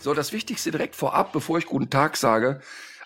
[0.00, 2.60] So, das Wichtigste direkt vorab, bevor ich guten Tag sage.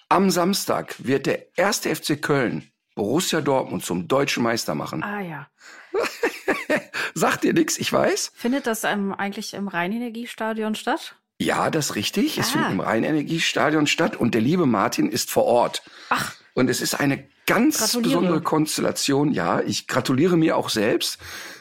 [0.09, 5.03] Am Samstag wird der erste FC Köln Borussia Dortmund zum deutschen Meister machen.
[5.03, 5.49] Ah ja.
[7.15, 8.33] Sagt dir nichts, ich weiß.
[8.35, 11.17] Findet das ähm, eigentlich im Rheinenergiestadion statt?
[11.39, 12.39] Ja, das ist richtig.
[12.39, 12.53] Es Ah.
[12.53, 15.83] findet im Rheinenergiestadion statt und der liebe Martin ist vor Ort.
[16.11, 16.35] Ach.
[16.55, 19.33] Und es ist eine ganz besondere Konstellation.
[19.33, 21.19] Ja, ich gratuliere mir auch selbst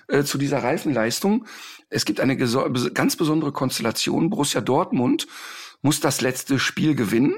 [0.08, 1.48] äh, zu dieser Reifenleistung.
[1.93, 4.30] Es gibt eine ganz besondere Konstellation.
[4.30, 5.27] Borussia Dortmund
[5.81, 7.35] muss das letzte Spiel gewinnen,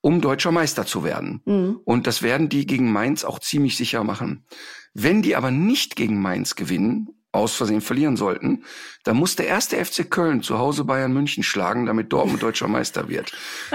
[0.00, 1.42] um deutscher Meister zu werden.
[1.44, 1.80] Mhm.
[1.84, 4.44] Und das werden die gegen Mainz auch ziemlich sicher machen.
[4.92, 8.64] Wenn die aber nicht gegen Mainz gewinnen, aus Versehen verlieren sollten,
[9.02, 13.08] dann muss der erste FC Köln zu Hause Bayern München schlagen, damit Dortmund deutscher Meister
[13.08, 13.32] wird.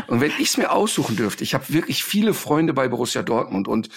[0.08, 3.68] Und wenn ich es mir aussuchen dürfte, ich habe wirklich viele Freunde bei Borussia Dortmund
[3.68, 3.90] und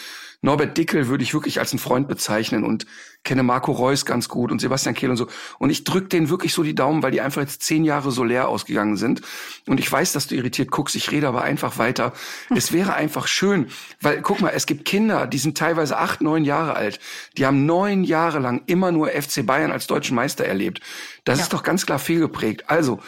[0.45, 2.85] Norbert Dickel würde ich wirklich als einen Freund bezeichnen und
[3.23, 5.29] kenne Marco Reus ganz gut und Sebastian Kehl und so.
[5.61, 8.25] Und ich drück denen wirklich so die Daumen, weil die einfach jetzt zehn Jahre so
[8.25, 9.23] leer ausgegangen sind.
[9.69, 10.97] Und ich weiß, dass du irritiert guckst.
[10.97, 12.13] Ich rede aber einfach weiter.
[12.55, 13.69] Es wäre einfach schön,
[14.01, 17.01] weil guck mal, es gibt Kinder, die sind teilweise acht, neun Jahre alt.
[17.37, 20.81] Die haben neun Jahre lang immer nur FC Bayern als deutschen Meister erlebt.
[21.25, 22.69] Das ist doch ganz klar fehlgeprägt.
[22.69, 23.01] Also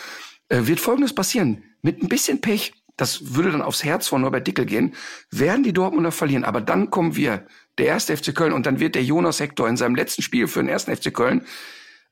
[0.49, 1.65] äh, wird Folgendes passieren.
[1.83, 4.95] Mit ein bisschen Pech, das würde dann aufs Herz von Norbert Dickel gehen,
[5.31, 6.45] werden die Dortmunder verlieren.
[6.45, 7.47] Aber dann kommen wir,
[7.79, 10.61] der erste FC Köln, und dann wird der Jonas Hector in seinem letzten Spiel für
[10.61, 11.45] den ersten FC Köln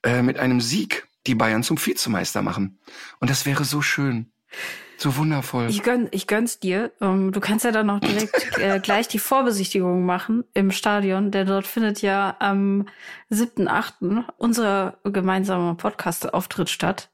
[0.03, 2.81] äh, mit einem Sieg die Bayern zum Vizemeister machen.
[3.21, 4.33] Und das wäre so schön.
[4.97, 5.69] So wundervoll.
[5.69, 6.93] Ich, gönn, ich gönn's dir.
[7.01, 11.47] Ähm, du kannst ja dann auch direkt äh, gleich die Vorbesichtigung machen im Stadion, denn
[11.47, 12.87] dort findet ja am
[13.31, 14.25] 7.8.
[14.37, 17.11] unser gemeinsamer Podcast-Auftritt statt.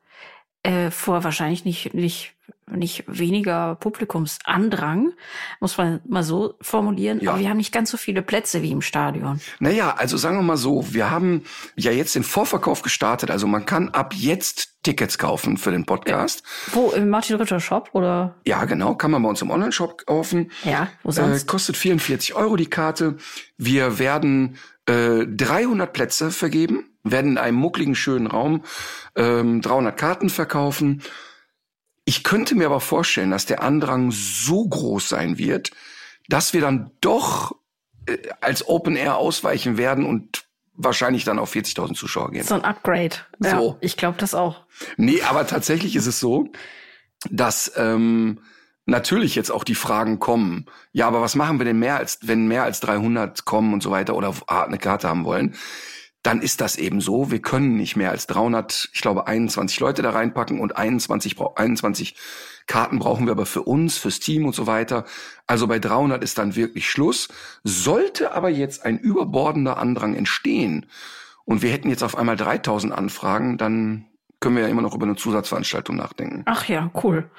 [0.62, 2.34] Äh, vor wahrscheinlich nicht, nicht,
[2.74, 5.12] nicht weniger Publikumsandrang,
[5.60, 7.20] muss man mal so formulieren.
[7.20, 7.30] Ja.
[7.32, 9.40] Aber wir haben nicht ganz so viele Plätze wie im Stadion.
[9.60, 11.42] Naja, also sagen wir mal so, wir haben
[11.76, 13.30] ja jetzt den Vorverkauf gestartet.
[13.30, 16.42] Also man kann ab jetzt Tickets kaufen für den Podcast.
[16.72, 16.90] Wo?
[16.90, 18.36] Im Martin Ritter Shop oder?
[18.46, 20.50] Ja, genau, kann man bei uns im Online-Shop kaufen.
[20.64, 21.46] Ja, wo Äh, sonst?
[21.46, 23.16] kostet 44 Euro die Karte.
[23.56, 24.56] Wir werden
[24.86, 28.62] äh, 300 Plätze vergeben, werden in einem muckligen, schönen Raum
[29.16, 31.02] ähm, 300 Karten verkaufen.
[32.08, 35.72] Ich könnte mir aber vorstellen, dass der Andrang so groß sein wird,
[36.26, 37.54] dass wir dann doch
[38.06, 42.44] äh, als Open Air ausweichen werden und wahrscheinlich dann auf 40.000 Zuschauer gehen.
[42.44, 43.16] so ein Upgrade.
[43.44, 43.76] Ja, So.
[43.82, 44.64] ich glaube das auch.
[44.96, 46.48] Nee, aber tatsächlich ist es so,
[47.28, 48.40] dass ähm,
[48.86, 50.64] natürlich jetzt auch die Fragen kommen.
[50.92, 53.90] Ja, aber was machen wir denn mehr als, wenn mehr als 300 kommen und so
[53.90, 55.56] weiter oder eine Karte haben wollen?
[56.22, 57.30] Dann ist das eben so.
[57.30, 61.54] Wir können nicht mehr als 300, ich glaube 21 Leute da reinpacken und 21, brau-
[61.54, 62.16] 21
[62.66, 65.04] Karten brauchen wir aber für uns, fürs Team und so weiter.
[65.46, 67.28] Also bei 300 ist dann wirklich Schluss.
[67.64, 70.86] Sollte aber jetzt ein überbordender Andrang entstehen
[71.44, 74.04] und wir hätten jetzt auf einmal 3000 Anfragen, dann
[74.40, 76.42] können wir ja immer noch über eine Zusatzveranstaltung nachdenken.
[76.46, 77.30] Ach ja, cool.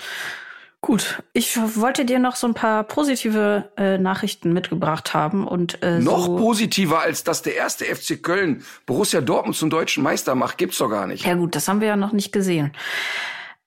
[0.82, 6.00] Gut, ich wollte dir noch so ein paar positive äh, Nachrichten mitgebracht haben und äh,
[6.00, 10.58] Noch so, positiver als dass der erste FC Köln Borussia Dortmund zum deutschen Meister macht,
[10.58, 11.26] gibt's doch gar nicht.
[11.26, 12.72] Ja gut, das haben wir ja noch nicht gesehen.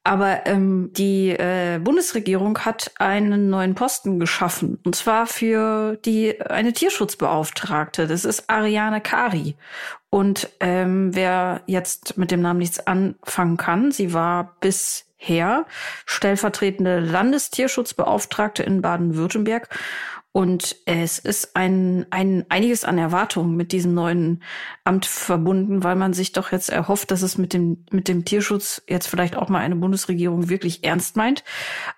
[0.04, 6.72] Aber ähm, die äh, Bundesregierung hat einen neuen Posten geschaffen und zwar für die eine
[6.72, 8.06] Tierschutzbeauftragte.
[8.06, 9.54] Das ist Ariane Kari.
[10.10, 14.56] Und ähm, wer jetzt mit dem Namen nichts anfangen kann, sie war
[15.22, 15.66] bisher
[16.04, 19.68] stellvertretende Landestierschutzbeauftragte in Baden-Württemberg
[20.34, 24.42] Und es ist ein, ein einiges an Erwartungen mit diesem neuen
[24.82, 28.82] Amt verbunden, weil man sich doch jetzt erhofft, dass es mit dem, mit dem Tierschutz
[28.88, 31.44] jetzt vielleicht auch mal eine Bundesregierung wirklich ernst meint.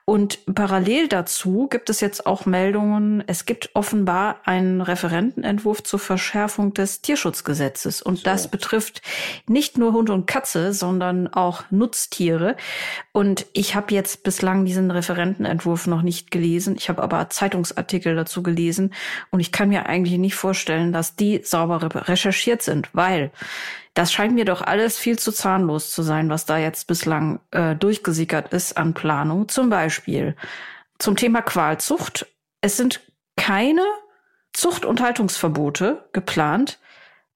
[0.05, 6.75] Und parallel dazu gibt es jetzt auch Meldungen, es gibt offenbar einen Referentenentwurf zur Verschärfung
[6.75, 8.03] des Tierschutzgesetzes.
[8.03, 9.01] Und das betrifft
[9.47, 12.57] nicht nur Hund und Katze, sondern auch Nutztiere.
[13.13, 16.75] Und ich habe jetzt bislang diesen Referentenentwurf noch nicht gelesen.
[16.77, 18.93] Ich habe aber Zeitungsartikel dazu gelesen.
[19.31, 23.31] Und ich kann mir eigentlich nicht vorstellen, dass die sauber recherchiert sind, weil
[23.95, 27.77] das scheint mir doch alles viel zu zahnlos zu sein, was da jetzt bislang äh,
[27.77, 29.49] durchgesickert ist an Planung.
[29.49, 30.37] Zum Beispiel
[30.99, 32.27] zum Thema Qualzucht.
[32.61, 33.01] Es sind
[33.37, 33.85] keine
[34.53, 36.79] Zucht- und Haltungsverbote geplant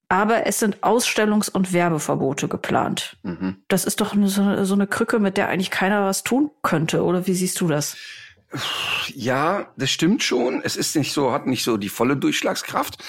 [0.08, 3.16] aber es sind Ausstellungs- und Werbeverbote geplant.
[3.22, 3.62] Mhm.
[3.68, 7.26] Das ist doch so, so eine Krücke, mit der eigentlich keiner was tun könnte, oder
[7.26, 7.96] wie siehst du das?
[9.14, 10.62] Ja, das stimmt schon.
[10.62, 13.02] Es ist nicht so, hat nicht so die volle Durchschlagskraft.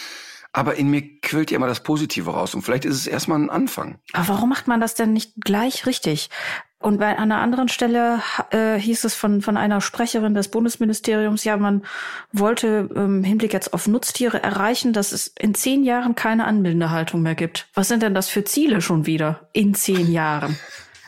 [0.51, 2.55] Aber in mir quillt ja immer das Positive raus.
[2.55, 3.99] Und vielleicht ist es erstmal ein Anfang.
[4.13, 6.29] Aber warum macht man das denn nicht gleich richtig?
[6.81, 8.21] Und bei einer anderen Stelle
[8.51, 11.83] äh, hieß es von, von einer Sprecherin des Bundesministeriums, ja, man
[12.31, 17.21] wollte im ähm, Hinblick jetzt auf Nutztiere erreichen, dass es in zehn Jahren keine Anbindehaltung
[17.21, 17.67] mehr gibt.
[17.73, 20.57] Was sind denn das für Ziele schon wieder in zehn Jahren?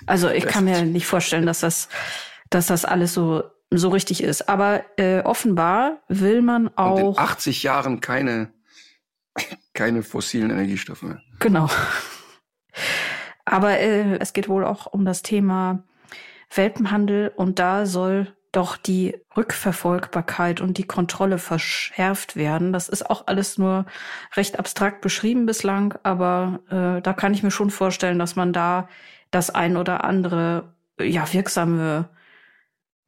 [0.05, 1.87] Also ich kann mir nicht vorstellen, dass das,
[2.49, 4.49] dass das alles so so richtig ist.
[4.49, 7.01] Aber äh, offenbar will man auch.
[7.01, 8.51] Und in 80 Jahren keine,
[9.73, 11.21] keine fossilen Energiestoffe mehr.
[11.39, 11.69] Genau.
[13.45, 15.83] Aber äh, es geht wohl auch um das Thema
[16.53, 22.73] Welpenhandel und da soll doch die Rückverfolgbarkeit und die Kontrolle verschärft werden.
[22.73, 23.85] Das ist auch alles nur
[24.35, 28.89] recht abstrakt beschrieben bislang, aber äh, da kann ich mir schon vorstellen, dass man da
[29.31, 32.09] das ein oder andere ja wirksame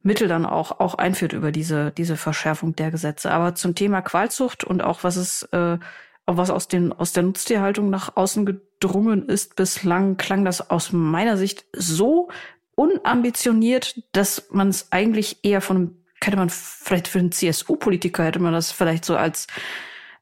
[0.04, 3.30] Mittel dann auch, auch einführt über diese, diese Verschärfung der Gesetze.
[3.30, 5.78] Aber zum Thema Qualzucht und auch was es, äh,
[6.26, 11.38] was aus, den, aus der Nutztierhaltung nach außen gedrungen ist, bislang klang das aus meiner
[11.38, 12.28] Sicht so
[12.74, 18.52] unambitioniert, dass man es eigentlich eher von, hätte man vielleicht für einen CSU-Politiker hätte man
[18.52, 19.46] das vielleicht so als,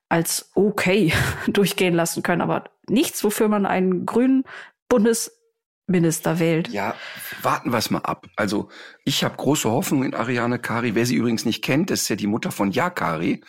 [0.08, 1.12] als okay
[1.48, 4.44] durchgehen lassen können, aber nichts, wofür man einen grünen
[4.88, 5.41] Bundes
[5.86, 6.68] Minister wählt.
[6.68, 6.94] Ja,
[7.42, 8.26] warten wir es mal ab.
[8.36, 8.68] Also
[9.04, 10.94] ich habe große Hoffnung in Ariane Kari.
[10.94, 13.42] Wer sie übrigens nicht kennt, ist ja die Mutter von Yakari.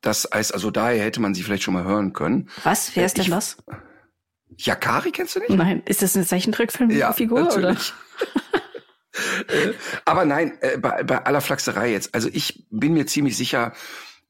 [0.00, 2.48] Das heißt, also daher hätte man sie vielleicht schon mal hören können.
[2.62, 2.94] Was?
[2.94, 3.56] Wer ist denn das?
[4.56, 5.50] Yakari kennst du nicht?
[5.50, 7.38] Nein, ist das eine Zeichentrickfilmfigur?
[7.38, 7.92] Ja, natürlich.
[9.48, 9.72] Äh,
[10.04, 12.14] aber nein, äh, bei, bei aller Flachserei jetzt.
[12.14, 13.72] Also ich bin mir ziemlich sicher,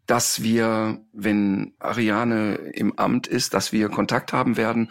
[0.09, 4.89] dass wir, wenn Ariane im Amt ist, dass wir Kontakt haben werden.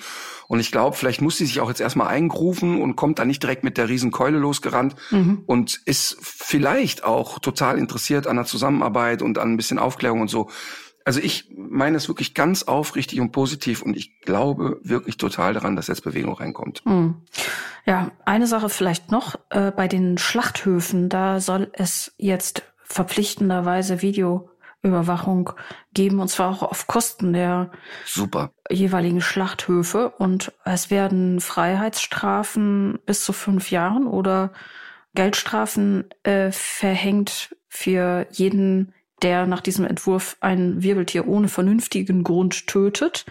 [0.48, 3.42] Und ich glaube, vielleicht muss sie sich auch jetzt erstmal eingrufen und kommt da nicht
[3.42, 5.42] direkt mit der Riesenkeule losgerannt mhm.
[5.48, 10.30] und ist vielleicht auch total interessiert an der Zusammenarbeit und an ein bisschen Aufklärung und
[10.30, 10.50] so.
[11.04, 15.76] Also ich meine es wirklich ganz aufrichtig und positiv und ich glaube wirklich total daran,
[15.76, 16.86] dass jetzt Bewegung reinkommt.
[16.86, 17.16] Mhm.
[17.88, 19.40] Ja, eine Sache vielleicht noch.
[19.50, 24.50] Äh, bei den Schlachthöfen, da soll es jetzt verpflichtenderweise Video
[24.82, 25.52] Überwachung
[25.94, 27.72] geben, und zwar auch auf Kosten der
[28.06, 28.52] Super.
[28.70, 30.10] jeweiligen Schlachthöfe.
[30.10, 34.52] Und es werden Freiheitsstrafen bis zu fünf Jahren oder
[35.16, 38.94] Geldstrafen äh, verhängt für jeden,
[39.24, 43.26] der nach diesem Entwurf ein Wirbeltier ohne vernünftigen Grund tötet.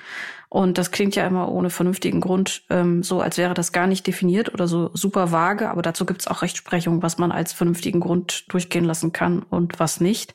[0.48, 4.06] Und das klingt ja immer ohne vernünftigen Grund ähm, so, als wäre das gar nicht
[4.06, 5.68] definiert oder so super vage.
[5.70, 9.78] Aber dazu gibt es auch Rechtsprechung, was man als vernünftigen Grund durchgehen lassen kann und
[9.78, 10.34] was nicht.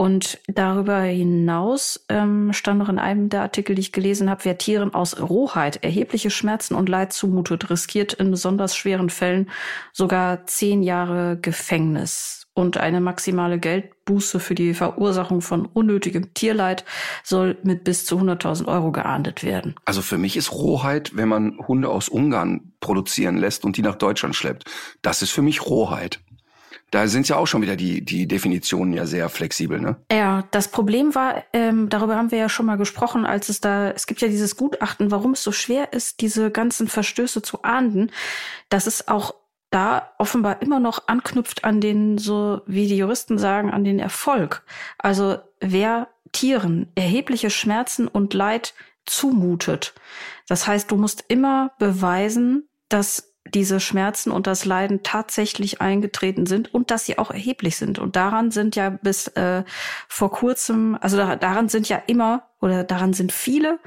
[0.00, 4.56] Und darüber hinaus ähm, stand noch in einem der Artikel, die ich gelesen habe, wer
[4.56, 9.50] Tieren aus Rohheit erhebliche Schmerzen und Leid zumutet, riskiert in besonders schweren Fällen
[9.92, 12.46] sogar zehn Jahre Gefängnis.
[12.54, 16.84] Und eine maximale Geldbuße für die Verursachung von unnötigem Tierleid
[17.24, 19.74] soll mit bis zu 100.000 Euro geahndet werden.
[19.84, 23.96] Also für mich ist Rohheit, wenn man Hunde aus Ungarn produzieren lässt und die nach
[23.96, 24.64] Deutschland schleppt.
[25.02, 26.20] Das ist für mich Rohheit.
[26.90, 29.96] Da sind ja auch schon wieder die, die Definitionen ja sehr flexibel, ne?
[30.10, 33.90] Ja, das Problem war, ähm, darüber haben wir ja schon mal gesprochen, als es da,
[33.90, 38.10] es gibt ja dieses Gutachten, warum es so schwer ist, diese ganzen Verstöße zu ahnden,
[38.70, 39.34] dass es auch
[39.70, 44.62] da offenbar immer noch anknüpft an den, so wie die Juristen sagen, an den Erfolg.
[44.96, 48.74] Also wer Tieren erhebliche Schmerzen und Leid
[49.06, 49.94] zumutet.
[50.46, 56.72] Das heißt, du musst immer beweisen, dass diese Schmerzen und das Leiden tatsächlich eingetreten sind
[56.72, 57.98] und dass sie auch erheblich sind.
[57.98, 59.64] Und daran sind ja bis äh,
[60.08, 63.78] vor kurzem, also da, daran sind ja immer oder daran sind viele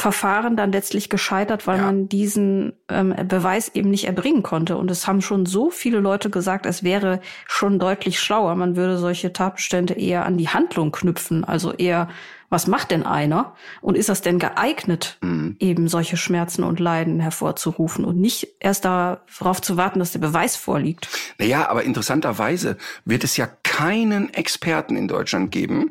[0.00, 1.86] Verfahren dann letztlich gescheitert, weil ja.
[1.86, 4.76] man diesen ähm, Beweis eben nicht erbringen konnte.
[4.76, 8.54] Und es haben schon so viele Leute gesagt, es wäre schon deutlich schlauer.
[8.54, 12.06] Man würde solche Tatbestände eher an die Handlung knüpfen, also eher
[12.48, 15.56] was macht denn einer und ist das denn geeignet, mhm.
[15.58, 20.54] eben solche Schmerzen und Leiden hervorzurufen und nicht erst darauf zu warten, dass der Beweis
[20.54, 21.08] vorliegt.
[21.38, 25.90] Naja, aber interessanterweise wird es ja keinen Experten in Deutschland geben,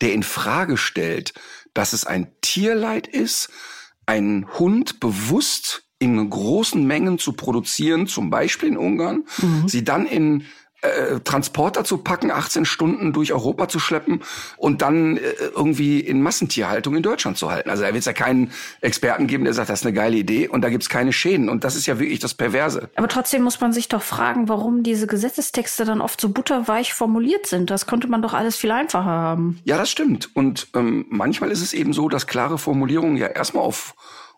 [0.00, 1.34] der in Frage stellt,
[1.74, 3.50] dass es ein Tierleid ist,
[4.06, 9.68] einen Hund bewusst in großen Mengen zu produzieren, zum Beispiel in Ungarn, mhm.
[9.68, 10.44] sie dann in
[10.84, 14.22] äh, Transporter zu packen, 18 Stunden durch Europa zu schleppen
[14.56, 15.20] und dann äh,
[15.54, 17.70] irgendwie in Massentierhaltung in Deutschland zu halten.
[17.70, 20.48] Also da wird es ja keinen Experten geben, der sagt, das ist eine geile Idee
[20.48, 21.48] und da gibt's keine Schäden.
[21.48, 22.90] Und das ist ja wirklich das Perverse.
[22.96, 27.46] Aber trotzdem muss man sich doch fragen, warum diese Gesetzestexte dann oft so butterweich formuliert
[27.46, 27.70] sind.
[27.70, 29.60] Das könnte man doch alles viel einfacher haben.
[29.64, 30.30] Ja, das stimmt.
[30.34, 33.94] Und ähm, manchmal ist es eben so, dass klare Formulierungen ja erstmal auf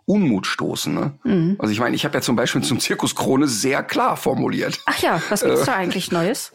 [0.06, 0.94] Unmut stoßen.
[0.94, 1.18] Ne?
[1.24, 1.56] Mhm.
[1.58, 4.80] Also ich meine, ich habe ja zum Beispiel zum Zirkus Krone sehr klar formuliert.
[4.86, 6.52] Ach ja, was gibt's da eigentlich Neues?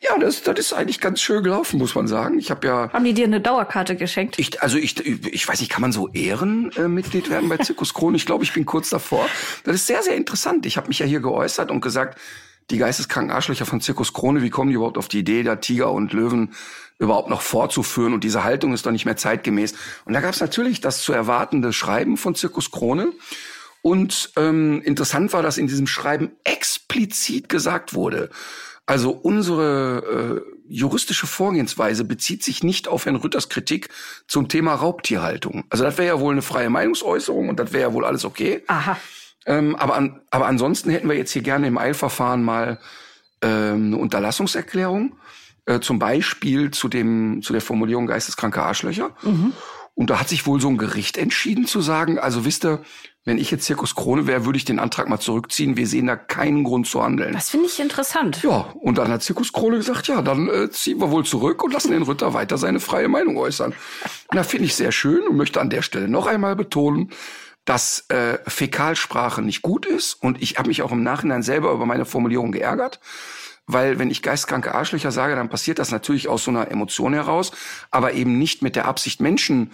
[0.00, 2.38] Ja, das, das ist eigentlich ganz schön gelaufen, muss man sagen.
[2.38, 2.92] Ich habe ja.
[2.92, 4.38] Haben die dir eine Dauerkarte geschenkt?
[4.38, 8.16] Ich, also ich, ich weiß nicht, kann man so Ehrenmitglied äh, werden bei Zirkus Krone?
[8.16, 9.26] Ich glaube, ich bin kurz davor.
[9.64, 10.66] Das ist sehr, sehr interessant.
[10.66, 12.18] Ich habe mich ja hier geäußert und gesagt,
[12.70, 15.92] die geisteskranken Arschlöcher von Zirkus Krone, wie kommen die überhaupt auf die Idee, da Tiger
[15.92, 16.54] und Löwen
[16.98, 19.74] überhaupt noch fortzuführen und diese Haltung ist doch nicht mehr zeitgemäß.
[20.04, 23.12] Und da gab es natürlich das zu erwartende Schreiben von Zirkus Krone.
[23.82, 28.30] Und ähm, interessant war, dass in diesem Schreiben explizit gesagt wurde,
[28.86, 33.88] also unsere äh, juristische Vorgehensweise bezieht sich nicht auf Herrn Rütters Kritik
[34.26, 35.64] zum Thema Raubtierhaltung.
[35.70, 38.62] Also das wäre ja wohl eine freie Meinungsäußerung und das wäre ja wohl alles okay.
[38.66, 38.98] Aha.
[39.46, 42.78] Ähm, aber, an, aber ansonsten hätten wir jetzt hier gerne im Eilverfahren mal
[43.42, 45.16] ähm, eine Unterlassungserklärung
[45.66, 49.10] äh, zum Beispiel zu dem zu der Formulierung geisteskranke Arschlöcher.
[49.22, 49.52] Mhm.
[49.94, 52.80] Und da hat sich wohl so ein Gericht entschieden zu sagen, also wisst ihr,
[53.24, 55.78] wenn ich jetzt Zirkus Krone wäre, würde ich den Antrag mal zurückziehen.
[55.78, 57.32] Wir sehen da keinen Grund zu handeln.
[57.32, 58.42] Das finde ich interessant.
[58.42, 61.72] Ja, und dann hat Zirkus Krone gesagt, ja, dann äh, ziehen wir wohl zurück und
[61.72, 63.72] lassen den Ritter weiter seine freie Meinung äußern.
[64.32, 67.10] Na, finde ich sehr schön und möchte an der Stelle noch einmal betonen,
[67.64, 70.14] dass äh, Fäkalsprache nicht gut ist.
[70.14, 73.00] Und ich habe mich auch im Nachhinein selber über meine Formulierung geärgert.
[73.66, 77.52] Weil wenn ich geistkranke Arschlöcher sage, dann passiert das natürlich aus so einer Emotion heraus,
[77.90, 79.72] aber eben nicht mit der Absicht, Menschen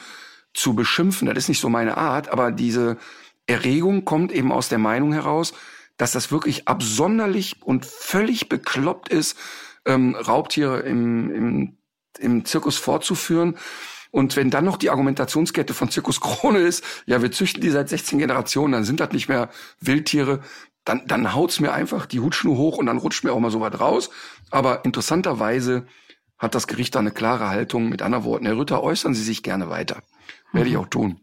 [0.55, 1.27] zu beschimpfen.
[1.27, 2.99] Das ist nicht so meine Art, aber diese
[3.47, 5.55] Erregung kommt eben aus der Meinung heraus,
[5.97, 9.37] dass das wirklich absonderlich und völlig bekloppt ist,
[9.85, 11.79] ähm, Raubtiere im, im,
[12.19, 13.59] im Zirkus fortzuführen.
[14.11, 17.89] Und wenn dann noch die Argumentationskette von Zirkus Krone ist, ja, wir züchten die seit
[17.89, 19.51] 16 Generationen, dann sind das nicht mehr
[19.81, 20.41] Wildtiere,
[20.85, 23.61] dann, dann haut's mir einfach die Hutschnur hoch und dann rutscht mir auch mal so
[23.61, 24.11] weit raus.
[24.51, 25.87] Aber interessanterweise
[26.39, 27.89] hat das Gericht da eine klare Haltung.
[27.89, 30.03] Mit anderen Worten, Herr Rütter, äußern Sie sich gerne weiter.
[30.53, 30.81] Werde ich mhm.
[30.81, 31.21] auch tun.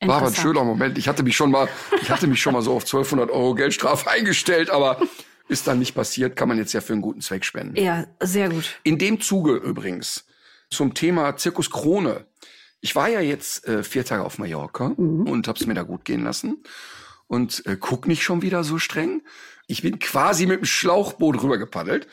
[0.00, 0.98] War aber ein schöner Moment.
[0.98, 1.68] Ich hatte mich schon mal,
[2.02, 5.00] ich hatte mich schon mal so auf 1200 Euro Geldstrafe eingestellt, aber
[5.48, 7.76] ist dann nicht passiert, kann man jetzt ja für einen guten Zweck spenden.
[7.76, 8.80] Ja, sehr gut.
[8.82, 10.26] In dem Zuge übrigens
[10.70, 12.26] zum Thema Zirkus Krone.
[12.80, 15.26] Ich war ja jetzt äh, vier Tage auf Mallorca mhm.
[15.26, 16.62] und hab's mir da gut gehen lassen
[17.26, 19.22] und äh, guck nicht schon wieder so streng.
[19.66, 22.06] Ich bin quasi mit dem Schlauchboot rübergepaddelt.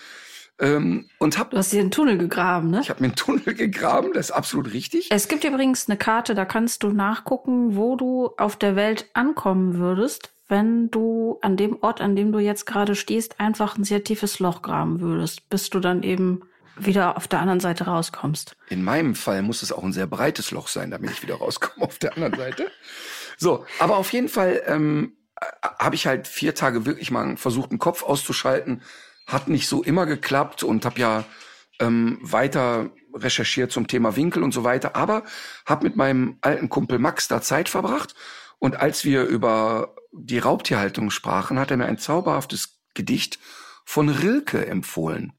[0.60, 2.82] Ähm, und hab, du hast dir einen Tunnel gegraben, ne?
[2.82, 5.10] Ich habe mir einen Tunnel gegraben, das ist absolut richtig.
[5.10, 9.80] Es gibt übrigens eine Karte, da kannst du nachgucken, wo du auf der Welt ankommen
[9.80, 14.04] würdest, wenn du an dem Ort, an dem du jetzt gerade stehst, einfach ein sehr
[14.04, 16.42] tiefes Loch graben würdest, bis du dann eben
[16.78, 18.56] wieder auf der anderen Seite rauskommst.
[18.70, 21.86] In meinem Fall muss es auch ein sehr breites Loch sein, damit ich wieder rauskomme
[21.86, 22.72] auf der anderen Seite.
[23.38, 25.14] So, aber auf jeden Fall ähm,
[25.80, 28.82] habe ich halt vier Tage wirklich mal versucht, den Kopf auszuschalten.
[29.28, 31.24] Hat nicht so immer geklappt und habe ja
[31.80, 34.96] ähm, weiter recherchiert zum Thema Winkel und so weiter.
[34.96, 35.24] Aber
[35.66, 38.14] habe mit meinem alten Kumpel Max da Zeit verbracht.
[38.60, 43.40] Und als wir über die Raubtierhaltung sprachen, hat er mir ein zauberhaftes Gedicht
[43.86, 45.34] von Rilke empfohlen.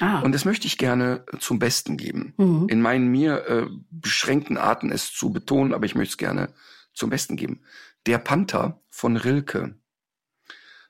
[0.00, 0.20] Ah.
[0.20, 2.34] Und das möchte ich gerne zum Besten geben.
[2.38, 2.66] Mhm.
[2.68, 6.52] In meinen mir äh, beschränkten Arten es zu betonen, aber ich möchte es gerne
[6.94, 7.60] zum Besten geben.
[8.06, 9.74] Der Panther von Rilke.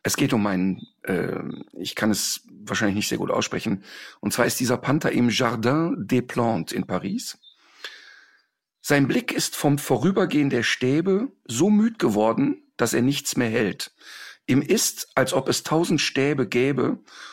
[0.02, 1.40] Es geht um einen, äh,
[1.72, 3.84] ich kann es wahrscheinlich nicht sehr gut aussprechen,
[4.20, 7.38] und zwar ist dieser Panther im Jardin des Plantes in Paris.
[8.80, 13.92] Sein Blick ist vom Vorübergehen der Stäbe so müd geworden, dass er nichts mehr hält.
[14.46, 16.98] Ihm ist, als ob es tausend Stäbe gäbe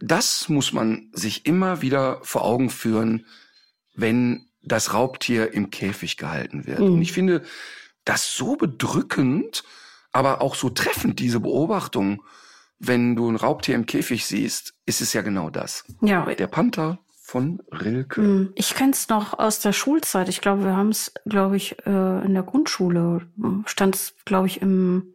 [0.00, 3.26] das muss man sich immer wieder vor Augen führen,
[3.94, 6.80] wenn das Raubtier im Käfig gehalten wird.
[6.80, 6.94] Mhm.
[6.94, 7.42] Und ich finde
[8.04, 9.64] das so bedrückend,
[10.12, 12.22] aber auch so treffend, diese Beobachtung,
[12.78, 15.84] wenn du ein Raubtier im Käfig siehst, ist es ja genau das.
[16.00, 16.24] Ja.
[16.26, 18.22] Der Panther von Rilke.
[18.22, 20.28] Hm, ich kenne es noch aus der Schulzeit.
[20.28, 23.26] Ich glaube, wir haben es, glaube ich, äh, in der Grundschule
[23.66, 25.14] stand es, glaube ich, im,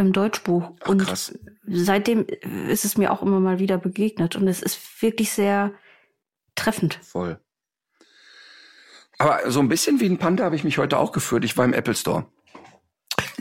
[0.00, 0.72] im Deutschbuch.
[0.80, 1.38] Ach, und krass.
[1.66, 2.26] seitdem
[2.68, 4.36] ist es mir auch immer mal wieder begegnet.
[4.36, 5.72] Und es ist wirklich sehr
[6.54, 6.98] treffend.
[7.02, 7.38] Voll.
[9.18, 11.44] Aber so ein bisschen wie ein Panda habe ich mich heute auch geführt.
[11.44, 12.26] Ich war im Apple Store.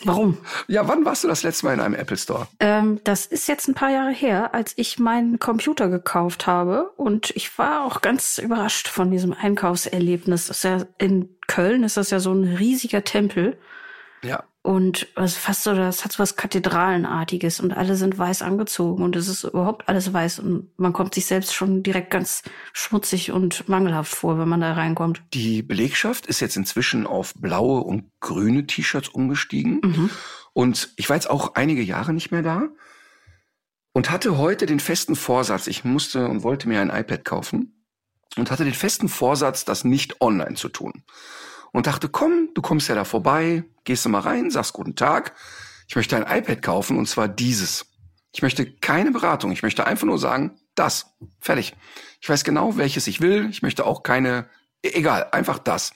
[0.06, 0.38] Warum?
[0.68, 2.48] Ja, wann warst du das letzte Mal in einem Apple Store?
[2.60, 6.92] Ähm, das ist jetzt ein paar Jahre her, als ich meinen Computer gekauft habe.
[6.96, 10.48] Und ich war auch ganz überrascht von diesem Einkaufserlebnis.
[10.48, 13.58] Das ist ja in Köln ist das ja so ein riesiger Tempel.
[14.22, 14.44] Ja.
[14.62, 19.16] Und also fast so, das hat so was Kathedralenartiges und alle sind weiß angezogen und
[19.16, 23.70] es ist überhaupt alles weiß und man kommt sich selbst schon direkt ganz schmutzig und
[23.70, 25.24] mangelhaft vor, wenn man da reinkommt.
[25.34, 29.80] Die Belegschaft ist jetzt inzwischen auf blaue und grüne T-Shirts umgestiegen.
[29.82, 30.10] Mhm.
[30.52, 32.64] Und ich war jetzt auch einige Jahre nicht mehr da
[33.94, 37.86] und hatte heute den festen Vorsatz, ich musste und wollte mir ein iPad kaufen
[38.36, 41.04] und hatte den festen Vorsatz, das nicht online zu tun.
[41.72, 45.34] Und dachte, komm, du kommst ja da vorbei, gehst du mal rein, sagst guten Tag.
[45.88, 47.86] Ich möchte ein iPad kaufen und zwar dieses.
[48.32, 49.52] Ich möchte keine Beratung.
[49.52, 51.16] Ich möchte einfach nur sagen, das.
[51.40, 51.76] Fertig.
[52.22, 53.50] Ich weiß genau, welches ich will.
[53.50, 54.50] Ich möchte auch keine,
[54.84, 55.94] e- egal, einfach das.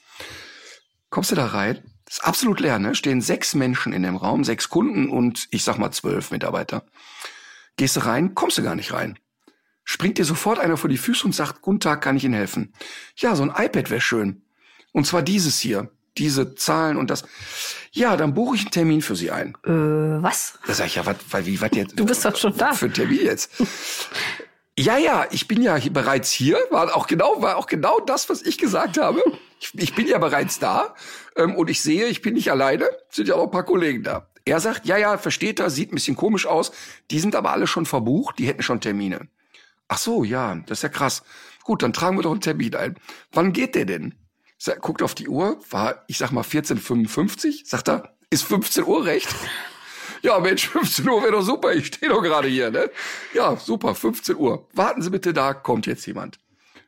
[1.10, 1.84] Kommst du da rein?
[2.10, 2.96] Ist absolut leer, ne?
[2.96, 6.86] Stehen sechs Menschen in dem Raum, sechs Kunden und ich sag mal zwölf Mitarbeiter.
[7.77, 9.18] Gehst du rein, kommst du gar nicht rein.
[9.84, 12.74] Springt dir sofort einer vor die Füße und sagt, guten Tag, kann ich Ihnen helfen?
[13.18, 14.42] Ja, so ein iPad wäre schön.
[14.93, 15.89] Und zwar dieses hier.
[16.17, 17.23] Diese Zahlen und das.
[17.91, 19.57] Ja, dann buche ich einen Termin für Sie ein.
[19.65, 19.69] Äh,
[20.23, 20.59] was?
[20.67, 22.00] Da sag ich, ja, was, wie, was jetzt?
[22.00, 22.73] Du bist doch schon da.
[22.73, 23.51] Für einen Termin jetzt.
[24.77, 28.29] Ja, ja, ich bin ja hier bereits hier, war auch genau, war auch genau das,
[28.29, 29.23] was ich gesagt habe.
[29.59, 30.95] Ich, ich bin ja bereits da
[31.35, 34.27] ähm, und ich sehe, ich bin nicht alleine, sind ja noch ein paar Kollegen da.
[34.45, 36.71] Er sagt, ja, ja, versteht er, sieht ein bisschen komisch aus.
[37.12, 39.27] Die sind aber alle schon verbucht, die hätten schon Termine.
[39.88, 41.23] Ach so, ja, das ist ja krass.
[41.63, 42.95] Gut, dann tragen wir doch einen Termin ein.
[43.31, 44.15] Wann geht der denn?
[44.82, 49.34] Guckt auf die Uhr, war, ich sag mal, 14.55, sagt er, ist 15 Uhr recht?
[50.22, 51.74] Ja, Mensch, 15 Uhr wäre doch super.
[51.74, 52.89] Ich stehe doch gerade hier, ne?
[53.34, 54.70] Ja, super, 15 Uhr.
[54.74, 56.39] Warten Sie bitte, da kommt jetzt jemand.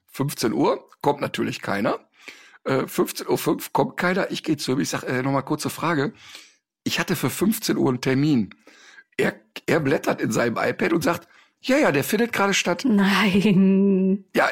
[0.08, 2.00] 15 Uhr kommt natürlich keiner.
[2.64, 4.32] Äh, 15.05 Uhr kommt keiner.
[4.32, 4.80] Ich gehe zu ihm.
[4.80, 6.14] Ich sage, äh, nochmal kurze Frage.
[6.86, 8.56] Ich hatte für 15 Uhr einen Termin.
[9.18, 11.28] Er, er blättert in seinem iPad und sagt,
[11.60, 12.86] ja, ja, der findet gerade statt.
[12.86, 14.26] Nein.
[14.34, 14.50] Ja,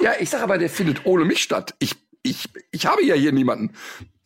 [0.00, 1.74] ja, ich sage aber, der findet ohne mich statt.
[1.78, 3.74] Ich, ich, ich habe ja hier niemanden.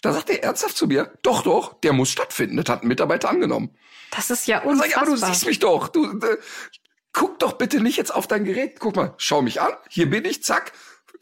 [0.03, 2.57] Da sagt er ernsthaft zu mir, doch, doch, der muss stattfinden.
[2.57, 3.77] Das hat ein Mitarbeiter angenommen.
[4.11, 5.35] Das ist ja Da sag ich, aber du unfassbar.
[5.35, 5.89] siehst mich doch.
[5.89, 6.39] Du, äh,
[7.13, 8.79] guck doch bitte nicht jetzt auf dein Gerät.
[8.79, 9.73] Guck mal, schau mich an.
[9.89, 10.73] Hier bin ich, zack.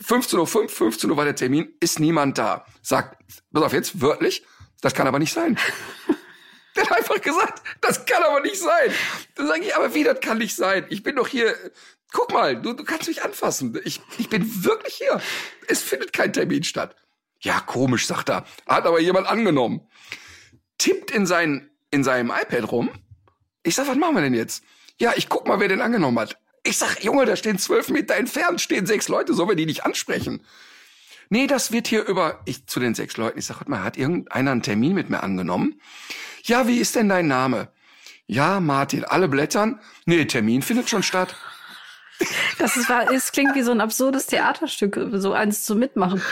[0.04, 2.66] 15.05 Uhr, 15 Uhr war der Termin, ist niemand da.
[2.82, 3.16] Sagt,
[3.52, 4.44] pass auf jetzt, wörtlich,
[4.82, 5.58] das kann aber nicht sein.
[6.76, 8.92] Der hat einfach gesagt, das kann aber nicht sein.
[9.34, 10.84] Da sage ich, aber wie, das kann nicht sein.
[10.90, 11.54] Ich bin doch hier,
[12.12, 13.78] guck mal, du, du kannst mich anfassen.
[13.84, 15.20] Ich, ich bin wirklich hier.
[15.68, 16.96] Es findet kein Termin statt.
[17.40, 18.44] Ja, komisch, sagt er.
[18.66, 19.88] Hat aber jemand angenommen.
[20.78, 22.90] Tippt in, sein, in seinem iPad rum.
[23.62, 24.64] Ich sag, was machen wir denn jetzt?
[24.98, 26.38] Ja, ich guck mal, wer den angenommen hat.
[26.62, 29.84] Ich sag, Junge, da stehen zwölf Meter entfernt, stehen sechs Leute, sollen wir die nicht
[29.84, 30.44] ansprechen?
[31.28, 33.96] Nee, das wird hier über, ich zu den sechs Leuten, ich sag, warte mal, hat
[33.96, 35.80] irgendeiner einen Termin mit mir angenommen?
[36.44, 37.68] Ja, wie ist denn dein Name?
[38.26, 39.80] Ja, Martin, alle blättern.
[40.04, 41.36] Nee, Termin findet schon statt.
[42.59, 46.22] Das ist, es klingt wie so ein absurdes Theaterstück, so eins zu mitmachen.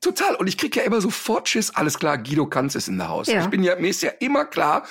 [0.00, 0.34] Total.
[0.34, 1.70] Und ich krieg ja immer sofort Schiss.
[1.74, 3.28] Alles klar, Guido Kanz ist in der Haus.
[3.28, 3.40] Ja.
[3.40, 4.84] Ich bin ja, mir ist ja immer klar,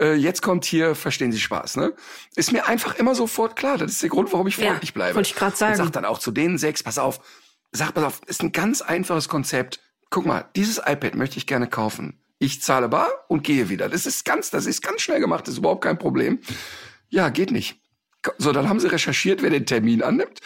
[0.00, 1.92] äh, jetzt kommt hier, verstehen Sie Spaß, ne?
[2.36, 3.76] Ist mir einfach immer sofort klar.
[3.76, 5.16] Das ist der Grund, warum ich Ja, freundlich bleibe.
[5.16, 5.72] wollte ich grad sagen.
[5.72, 7.20] Und sag dann auch zu den sechs, pass auf,
[7.72, 9.80] sag pass auf, ist ein ganz einfaches Konzept.
[10.10, 12.18] Guck mal, dieses iPad möchte ich gerne kaufen.
[12.38, 13.88] Ich zahle bar und gehe wieder.
[13.88, 16.40] Das ist ganz, das ist ganz schnell gemacht, das ist überhaupt kein Problem.
[17.08, 17.80] Ja, geht nicht.
[18.38, 20.40] So, dann haben sie recherchiert, wer den Termin annimmt.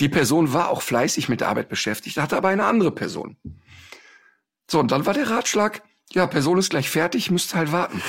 [0.00, 3.36] Die Person war auch fleißig mit der Arbeit beschäftigt, hatte aber eine andere Person.
[4.70, 5.82] So, und dann war der Ratschlag,
[6.12, 8.02] ja, Person ist gleich fertig, müsst halt warten.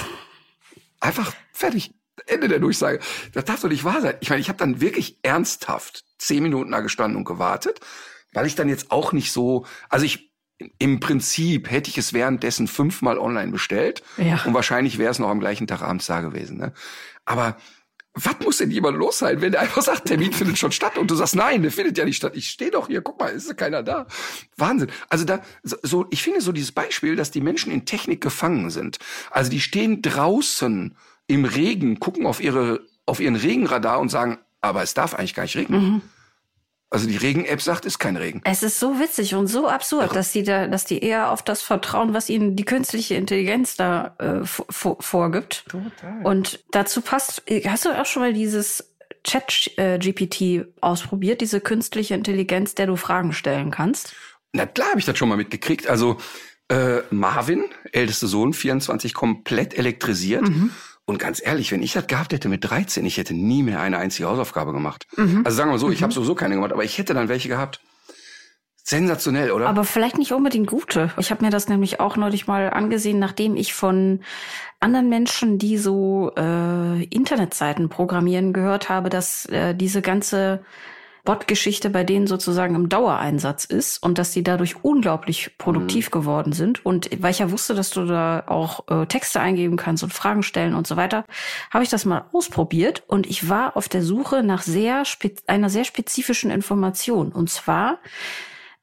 [1.00, 1.94] Einfach fertig.
[2.28, 3.00] Ende der Durchsage.
[3.34, 4.16] Das darf doch nicht wahr sein.
[4.22, 7.82] Ich meine, ich habe dann wirklich ernsthaft zehn Minuten da gestanden und gewartet,
[8.34, 10.32] weil ich dann jetzt auch nicht so, also ich
[10.80, 14.42] im Prinzip hätte ich es währenddessen fünfmal online bestellt Ja.
[14.46, 16.58] und wahrscheinlich wäre es noch am gleichen Tag abends da gewesen.
[16.58, 16.74] Ne?
[17.26, 17.58] Aber
[18.16, 21.12] was muss denn jemand los sein, wenn der einfach sagt, Termin findet schon statt und
[21.12, 22.34] du sagst, nein, der findet ja nicht statt.
[22.36, 24.08] Ich stehe doch hier, guck mal, ist keiner da.
[24.56, 24.90] Wahnsinn.
[25.10, 29.00] Also da, so- ich finde so dieses Beispiel, dass die Menschen in Technik gefangen sind.
[29.32, 30.96] Also die stehen draußen
[31.28, 35.44] im Regen, gucken auf ihre, auf ihren Regenradar und sagen, aber es darf eigentlich gar
[35.44, 36.02] nicht regnen.
[36.90, 38.42] Also die Regen-App sagt, ist kein Regen.
[38.46, 41.62] Es ist so witzig und so absurd, dass die da, dass die eher auf das
[41.62, 45.66] vertrauen, was ihnen die künstliche Intelligenz da äh, vorgibt.
[45.68, 46.22] Total.
[46.24, 52.88] Und dazu passt, hast du auch schon mal dieses Chat-GPT ausprobiert, diese künstliche Intelligenz, der
[52.88, 54.14] du Fragen stellen kannst?
[54.54, 55.88] Na klar habe ich das schon mal mitgekriegt.
[55.88, 56.18] Also
[56.70, 60.48] äh, Marvin, ältester Sohn, 24, komplett elektrisiert.
[61.06, 63.98] Und ganz ehrlich, wenn ich das gehabt hätte mit 13, ich hätte nie mehr eine
[64.00, 65.06] einzige Hausaufgabe gemacht.
[65.16, 65.44] Mhm.
[65.46, 67.80] Also sagen wir so, ich habe sowieso keine gemacht, aber ich hätte dann welche gehabt.
[68.88, 69.68] Sensationell, oder?
[69.68, 71.12] Aber vielleicht nicht unbedingt gute.
[71.18, 74.20] Ich habe mir das nämlich auch neulich mal angesehen, nachdem ich von
[74.80, 80.64] anderen Menschen, die so äh, Internetseiten programmieren, gehört habe, dass äh, diese ganze
[81.26, 86.12] Bot-Geschichte bei denen sozusagen im Dauereinsatz ist und dass die dadurch unglaublich produktiv mhm.
[86.12, 86.86] geworden sind.
[86.86, 90.44] Und weil ich ja wusste, dass du da auch äh, Texte eingeben kannst und Fragen
[90.44, 91.26] stellen und so weiter,
[91.72, 95.04] habe ich das mal ausprobiert und ich war auf der Suche nach sehr
[95.48, 97.32] einer sehr spezifischen Information.
[97.32, 98.00] Und zwar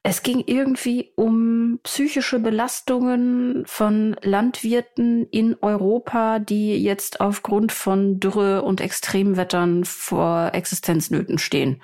[0.05, 8.63] es ging irgendwie um psychische Belastungen von Landwirten in Europa, die jetzt aufgrund von Dürre
[8.63, 11.81] und Extremwettern vor Existenznöten stehen.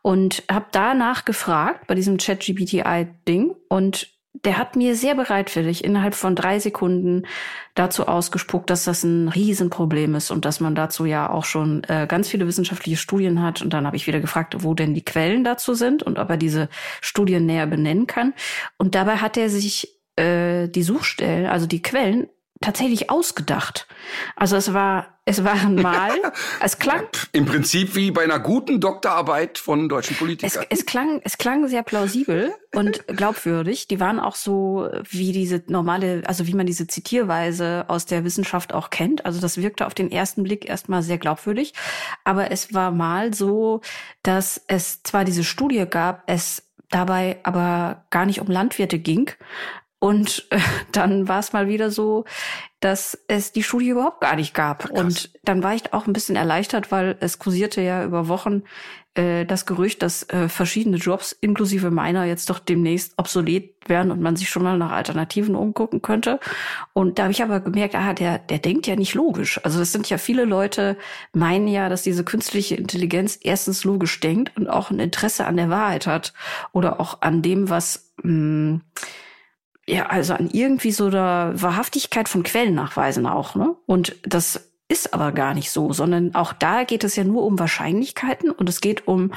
[0.00, 6.36] Und habe danach gefragt bei diesem Chat-GPTI-Ding und der hat mir sehr bereitwillig innerhalb von
[6.36, 7.26] drei Sekunden
[7.74, 12.06] dazu ausgespuckt, dass das ein Riesenproblem ist und dass man dazu ja auch schon äh,
[12.08, 13.60] ganz viele wissenschaftliche Studien hat.
[13.60, 16.36] Und dann habe ich wieder gefragt, wo denn die Quellen dazu sind und ob er
[16.36, 16.68] diese
[17.00, 18.32] Studien näher benennen kann.
[18.78, 22.28] Und dabei hat er sich äh, die Suchstellen, also die Quellen,
[22.60, 23.86] tatsächlich ausgedacht.
[24.36, 26.10] Also es war, es waren mal,
[26.60, 27.04] es klang.
[27.32, 30.64] Im Prinzip wie bei einer guten Doktorarbeit von deutschen Politikern.
[30.68, 33.86] Es, es klang, es klang sehr plausibel und glaubwürdig.
[33.86, 38.74] Die waren auch so wie diese normale, also wie man diese Zitierweise aus der Wissenschaft
[38.74, 39.24] auch kennt.
[39.24, 41.74] Also das wirkte auf den ersten Blick erstmal sehr glaubwürdig.
[42.24, 43.82] Aber es war mal so,
[44.24, 49.30] dass es zwar diese Studie gab, es dabei aber gar nicht um Landwirte ging,
[50.00, 50.58] und äh,
[50.92, 52.24] dann war es mal wieder so,
[52.80, 54.86] dass es die Studie überhaupt gar nicht gab.
[54.86, 58.62] Ach, und dann war ich auch ein bisschen erleichtert, weil es kursierte ja über Wochen
[59.14, 64.20] äh, das Gerücht, dass äh, verschiedene Jobs, inklusive meiner, jetzt doch demnächst obsolet werden und
[64.20, 66.40] man sich schon mal nach Alternativen umgucken könnte.
[66.92, 69.60] Und da habe ich aber gemerkt, ah, der, der denkt ja nicht logisch.
[69.64, 70.96] Also es sind ja viele Leute,
[71.32, 75.70] meinen ja, dass diese künstliche Intelligenz erstens logisch denkt und auch ein Interesse an der
[75.70, 76.32] Wahrheit hat
[76.72, 78.80] oder auch an dem, was mh, hm,
[79.90, 83.74] ja, also an irgendwie so der Wahrhaftigkeit von Quellen nachweisen auch, ne?
[83.86, 87.58] Und das ist aber gar nicht so, sondern auch da geht es ja nur um
[87.58, 89.32] Wahrscheinlichkeiten und es geht um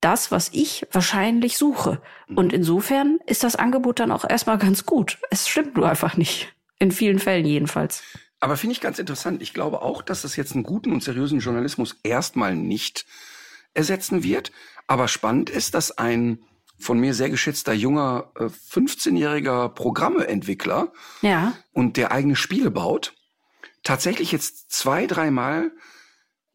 [0.00, 2.00] das, was ich wahrscheinlich suche.
[2.34, 5.18] Und insofern ist das Angebot dann auch erstmal ganz gut.
[5.30, 6.52] Es stimmt nur einfach nicht.
[6.78, 8.02] In vielen Fällen jedenfalls.
[8.40, 9.40] Aber finde ich ganz interessant.
[9.40, 13.06] Ich glaube auch, dass das jetzt einen guten und seriösen Journalismus erstmal nicht
[13.72, 14.50] ersetzen wird.
[14.88, 16.40] Aber spannend ist, dass ein
[16.82, 20.92] von mir sehr geschätzter junger äh, 15-jähriger Programmeentwickler
[21.22, 21.54] ja.
[21.72, 23.14] und der eigene Spiele baut,
[23.82, 25.72] tatsächlich jetzt zwei, dreimal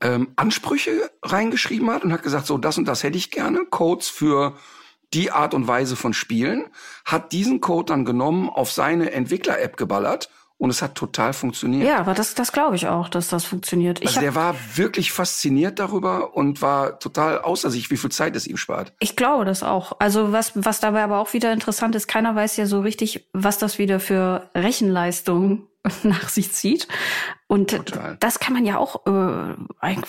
[0.02, 4.10] ähm, Ansprüche reingeschrieben hat und hat gesagt, so das und das hätte ich gerne, Codes
[4.10, 4.58] für
[5.14, 6.66] die Art und Weise von Spielen,
[7.06, 11.88] hat diesen Code dann genommen, auf seine Entwickler-App geballert und es hat total funktioniert.
[11.88, 14.02] Ja, aber das, das glaube ich auch, dass das funktioniert.
[14.02, 18.36] Ich also der war wirklich fasziniert darüber und war total außer sich, wie viel Zeit
[18.36, 18.94] es ihm spart.
[19.00, 19.94] Ich glaube das auch.
[20.00, 23.60] Also was, was dabei aber auch wieder interessant ist, keiner weiß ja so richtig, was
[23.60, 25.68] das wieder für Rechenleistung
[26.04, 26.88] nach sich zieht.
[27.48, 28.18] Und Total.
[28.20, 29.56] das kann man ja auch äh,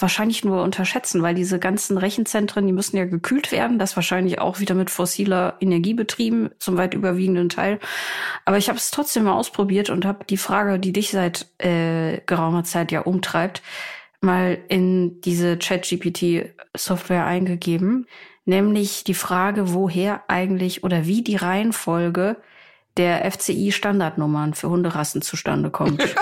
[0.01, 4.59] wahrscheinlich nur unterschätzen, weil diese ganzen Rechenzentren, die müssen ja gekühlt werden, das wahrscheinlich auch
[4.59, 7.79] wieder mit fossiler Energie betrieben, zum weit überwiegenden Teil.
[8.45, 12.21] Aber ich habe es trotzdem mal ausprobiert und habe die Frage, die dich seit äh,
[12.27, 13.63] geraumer Zeit ja umtreibt,
[14.21, 18.07] mal in diese ChatGPT-Software eingegeben,
[18.45, 22.37] nämlich die Frage, woher eigentlich oder wie die Reihenfolge
[22.99, 26.03] der FCI-Standardnummern für Hunderassen zustande kommt.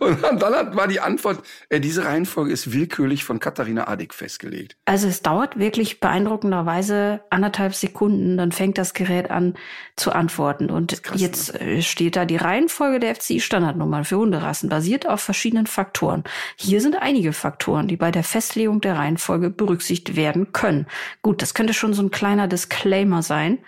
[0.00, 4.76] und, und, dann war die Antwort, äh, diese Reihenfolge ist willkürlich von Katharina Adick festgelegt.
[4.84, 9.54] Also es dauert wirklich beeindruckenderweise anderthalb Sekunden, dann fängt das Gerät an
[9.96, 10.70] zu antworten.
[10.70, 11.60] Und krass, jetzt ne?
[11.60, 16.24] Äh, steht da die Reihenfolge der FCI-Standardnummern für Hunderassen, basiert auf verschiedenen Faktoren.
[16.56, 20.86] Hier sind einige Faktoren, die bei der Festlegung der Reihenfolge berücksichtigt werden können.
[21.22, 23.58] Gut, das könnte schon so ein kleiner Disclaimer sein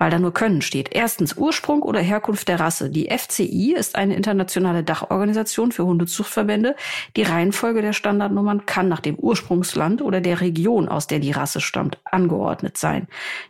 [0.00, 0.88] weil da nur Können steht.
[0.92, 2.88] Erstens Ursprung oder Herkunft der Rasse.
[2.88, 6.74] Die FCI ist eine internationale Dachorganisation für Hundezuchtverbände.
[7.16, 11.60] Die Reihenfolge der Standardnummern kann nach dem Ursprungsland oder der Region, aus der die Rasse
[11.60, 13.08] stammt, angeordnet sein.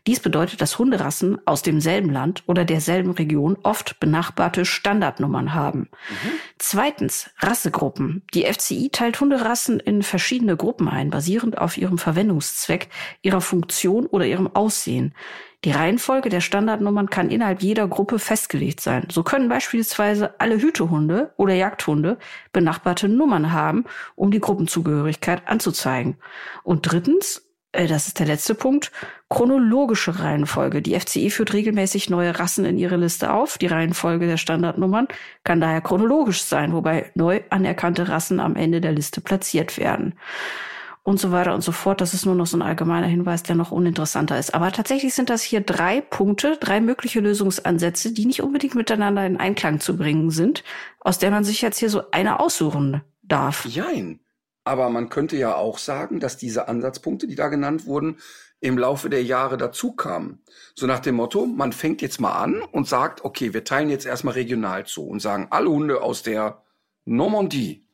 [0.09, 5.89] Dies bedeutet, dass Hunderassen aus demselben Land oder derselben Region oft benachbarte Standardnummern haben.
[6.09, 6.31] Mhm.
[6.59, 8.23] Zweitens Rassegruppen.
[8.35, 12.89] Die FCI teilt Hunderassen in verschiedene Gruppen ein, basierend auf ihrem Verwendungszweck,
[13.23, 15.15] ihrer Funktion oder ihrem Aussehen.
[15.65, 19.07] Die Reihenfolge der Standardnummern kann innerhalb jeder Gruppe festgelegt sein.
[19.11, 22.19] So können beispielsweise alle Hütehunde oder Jagdhunde
[22.53, 23.85] benachbarte Nummern haben,
[24.17, 26.17] um die Gruppenzugehörigkeit anzuzeigen.
[26.63, 28.91] Und drittens, äh, das ist der letzte Punkt,
[29.29, 30.81] chronologische Reihenfolge.
[30.81, 33.59] Die FCI führt regelmäßig neue Rassen in ihre Liste auf.
[33.59, 35.09] Die Reihenfolge der Standardnummern
[35.45, 40.15] kann daher chronologisch sein, wobei neu anerkannte Rassen am Ende der Liste platziert werden.
[41.03, 42.01] Und so weiter und so fort.
[42.01, 44.55] Das ist nur noch so ein allgemeiner Hinweis, der noch uninteressanter ist.
[44.55, 49.39] Aber tatsächlich sind das hier drei Punkte, drei mögliche Lösungsansätze, die nicht unbedingt miteinander in
[49.39, 50.63] Einklang zu bringen sind,
[51.01, 53.65] aus der man sich jetzt hier so eine aussuchen darf.
[53.65, 54.21] Jein.
[54.65, 58.19] Aber man könnte ja auch sagen, dass diese Ansatzpunkte, die da genannt wurden,
[58.61, 60.43] im Laufe der Jahre dazu kamen.
[60.75, 64.05] So nach dem Motto, man fängt jetzt mal an und sagt, okay, wir teilen jetzt
[64.07, 66.63] erstmal regional zu und sagen, alle Hunde aus der
[67.07, 67.87] Normandie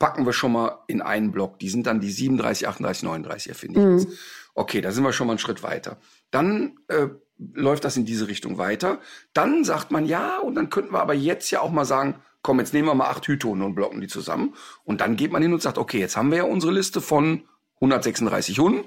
[0.00, 1.60] packen wir schon mal in einen Block.
[1.60, 3.98] Die sind dann die 37, 38, 39, finde ich mhm.
[3.98, 4.08] jetzt.
[4.54, 5.98] Okay, da sind wir schon mal einen Schritt weiter.
[6.32, 7.06] Dann äh,
[7.38, 8.98] läuft das in diese Richtung weiter.
[9.34, 12.58] Dann sagt man ja, und dann könnten wir aber jetzt ja auch mal sagen, komm,
[12.58, 14.54] jetzt nehmen wir mal acht Hüttonen und blocken die zusammen.
[14.84, 17.44] Und dann geht man hin und sagt, okay, jetzt haben wir ja unsere Liste von
[17.76, 18.84] 136 Hunden.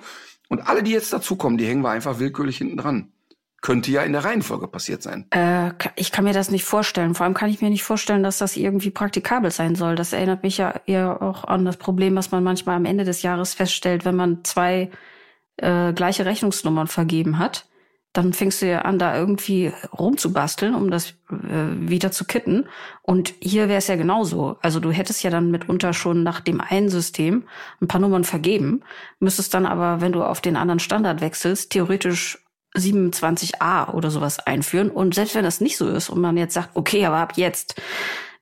[0.50, 3.13] Und alle, die jetzt dazukommen, die hängen wir einfach willkürlich hinten dran.
[3.64, 5.26] Könnte ja in der Reihenfolge passiert sein.
[5.32, 7.16] Äh, ich kann mir das nicht vorstellen.
[7.16, 9.96] Vor allem kann ich mir nicht vorstellen, dass das irgendwie praktikabel sein soll.
[9.96, 13.22] Das erinnert mich ja eher auch an das Problem, was man manchmal am Ende des
[13.22, 14.92] Jahres feststellt, wenn man zwei
[15.58, 17.66] äh, gleiche Rechnungsnummern vergeben hat
[18.14, 22.66] dann fängst du ja an, da irgendwie rumzubasteln, um das äh, wieder zu kitten.
[23.02, 24.58] Und hier wäre es ja genauso.
[24.62, 27.46] Also du hättest ja dann mitunter schon nach dem einen System
[27.82, 28.84] ein paar Nummern vergeben,
[29.20, 32.43] müsstest dann aber, wenn du auf den anderen Standard wechselst, theoretisch
[32.76, 34.90] 27a oder sowas einführen.
[34.90, 37.82] Und selbst wenn das nicht so ist und man jetzt sagt, okay, aber ab jetzt,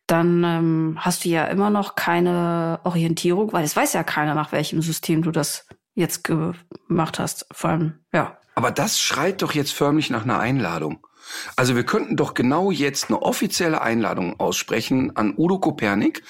[0.08, 4.52] dann ähm, hast du ja immer noch keine Orientierung, weil es weiß ja keiner, nach
[4.52, 7.46] welchem System du das jetzt gemacht hast.
[7.52, 8.38] Vor allem, ja.
[8.54, 11.08] Aber das schreit doch jetzt förmlich nach einer Einladung.
[11.56, 16.24] Also wir könnten doch genau jetzt eine offizielle Einladung aussprechen an Udo Kopernik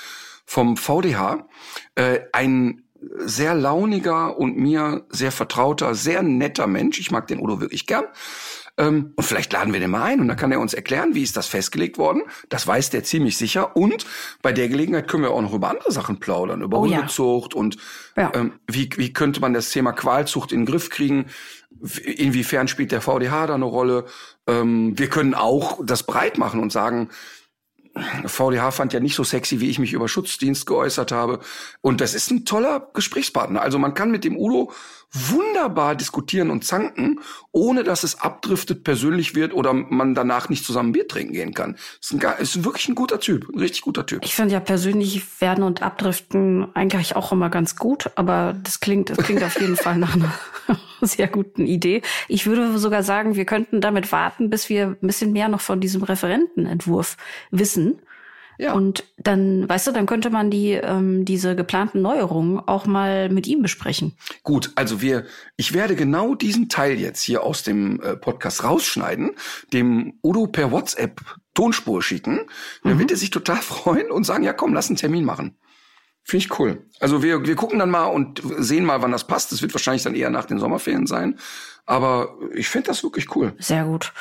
[0.45, 1.47] vom VDH,
[1.95, 2.80] äh, ein
[3.17, 6.99] sehr launiger und mir sehr vertrauter, sehr netter Mensch.
[6.99, 8.05] Ich mag den Udo wirklich gern.
[8.77, 11.23] Ähm, und vielleicht laden wir den mal ein und dann kann er uns erklären, wie
[11.23, 12.23] ist das festgelegt worden.
[12.49, 13.75] Das weiß der ziemlich sicher.
[13.75, 14.05] Und
[14.41, 17.59] bei der Gelegenheit können wir auch noch über andere Sachen plaudern, über oh, Hundezucht ja.
[17.59, 17.77] und
[18.15, 18.31] ja.
[18.33, 21.25] ähm, wie, wie könnte man das Thema Qualzucht in den Griff kriegen.
[22.03, 24.05] Inwiefern spielt der VDH da eine Rolle?
[24.47, 27.09] Ähm, wir können auch das breit machen und sagen,
[28.25, 31.39] VDH fand ja nicht so sexy, wie ich mich über Schutzdienst geäußert habe.
[31.81, 33.61] Und das ist ein toller Gesprächspartner.
[33.61, 34.71] Also man kann mit dem Udo
[35.13, 37.19] wunderbar diskutieren und zanken,
[37.51, 41.75] ohne dass es abdriftet, persönlich wird oder man danach nicht zusammen Bier trinken gehen kann.
[42.01, 44.23] Ist, ein, ist wirklich ein guter Typ, ein richtig guter Typ.
[44.23, 49.09] Ich finde ja persönlich werden und abdriften eigentlich auch immer ganz gut, aber das klingt,
[49.09, 50.31] das klingt auf jeden Fall nach einer
[51.01, 52.01] sehr guten Idee.
[52.27, 55.79] Ich würde sogar sagen, wir könnten damit warten, bis wir ein bisschen mehr noch von
[55.79, 57.17] diesem Referentenentwurf
[57.51, 58.01] wissen
[58.61, 58.73] ja.
[58.73, 63.47] Und dann, weißt du, dann könnte man die ähm, diese geplanten Neuerungen auch mal mit
[63.47, 64.13] ihm besprechen.
[64.43, 65.25] Gut, also wir,
[65.57, 69.31] ich werde genau diesen Teil jetzt hier aus dem äh, Podcast rausschneiden,
[69.73, 71.21] dem Udo per WhatsApp
[71.55, 72.41] Tonspur schicken.
[72.83, 72.99] Dann mhm.
[72.99, 75.57] wird er sich total freuen und sagen, ja komm, lass einen Termin machen.
[76.31, 76.81] Finde ich cool.
[77.01, 79.51] Also wir, wir gucken dann mal und sehen mal, wann das passt.
[79.51, 81.37] Das wird wahrscheinlich dann eher nach den Sommerferien sein.
[81.85, 83.53] Aber ich finde das wirklich cool.
[83.59, 84.13] Sehr gut.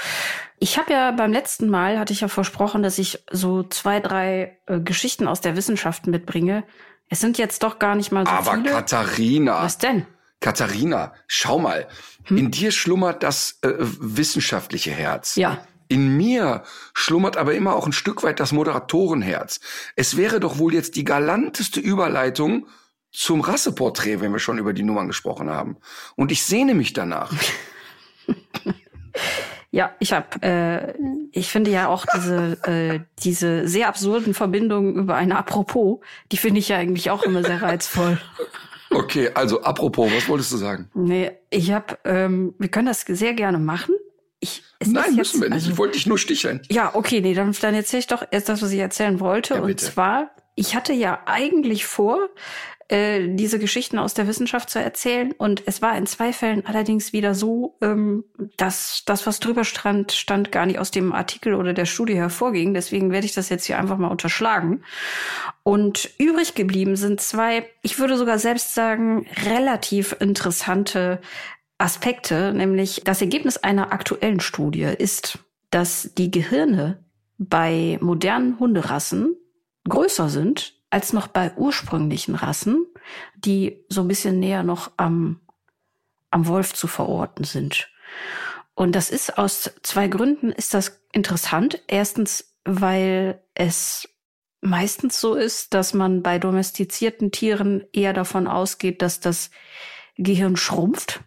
[0.59, 4.59] Ich habe ja beim letzten Mal, hatte ich ja versprochen, dass ich so zwei, drei
[4.67, 6.65] äh, Geschichten aus der Wissenschaft mitbringe.
[7.09, 8.71] Es sind jetzt doch gar nicht mal so Aber viele.
[8.71, 9.63] Aber Katharina.
[9.63, 10.05] Was denn?
[10.41, 11.87] Katharina, schau mal.
[12.25, 12.39] Hm?
[12.39, 15.37] In dir schlummert das äh, wissenschaftliche Herz.
[15.37, 15.65] Ja.
[15.91, 16.63] In mir
[16.95, 19.59] schlummert aber immer auch ein Stück weit das Moderatorenherz.
[19.97, 22.69] Es wäre doch wohl jetzt die galanteste Überleitung
[23.11, 25.79] zum Rasseporträt, wenn wir schon über die Nummern gesprochen haben.
[26.15, 27.33] Und ich sehne mich danach.
[29.73, 30.95] Ja, ich habe, äh,
[31.31, 36.01] ich finde ja auch diese äh, diese sehr absurden Verbindungen über eine Apropos,
[36.33, 38.19] die finde ich ja eigentlich auch immer sehr reizvoll.
[38.91, 40.91] Okay, also apropos, was wolltest du sagen?
[40.95, 43.95] Nee, ich habe, ähm, wir können das sehr gerne machen.
[44.41, 45.55] Ich, Nein, müssen wir nicht.
[45.55, 46.63] Also, ich wollte dich nur sticheln.
[46.71, 49.55] Ja, okay, nee, dann, dann erzähle ich doch erst das, was ich erzählen wollte.
[49.55, 52.31] Ja, und zwar, ich hatte ja eigentlich vor,
[52.91, 55.33] äh, diese Geschichten aus der Wissenschaft zu erzählen.
[55.33, 58.25] Und es war in zwei Fällen allerdings wieder so, ähm,
[58.57, 62.75] dass das, was drüber stand, stand gar nicht aus dem Artikel oder der Studie hervorging.
[62.75, 64.83] Deswegen werde ich das jetzt hier einfach mal unterschlagen.
[65.63, 71.21] Und übrig geblieben sind zwei, ich würde sogar selbst sagen, relativ interessante
[71.81, 75.39] Aspekte, nämlich das Ergebnis einer aktuellen Studie ist,
[75.71, 77.05] dass die Gehirne
[77.39, 79.37] bei modernen Hunderassen
[79.89, 82.87] größer sind als noch bei ursprünglichen Rassen,
[83.37, 85.41] die so ein bisschen näher noch am,
[86.31, 87.89] am Wolf zu verorten sind.
[88.75, 91.83] Und das ist aus zwei Gründen ist das interessant.
[91.87, 94.09] Erstens, weil es
[94.61, 99.51] meistens so ist, dass man bei domestizierten Tieren eher davon ausgeht, dass das
[100.17, 101.21] Gehirn schrumpft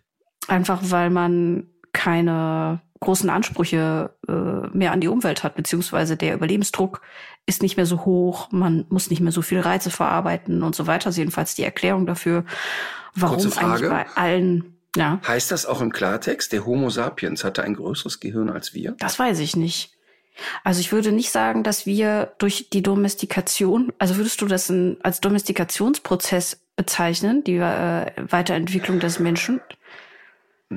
[0.48, 7.02] Einfach weil man keine großen Ansprüche äh, mehr an die Umwelt hat, beziehungsweise der Überlebensdruck
[7.46, 10.88] ist nicht mehr so hoch, man muss nicht mehr so viel Reize verarbeiten und so
[10.88, 11.06] weiter.
[11.06, 12.46] Das ist jedenfalls die Erklärung dafür,
[13.14, 13.72] warum Kurze Frage.
[13.72, 18.22] eigentlich bei allen, ja, Heißt das auch im Klartext, der Homo sapiens hatte ein größeres
[18.22, 18.96] Gehirn als wir?
[19.00, 19.92] das weiß ich nicht.
[20.64, 24.98] Also ich würde nicht sagen, dass wir durch die Domestikation, also würdest du das in,
[25.04, 29.62] als Domestikationsprozess bezeichnen, die äh, Weiterentwicklung des Menschen?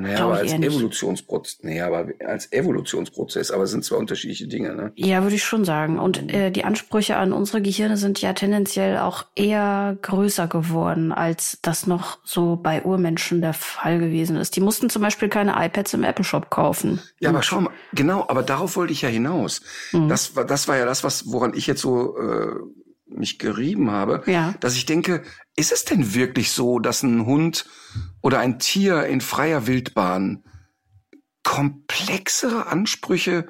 [0.03, 0.53] Naja, aber als.
[0.53, 4.93] Evolutionsprozess, naja, aber als Evolutionsprozess, aber es sind zwei unterschiedliche Dinge, ne?
[4.97, 5.99] Ja, würde ich schon sagen.
[5.99, 11.59] Und äh, die Ansprüche an unsere Gehirne sind ja tendenziell auch eher größer geworden, als
[11.63, 14.57] das noch so bei Urmenschen der Fall gewesen ist.
[14.57, 17.01] Die mussten zum Beispiel keine iPads im Apple Shop kaufen.
[17.21, 19.61] Ja, aber schau mal, genau, aber darauf wollte ich ja hinaus.
[19.93, 20.09] Mhm.
[20.09, 22.57] Das war, das war ja das, was, woran ich jetzt so äh,
[23.09, 24.55] mich gerieben habe, Ja.
[24.61, 25.23] dass ich denke,
[25.55, 27.67] ist es denn wirklich so, dass ein Hund
[28.21, 30.43] oder ein Tier in freier Wildbahn
[31.43, 33.47] komplexere Ansprüche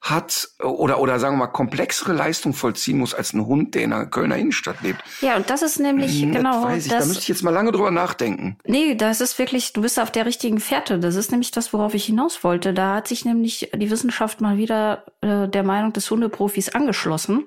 [0.00, 3.92] hat oder oder sagen wir mal komplexere Leistung vollziehen muss als ein Hund, der in
[3.92, 5.02] einer Kölner Innenstadt lebt?
[5.22, 6.90] Ja, und das ist nämlich Hm, genau das weiß ich.
[6.92, 7.06] Da das.
[7.08, 8.58] müsste ich jetzt mal lange drüber nachdenken.
[8.66, 10.98] Nee, das ist wirklich, du bist auf der richtigen Fährte.
[10.98, 12.74] Das ist nämlich das, worauf ich hinaus wollte.
[12.74, 17.46] Da hat sich nämlich die Wissenschaft mal wieder äh, der Meinung des Hundeprofis angeschlossen.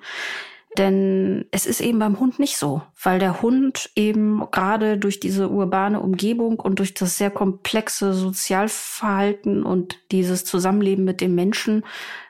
[0.78, 5.50] Denn es ist eben beim Hund nicht so, weil der Hund eben gerade durch diese
[5.50, 11.84] urbane Umgebung und durch das sehr komplexe Sozialverhalten und dieses Zusammenleben mit dem Menschen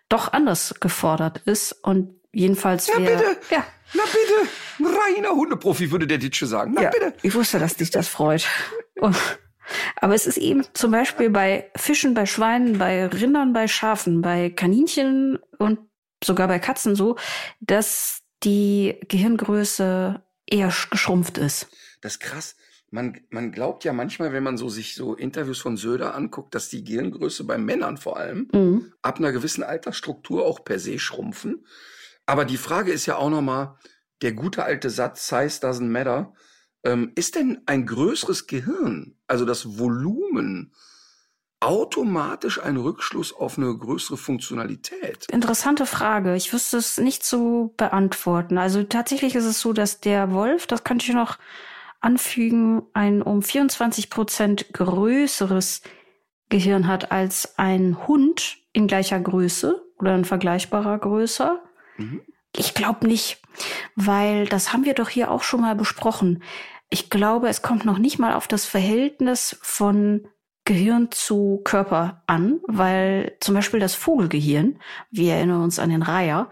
[0.09, 1.73] doch anders gefordert ist.
[1.83, 3.37] Und jedenfalls Ja, wär- bitte.
[3.51, 6.73] Ja, Na bitte, ein reiner Hundeprofi würde der Ditsche sagen.
[6.75, 7.13] Na ja, bitte.
[7.23, 8.47] ich wusste, dass dich das freut.
[8.99, 9.15] Und-
[9.97, 14.49] Aber es ist eben zum Beispiel bei Fischen, bei Schweinen, bei Rindern, bei Schafen, bei
[14.49, 15.79] Kaninchen und
[16.23, 17.17] sogar bei Katzen so,
[17.59, 21.67] dass die Gehirngröße eher sch- geschrumpft ist.
[22.01, 22.55] Das ist krass.
[22.89, 26.69] Man, man glaubt ja manchmal, wenn man so sich so Interviews von Söder anguckt, dass
[26.69, 28.93] die Gehirngröße bei Männern vor allem Mhm.
[29.01, 31.65] ab einer gewissen Altersstruktur auch per se schrumpfen.
[32.25, 33.75] Aber die Frage ist ja auch nochmal,
[34.21, 36.33] der gute alte Satz, Size doesn't matter.
[36.83, 40.73] Ähm, ist denn ein größeres Gehirn, also das Volumen,
[41.59, 45.25] automatisch ein Rückschluss auf eine größere Funktionalität?
[45.31, 46.35] Interessante Frage.
[46.35, 48.57] Ich wüsste es nicht zu beantworten.
[48.57, 51.37] Also tatsächlich ist es so, dass der Wolf, das könnte ich noch
[51.99, 55.81] anfügen, ein um 24 Prozent größeres
[56.49, 61.59] Gehirn hat als ein Hund in gleicher Größe oder in vergleichbarer Größe.
[61.97, 62.21] Mhm.
[62.55, 63.41] Ich glaube nicht,
[63.95, 66.43] weil das haben wir doch hier auch schon mal besprochen.
[66.89, 70.27] Ich glaube, es kommt noch nicht mal auf das Verhältnis von
[70.67, 74.79] Gehirn zu Körper an, weil zum Beispiel das Vogelgehirn,
[75.11, 76.49] wir erinnern uns an den Reiher,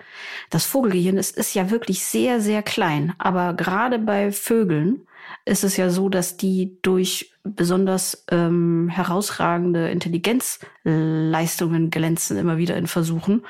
[0.49, 3.13] das Vogelgehirn ist, ist ja wirklich sehr, sehr klein.
[3.17, 5.05] Aber gerade bei Vögeln
[5.43, 12.87] ist es ja so, dass die durch besonders ähm, herausragende Intelligenzleistungen glänzen, immer wieder in
[12.87, 13.45] Versuchen.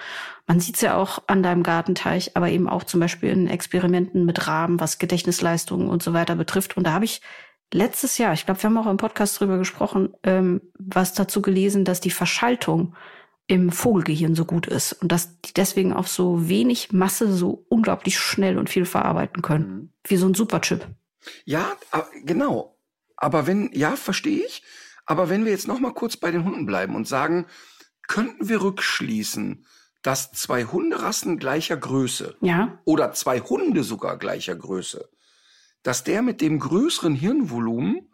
[0.48, 4.26] Man sieht es ja auch an deinem Gartenteich, aber eben auch zum Beispiel in Experimenten
[4.26, 6.76] mit Raben, was Gedächtnisleistungen und so weiter betrifft.
[6.76, 7.22] Und da habe ich
[7.74, 11.86] letztes Jahr, ich glaube, wir haben auch im Podcast drüber gesprochen, ähm, was dazu gelesen,
[11.86, 12.96] dass die Verschaltung
[13.48, 18.18] im Vogelgehirn so gut ist und dass die deswegen auf so wenig Masse so unglaublich
[18.18, 19.70] schnell und viel verarbeiten können.
[19.70, 19.90] Mhm.
[20.08, 20.88] Wie so ein Superchip.
[21.44, 21.76] Ja,
[22.24, 22.78] genau.
[23.18, 24.64] Aber wenn, ja, verstehe ich.
[25.06, 27.46] Aber wenn wir jetzt noch mal kurz bei den Hunden bleiben und sagen,
[28.08, 29.66] könnten wir rückschließen,
[30.02, 35.10] dass zwei Hunderassen gleicher Größe Ja, oder zwei Hunde sogar gleicher Größe,
[35.86, 38.10] dass der mit dem größeren Hirnvolumen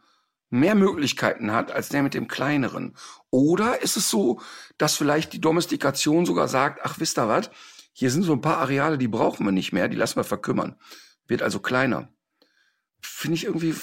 [0.49, 2.95] mehr Möglichkeiten hat als der mit dem kleineren?
[3.29, 4.41] Oder ist es so,
[4.77, 7.49] dass vielleicht die Domestikation sogar sagt, ach, wisst ihr was?
[7.93, 10.75] Hier sind so ein paar Areale, die brauchen wir nicht mehr, die lassen wir verkümmern.
[11.27, 12.09] Wird also kleiner.
[13.01, 13.73] Finde ich irgendwie,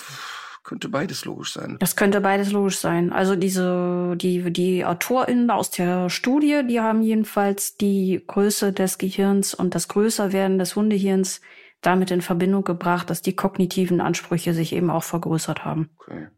[0.64, 1.79] könnte beides logisch sein.
[1.81, 3.11] das könnte beides logisch sein.
[3.11, 9.55] Also diese, die, die AutorInnen aus der Studie, die haben jedenfalls die Größe des Gehirns
[9.55, 11.40] und das Größerwerden des Hundehirns
[11.81, 15.91] damit in Verbindung gebracht, dass die kognitiven Ansprüche sich eben auch vergrößert haben.
[15.99, 16.29] Okay.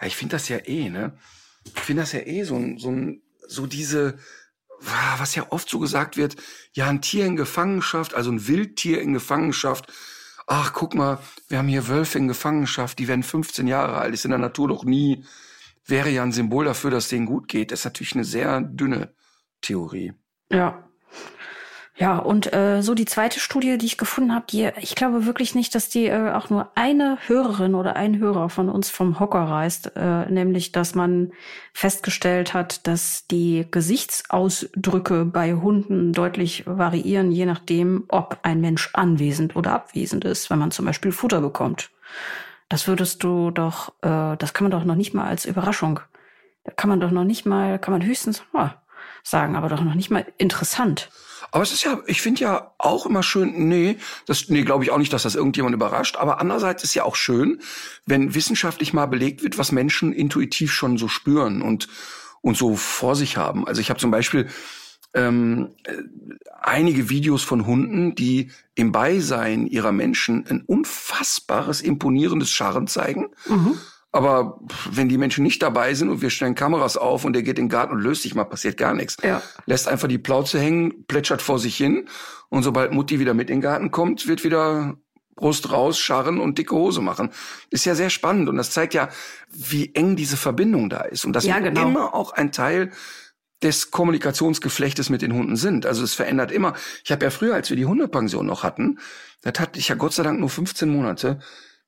[0.00, 1.12] Ja, ich finde das ja eh, ne?
[1.64, 4.18] Ich finde das ja eh so ein, so ein, so diese,
[4.80, 6.36] was ja oft so gesagt wird,
[6.72, 9.92] ja, ein Tier in Gefangenschaft, also ein Wildtier in Gefangenschaft.
[10.46, 14.24] Ach, guck mal, wir haben hier Wölfe in Gefangenschaft, die werden 15 Jahre alt, ist
[14.24, 15.24] in der Natur doch nie,
[15.84, 17.70] wäre ja ein Symbol dafür, dass denen gut geht.
[17.70, 19.12] Das ist natürlich eine sehr dünne
[19.60, 20.14] Theorie.
[20.50, 20.87] Ja.
[21.98, 25.56] Ja, und äh, so die zweite Studie, die ich gefunden habe, die ich glaube wirklich
[25.56, 29.40] nicht, dass die äh, auch nur eine Hörerin oder ein Hörer von uns vom Hocker
[29.40, 31.32] reißt, äh, nämlich dass man
[31.72, 39.56] festgestellt hat, dass die Gesichtsausdrücke bei Hunden deutlich variieren, je nachdem, ob ein Mensch anwesend
[39.56, 41.90] oder abwesend ist, wenn man zum Beispiel Futter bekommt.
[42.68, 46.00] Das würdest du doch, äh, das kann man doch noch nicht mal als Überraschung
[46.76, 48.68] kann man doch noch nicht mal, kann man höchstens oh,
[49.22, 51.10] sagen, aber doch noch nicht mal interessant.
[51.50, 53.96] Aber es ist ja, ich finde ja auch immer schön, nee,
[54.26, 56.16] das, nee, glaube ich auch nicht, dass das irgendjemand überrascht.
[56.16, 57.60] Aber andererseits ist ja auch schön,
[58.06, 61.88] wenn wissenschaftlich mal belegt wird, was Menschen intuitiv schon so spüren und,
[62.42, 63.66] und so vor sich haben.
[63.66, 64.48] Also ich habe zum Beispiel
[65.14, 65.94] ähm, äh,
[66.60, 73.28] einige Videos von Hunden, die im Beisein ihrer Menschen ein unfassbares, imponierendes Scharren zeigen.
[73.46, 73.78] Mhm.
[74.10, 74.58] Aber
[74.90, 77.66] wenn die Menschen nicht dabei sind und wir stellen Kameras auf und der geht in
[77.66, 79.16] den Garten und löst sich mal, passiert gar nichts.
[79.22, 79.42] Ja.
[79.66, 82.08] Lässt einfach die Plauze hängen, plätschert vor sich hin
[82.48, 84.96] und sobald Mutti wieder mit in den Garten kommt, wird wieder
[85.36, 87.30] Brust raus, scharren und dicke Hose machen.
[87.70, 89.08] Ist ja sehr spannend und das zeigt ja,
[89.50, 91.24] wie eng diese Verbindung da ist.
[91.24, 91.82] Und das ja, genau.
[91.82, 92.90] immer auch ein Teil
[93.62, 95.84] des Kommunikationsgeflechtes mit den Hunden sind.
[95.84, 96.74] Also es verändert immer.
[97.04, 98.98] Ich habe ja früher, als wir die Hundepension noch hatten,
[99.42, 101.40] das hatte ich ja Gott sei Dank nur 15 Monate,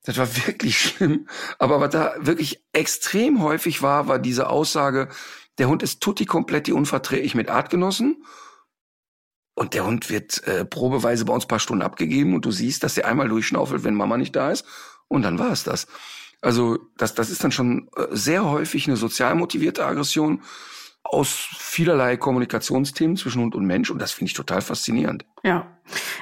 [0.02, 1.28] das war wirklich schlimm.
[1.58, 5.08] Aber was da wirklich extrem häufig war, war diese Aussage,
[5.58, 8.24] der Hund ist tutti kompletti unverträglich mit Artgenossen.
[9.54, 12.94] Und der Hund wird äh, probeweise bei uns paar Stunden abgegeben und du siehst, dass
[12.94, 14.64] der einmal durchschnaufelt, wenn Mama nicht da ist.
[15.08, 15.86] Und dann war es das.
[16.40, 20.42] Also das, das ist dann schon äh, sehr häufig eine sozial motivierte Aggression
[21.02, 23.90] aus vielerlei Kommunikationsthemen zwischen Hund und Mensch.
[23.90, 25.24] Und das finde ich total faszinierend.
[25.42, 25.66] Ja.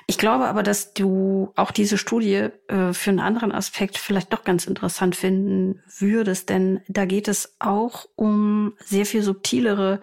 [0.06, 4.44] Ich glaube aber, dass du auch diese Studie äh, für einen anderen Aspekt vielleicht doch
[4.44, 10.00] ganz interessant finden würdest, denn da geht es auch um sehr viel subtilere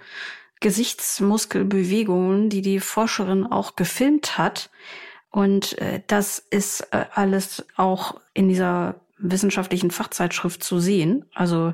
[0.60, 4.70] Gesichtsmuskelbewegungen, die die Forscherin auch gefilmt hat.
[5.32, 11.26] Und äh, das ist äh, alles auch in dieser wissenschaftlichen Fachzeitschrift zu sehen.
[11.34, 11.74] Also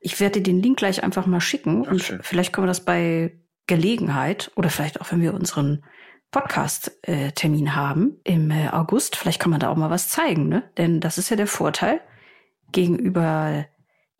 [0.00, 2.20] ich werde dir den Link gleich einfach mal schicken Ach, und schön.
[2.22, 3.32] vielleicht können wir das bei
[3.66, 5.84] Gelegenheit oder vielleicht auch, wenn wir unseren
[6.30, 10.64] Podcast-Termin haben im äh, August, vielleicht kann man da auch mal was zeigen, ne?
[10.76, 12.00] Denn das ist ja der Vorteil
[12.72, 13.64] gegenüber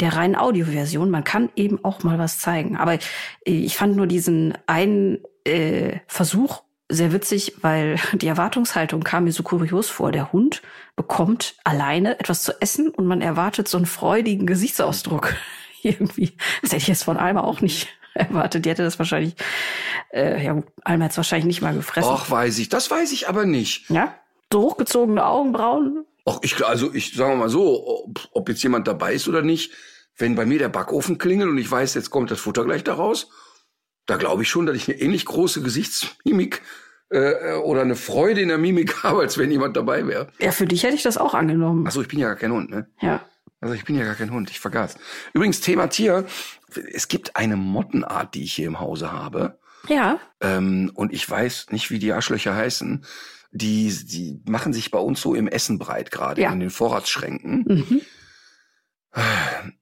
[0.00, 1.10] der reinen Audioversion.
[1.10, 2.76] Man kann eben auch mal was zeigen.
[2.76, 2.98] Aber äh,
[3.44, 9.42] ich fand nur diesen einen äh, Versuch sehr witzig, weil die Erwartungshaltung kam mir so
[9.42, 10.12] kurios vor.
[10.12, 10.62] Der Hund
[10.94, 15.34] bekommt alleine etwas zu essen und man erwartet so einen freudigen Gesichtsausdruck.
[15.86, 16.36] Irgendwie.
[16.62, 18.64] Das hätte ich jetzt von Alma auch nicht erwartet.
[18.64, 19.34] Die hätte das wahrscheinlich,
[20.12, 22.10] äh, ja, Alma hat es wahrscheinlich nicht mal gefressen.
[22.10, 22.68] Och, weiß ich.
[22.68, 23.88] Das weiß ich aber nicht.
[23.90, 24.14] Ja?
[24.52, 26.04] So hochgezogene Augenbrauen.
[26.24, 29.72] Och, ich, also ich sage mal so, ob, ob jetzt jemand dabei ist oder nicht,
[30.16, 32.94] wenn bei mir der Backofen klingelt und ich weiß, jetzt kommt das Futter gleich da
[32.94, 33.30] raus,
[34.06, 36.62] da glaube ich schon, dass ich eine ähnlich große Gesichtsmimik
[37.10, 40.28] äh, oder eine Freude in der Mimik habe, als wenn jemand dabei wäre.
[40.40, 41.86] Ja, für dich hätte ich das auch angenommen.
[41.86, 42.88] Achso, ich bin ja gar kein Hund, ne?
[43.00, 43.24] Ja.
[43.60, 44.96] Also ich bin ja gar kein Hund, ich vergaß.
[45.32, 46.26] Übrigens, Thema Tier.
[46.92, 49.58] Es gibt eine Mottenart, die ich hier im Hause habe.
[49.88, 50.18] Ja.
[50.40, 53.04] Ähm, und ich weiß nicht, wie die Arschlöcher heißen.
[53.52, 56.52] Die, die machen sich bei uns so im Essen breit, gerade Ja.
[56.52, 57.64] in den Vorratsschränken.
[57.66, 58.00] Mhm.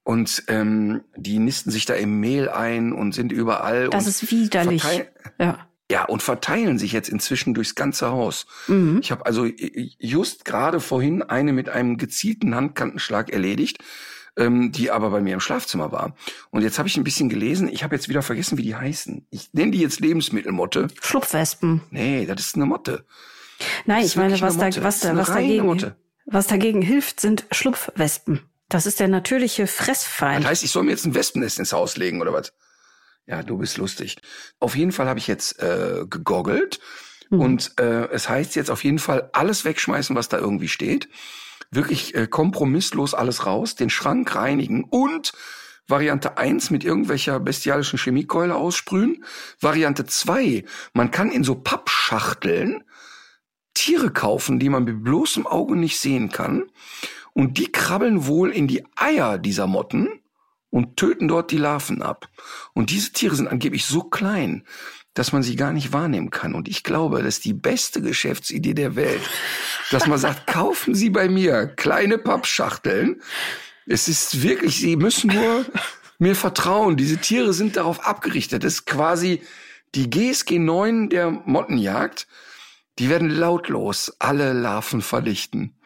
[0.04, 3.90] Und ähm, die nisten sich da im Mehl ein und sind überall.
[3.90, 4.84] Das ist widerlich.
[5.40, 5.66] Ja.
[5.94, 8.46] Ja, und verteilen sich jetzt inzwischen durchs ganze Haus.
[8.66, 8.98] Mhm.
[9.00, 13.78] Ich habe also äh, just gerade vorhin eine mit einem gezielten Handkantenschlag erledigt,
[14.36, 16.16] ähm, die aber bei mir im Schlafzimmer war.
[16.50, 17.68] Und jetzt habe ich ein bisschen gelesen.
[17.68, 19.28] Ich habe jetzt wieder vergessen, wie die heißen.
[19.30, 20.88] Ich nenne die jetzt Lebensmittelmotte.
[21.00, 21.82] Schlupfwespen.
[21.90, 23.06] Nee, das ist eine Motte.
[23.86, 25.94] Nein, ich meine, was, da, was, da, was, dagegen,
[26.26, 28.40] was dagegen hilft, sind Schlupfwespen.
[28.68, 30.42] Das ist der natürliche Fressfeind.
[30.42, 32.52] Das heißt, ich soll mir jetzt ein Wespennest ins Haus legen oder was?
[33.26, 34.16] Ja, du bist lustig.
[34.60, 36.80] Auf jeden Fall habe ich jetzt äh, gegoggelt
[37.30, 37.40] Mhm.
[37.40, 41.08] und äh, es heißt jetzt auf jeden Fall alles wegschmeißen, was da irgendwie steht.
[41.70, 45.32] Wirklich äh, kompromisslos alles raus, den Schrank reinigen und
[45.86, 49.24] Variante 1 mit irgendwelcher bestialischen Chemiekeule aussprühen.
[49.60, 50.64] Variante 2,
[50.94, 52.84] man kann in so Pappschachteln
[53.74, 56.64] Tiere kaufen, die man mit bloßem Auge nicht sehen kann.
[57.32, 60.08] Und die krabbeln wohl in die Eier dieser Motten
[60.74, 62.28] und töten dort die Larven ab.
[62.72, 64.66] Und diese Tiere sind angeblich so klein,
[65.14, 66.52] dass man sie gar nicht wahrnehmen kann.
[66.52, 69.22] Und ich glaube, das ist die beste Geschäftsidee der Welt,
[69.92, 73.22] dass man sagt, kaufen Sie bei mir kleine Pappschachteln.
[73.86, 75.64] Es ist wirklich, Sie müssen nur
[76.18, 76.96] mir vertrauen.
[76.96, 78.64] Diese Tiere sind darauf abgerichtet.
[78.64, 79.42] Das ist quasi
[79.94, 82.26] die GSG 9 der Mottenjagd.
[82.98, 85.78] Die werden lautlos alle Larven vernichten.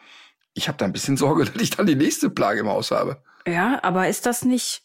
[0.55, 3.21] Ich habe da ein bisschen Sorge, dass ich dann die nächste Plage im Haus habe.
[3.47, 4.81] Ja, aber ist das nicht,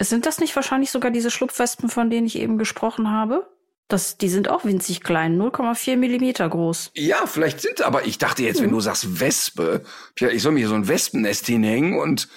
[0.00, 3.46] sind das nicht wahrscheinlich sogar diese Schlupfwespen, von denen ich eben gesprochen habe?
[3.88, 6.90] Das, die sind auch winzig klein, 0,4 Millimeter groß.
[6.94, 8.64] Ja, vielleicht sind, aber ich dachte jetzt, Hm.
[8.64, 9.84] wenn du sagst Wespe,
[10.18, 12.28] ja, ich soll mir hier so ein Wespennest hinhängen und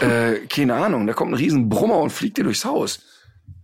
[0.00, 3.00] äh, keine Ahnung, da kommt ein riesen Brummer und fliegt dir durchs Haus.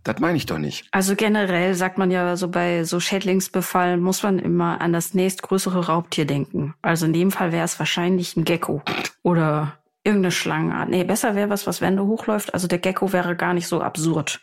[0.05, 0.87] Das meine ich doch nicht.
[0.91, 5.87] Also generell sagt man ja so bei so Schädlingsbefallen muss man immer an das nächstgrößere
[5.87, 6.75] Raubtier denken.
[6.83, 8.81] Also in dem Fall wäre es wahrscheinlich ein Gecko
[9.23, 10.87] oder Irgendeine Schlangenart.
[10.89, 12.53] Nee, besser wäre was, was Wände hochläuft.
[12.53, 14.39] Also der Gecko wäre gar nicht so absurd.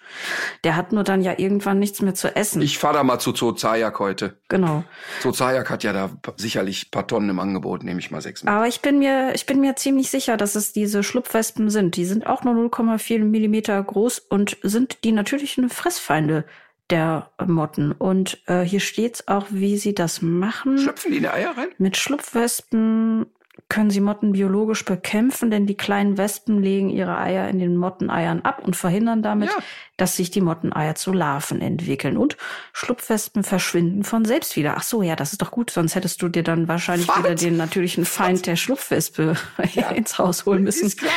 [0.64, 2.60] Der hat nur dann ja irgendwann nichts mehr zu essen.
[2.60, 4.40] Ich fahre da mal zu Zozajak heute.
[4.48, 4.82] genau.
[5.20, 8.52] Zozajak hat ja da sicherlich ein paar Tonnen im Angebot, nehme ich mal sechs mit.
[8.52, 11.94] Aber ich bin mir, ich bin mir ziemlich sicher, dass es diese Schlupfwespen sind.
[11.94, 16.44] Die sind auch nur 0,4 Millimeter groß und sind die natürlichen Fressfeinde
[16.90, 17.92] der Motten.
[17.92, 20.76] Und äh, hier steht's auch, wie sie das machen.
[20.78, 21.68] Schlüpfen die in die Eier rein?
[21.78, 23.26] Mit Schlupfwespen
[23.72, 28.42] können sie Motten biologisch bekämpfen, denn die kleinen Wespen legen ihre Eier in den Motteneiern
[28.42, 29.56] ab und verhindern damit, Ja.
[29.96, 32.18] dass sich die Motteneier zu Larven entwickeln.
[32.18, 32.36] Und
[32.74, 34.74] Schlupfwespen verschwinden von selbst wieder.
[34.76, 37.16] Ach so, ja, das ist doch gut, sonst hättest du dir dann wahrscheinlich Was?
[37.20, 39.36] wieder den natürlichen Feind der Schlupfwespe
[39.94, 40.84] ins Haus holen müssen.
[40.86, 41.10] Ist klar.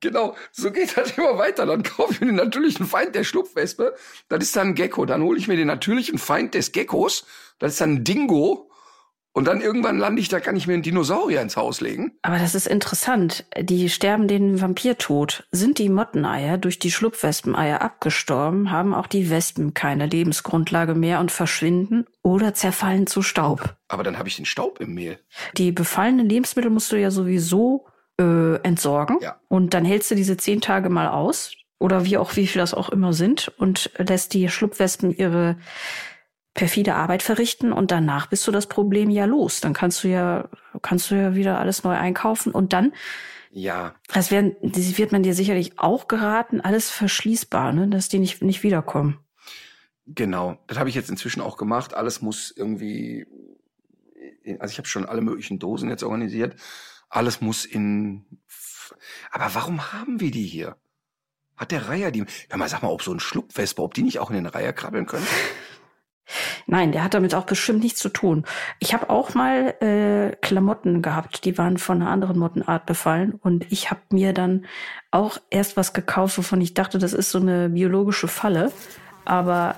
[0.00, 0.36] Genau.
[0.52, 1.66] So geht das immer weiter.
[1.66, 3.96] Dann kaufe ich mir den natürlichen Feind der Schlupfwespe.
[4.28, 5.06] Das ist dann ein Gecko.
[5.06, 7.26] Dann hole ich mir den natürlichen Feind des Geckos.
[7.58, 8.65] Das ist dann ein Dingo.
[9.36, 12.12] Und dann irgendwann lande ich, da kann ich mir einen Dinosaurier ins Haus legen.
[12.22, 13.44] Aber das ist interessant.
[13.60, 15.46] Die sterben den Vampirtod.
[15.50, 21.30] Sind die Motteneier durch die Schlupfwespeneier abgestorben, haben auch die Wespen keine Lebensgrundlage mehr und
[21.30, 23.76] verschwinden oder zerfallen zu Staub.
[23.88, 25.18] Aber dann habe ich den Staub im Mehl.
[25.58, 29.18] Die befallenen Lebensmittel musst du ja sowieso äh, entsorgen.
[29.20, 29.38] Ja.
[29.48, 31.52] Und dann hältst du diese zehn Tage mal aus.
[31.78, 33.52] Oder wie auch, wie viel das auch immer sind.
[33.58, 35.56] Und lässt die Schlupfwespen ihre
[36.56, 39.60] perfide Arbeit verrichten und danach bist du das Problem ja los.
[39.60, 40.48] Dann kannst du ja,
[40.82, 42.92] kannst du ja wieder alles neu einkaufen und dann,
[43.52, 43.94] Ja.
[44.12, 48.42] das werden, das wird man dir sicherlich auch geraten, alles verschließbar, ne, dass die nicht,
[48.42, 49.20] nicht wiederkommen.
[50.06, 51.94] Genau, das habe ich jetzt inzwischen auch gemacht.
[51.94, 53.26] Alles muss irgendwie,
[54.58, 56.56] also ich habe schon alle möglichen Dosen jetzt organisiert.
[57.08, 58.24] Alles muss in.
[59.30, 60.76] Aber warum haben wir die hier?
[61.56, 62.24] Hat der Reiher die?
[62.48, 64.72] Hör mal, sag mal, ob so ein Schlupfwespe, ob die nicht auch in den Reiher
[64.72, 65.26] krabbeln können?
[66.66, 68.44] Nein, der hat damit auch bestimmt nichts zu tun.
[68.80, 73.70] Ich habe auch mal äh, Klamotten gehabt, die waren von einer anderen Mottenart befallen und
[73.70, 74.66] ich habe mir dann
[75.10, 78.72] auch erst was gekauft, wovon ich dachte, das ist so eine biologische Falle.
[79.24, 79.76] Aber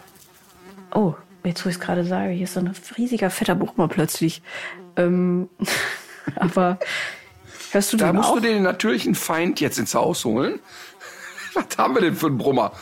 [0.95, 4.43] oh, jetzt wo ich es gerade sage, hier ist so ein riesiger fetter Buchmann plötzlich.
[4.97, 5.49] Ähm,
[6.37, 6.79] aber
[7.73, 8.35] hörst du Da musst auch?
[8.37, 10.61] du den natürlichen Feind jetzt ins Haus holen.
[11.55, 12.73] Was haben wir denn für einen Brummer?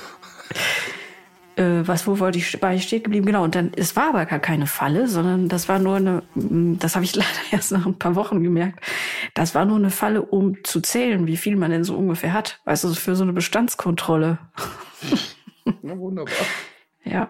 [1.57, 3.27] Äh, was, wo wollte ich, war ich stehen geblieben?
[3.27, 6.79] Genau, und dann, es war aber gar keine Falle, sondern das war nur eine, mm,
[6.79, 8.81] das habe ich leider erst nach ein paar Wochen gemerkt,
[9.35, 12.61] das war nur eine Falle, um zu zählen, wie viel man denn so ungefähr hat.
[12.65, 14.39] Weißt du, für so eine Bestandskontrolle.
[15.83, 16.35] Na wunderbar.
[17.05, 17.29] Ja.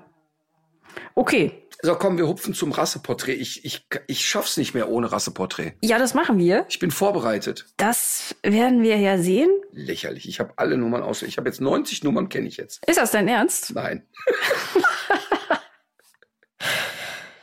[1.15, 1.63] Okay.
[1.83, 3.35] So, komm, wir hupfen zum Rasseporträt.
[3.35, 5.75] Ich, ich, ich schaff's nicht mehr ohne Rasseporträt.
[5.83, 6.65] Ja, das machen wir.
[6.69, 7.67] Ich bin vorbereitet.
[7.77, 9.51] Das werden wir ja sehen.
[9.73, 10.29] Lächerlich.
[10.29, 11.23] Ich habe alle Nummern aus.
[11.23, 12.83] Ich habe jetzt 90 Nummern, kenne ich jetzt.
[12.87, 13.75] Ist das dein Ernst?
[13.75, 14.07] Nein.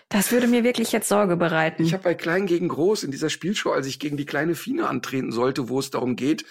[0.10, 1.84] Das würde mir wirklich jetzt Sorge bereiten.
[1.84, 4.88] Ich habe bei Klein gegen Groß in dieser Spielshow, als ich gegen die kleine Fine
[4.88, 6.46] antreten sollte, wo es darum geht,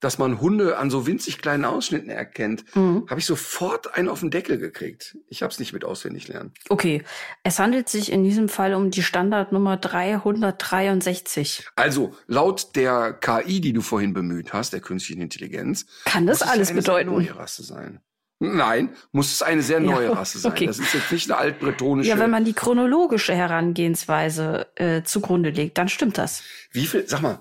[0.00, 3.06] dass man Hunde an so winzig kleinen Ausschnitten erkennt, Mhm.
[3.08, 5.16] habe ich sofort einen auf den Deckel gekriegt.
[5.28, 6.52] Ich habe es nicht mit auswendig lernen.
[6.68, 7.02] Okay.
[7.42, 11.66] Es handelt sich in diesem Fall um die Standardnummer 363.
[11.76, 16.46] Also laut der KI, die du vorhin bemüht hast, der künstlichen Intelligenz, Kann das muss
[16.48, 17.08] es alles eine bedeuten?
[17.10, 18.00] Sehr neue Rasse sein.
[18.40, 20.52] Nein, muss es eine sehr neue Ja, Rasse sein.
[20.52, 20.66] okay.
[20.66, 22.10] Das ist jetzt nicht eine altbretonische.
[22.10, 26.42] Ja, wenn man die chronologische Herangehensweise äh, zugrunde legt, dann stimmt das.
[26.72, 27.06] Wie viel?
[27.08, 27.40] Sag mal,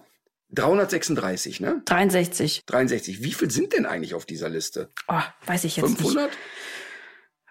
[0.54, 1.82] 336, ne?
[1.86, 2.66] 63.
[2.66, 3.24] 63.
[3.24, 4.91] Wie viel sind denn eigentlich auf dieser Liste?
[5.08, 5.97] Oh, weiß ich jetzt nicht.
[5.97, 6.32] 500?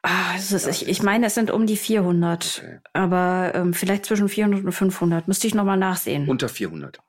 [0.03, 2.63] Ah, es ist, ich, ich meine, es sind um die 400.
[2.63, 2.81] Okay.
[2.93, 5.29] Aber ähm, vielleicht zwischen 400 und 500.
[5.29, 6.29] Müsste ich nochmal nachsehen.
[6.29, 7.01] Unter 400.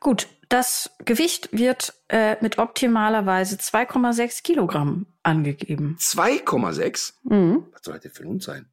[0.00, 5.96] Gut, das Gewicht wird äh, mit optimalerweise 2,6 Kilogramm angegeben.
[5.98, 7.14] 2,6?
[7.24, 7.66] Mhm.
[7.72, 8.66] Was soll das denn für ein Hund sein?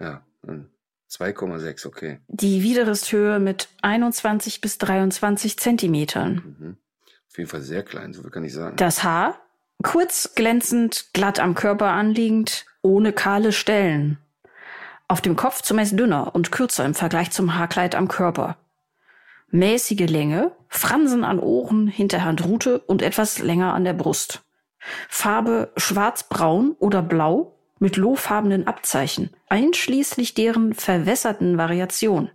[0.00, 0.70] Ja, hm.
[1.14, 2.18] 2,6, okay.
[2.28, 6.56] Die Widerristhöhe mit 21 bis 23 Zentimetern.
[6.58, 6.76] Mhm.
[7.30, 8.76] Auf jeden Fall sehr klein, so viel kann ich sagen.
[8.76, 9.38] Das Haar
[9.82, 14.18] kurz, glänzend, glatt am Körper anliegend, ohne kahle Stellen.
[15.08, 18.56] Auf dem Kopf zumeist dünner und kürzer im Vergleich zum Haarkleid am Körper.
[19.50, 24.42] Mäßige Länge, Fransen an Ohren, Hinterhand Rute und etwas länger an der Brust.
[25.08, 32.30] Farbe schwarzbraun oder blau mit lohfarbenen Abzeichen, einschließlich deren verwässerten Variation.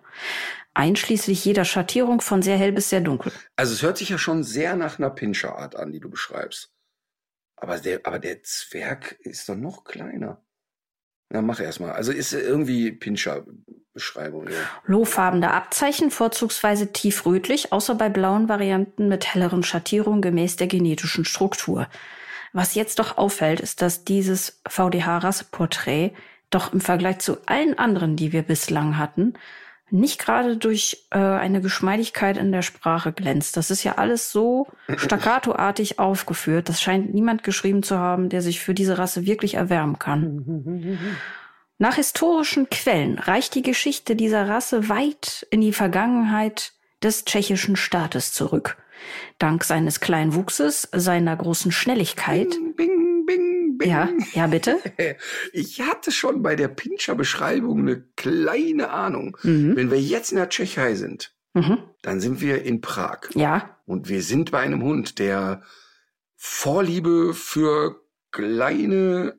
[0.73, 3.31] Einschließlich jeder Schattierung von sehr hell bis sehr dunkel.
[3.55, 6.71] Also es hört sich ja schon sehr nach einer Pinscher-Art an, die du beschreibst.
[7.55, 10.41] Aber der, aber der Zwerg ist doch noch kleiner.
[11.29, 11.91] Na, mach erst mal.
[11.91, 14.47] Also ist irgendwie Pinscher-Beschreibung.
[14.47, 14.55] Ja.
[14.85, 21.87] Lohfarbene Abzeichen, vorzugsweise tiefrötlich, außer bei blauen Varianten mit helleren Schattierungen gemäß der genetischen Struktur.
[22.53, 26.11] Was jetzt doch auffällt, ist, dass dieses VDH-Rasseporträt
[26.49, 29.33] doch im Vergleich zu allen anderen, die wir bislang hatten,
[29.91, 33.57] nicht gerade durch äh, eine Geschmeidigkeit in der Sprache glänzt.
[33.57, 36.69] Das ist ja alles so staccatoartig aufgeführt.
[36.69, 40.97] Das scheint niemand geschrieben zu haben, der sich für diese Rasse wirklich erwärmen kann.
[41.77, 48.33] Nach historischen Quellen reicht die Geschichte dieser Rasse weit in die Vergangenheit des tschechischen Staates
[48.33, 48.77] zurück.
[49.37, 52.49] Dank seines kleinen Wuchses, seiner großen Schnelligkeit.
[52.49, 53.89] Bing, bing, bing, bing.
[53.89, 54.79] Ja, ja, bitte.
[55.53, 59.37] Ich hatte schon bei der Pinscher-Beschreibung eine kleine Ahnung.
[59.43, 61.79] Wenn wir jetzt in der Tschechei sind, Mhm.
[62.03, 63.21] dann sind wir in Prag.
[63.33, 65.63] Ja, Und wir sind bei einem Hund, der
[66.35, 69.35] Vorliebe für kleine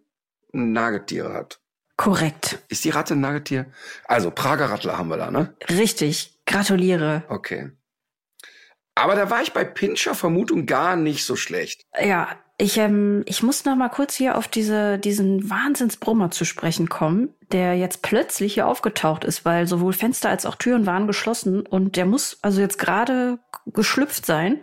[0.52, 1.60] Nagetiere hat.
[1.96, 2.58] korrekt.
[2.68, 3.66] Ist die Ratte ein Nagetier?
[4.06, 5.54] Also, Prager Rattler haben wir da, ne?
[5.68, 6.38] Richtig.
[6.46, 7.22] Gratuliere.
[7.28, 7.70] Okay.
[9.00, 11.86] Aber da war ich bei Pinscher Vermutung gar nicht so schlecht.
[11.98, 12.28] Ja,
[12.58, 17.34] ich, ähm, ich muss noch mal kurz hier auf diese, diesen Wahnsinnsbrummer zu sprechen kommen,
[17.50, 21.96] der jetzt plötzlich hier aufgetaucht ist, weil sowohl Fenster als auch Türen waren geschlossen und
[21.96, 24.60] der muss also jetzt gerade geschlüpft sein.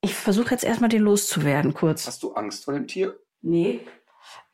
[0.00, 2.08] Ich versuche jetzt erstmal den loszuwerden, kurz.
[2.08, 3.16] Hast du Angst vor dem Tier?
[3.42, 3.78] Nee.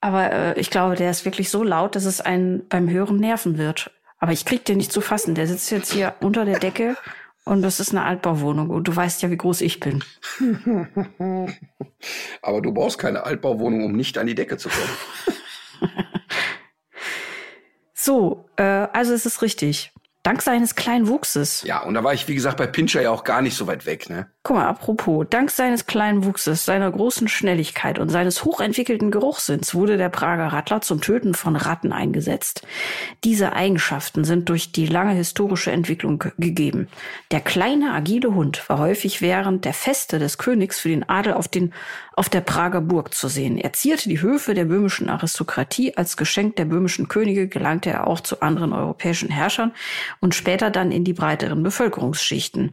[0.03, 3.57] Aber äh, ich glaube, der ist wirklich so laut, dass es einen beim Hören nerven
[3.57, 3.91] wird.
[4.19, 5.35] Aber ich krieg den nicht zu fassen.
[5.35, 6.97] Der sitzt jetzt hier unter der Decke
[7.45, 8.71] und das ist eine Altbauwohnung.
[8.71, 10.05] Und du weißt ja, wie groß ich bin.
[12.43, 15.91] Aber du brauchst keine Altbauwohnung, um nicht an die Decke zu kommen.
[18.05, 19.93] So, äh, also es ist richtig.
[20.25, 21.63] Dank seines kleinen Wuchses.
[21.63, 23.87] Ja, und da war ich, wie gesagt, bei Pinscher ja auch gar nicht so weit
[23.87, 24.29] weg, ne?
[24.45, 29.97] Guck mal, apropos, dank seines kleinen Wuchses, seiner großen Schnelligkeit und seines hochentwickelten Geruchssinns wurde
[29.97, 32.67] der Prager Rattler zum Töten von Ratten eingesetzt.
[33.23, 36.89] Diese Eigenschaften sind durch die lange historische Entwicklung ge- gegeben.
[37.31, 41.47] Der kleine, agile Hund war häufig während der Feste des Königs für den Adel auf,
[41.47, 41.73] den,
[42.15, 43.59] auf der Prager Burg zu sehen.
[43.59, 45.97] Er zierte die Höfe der böhmischen Aristokratie.
[45.97, 49.73] Als Geschenk der böhmischen Könige gelangte er auch zu anderen europäischen Herrschern
[50.19, 52.73] und später dann in die breiteren Bevölkerungsschichten.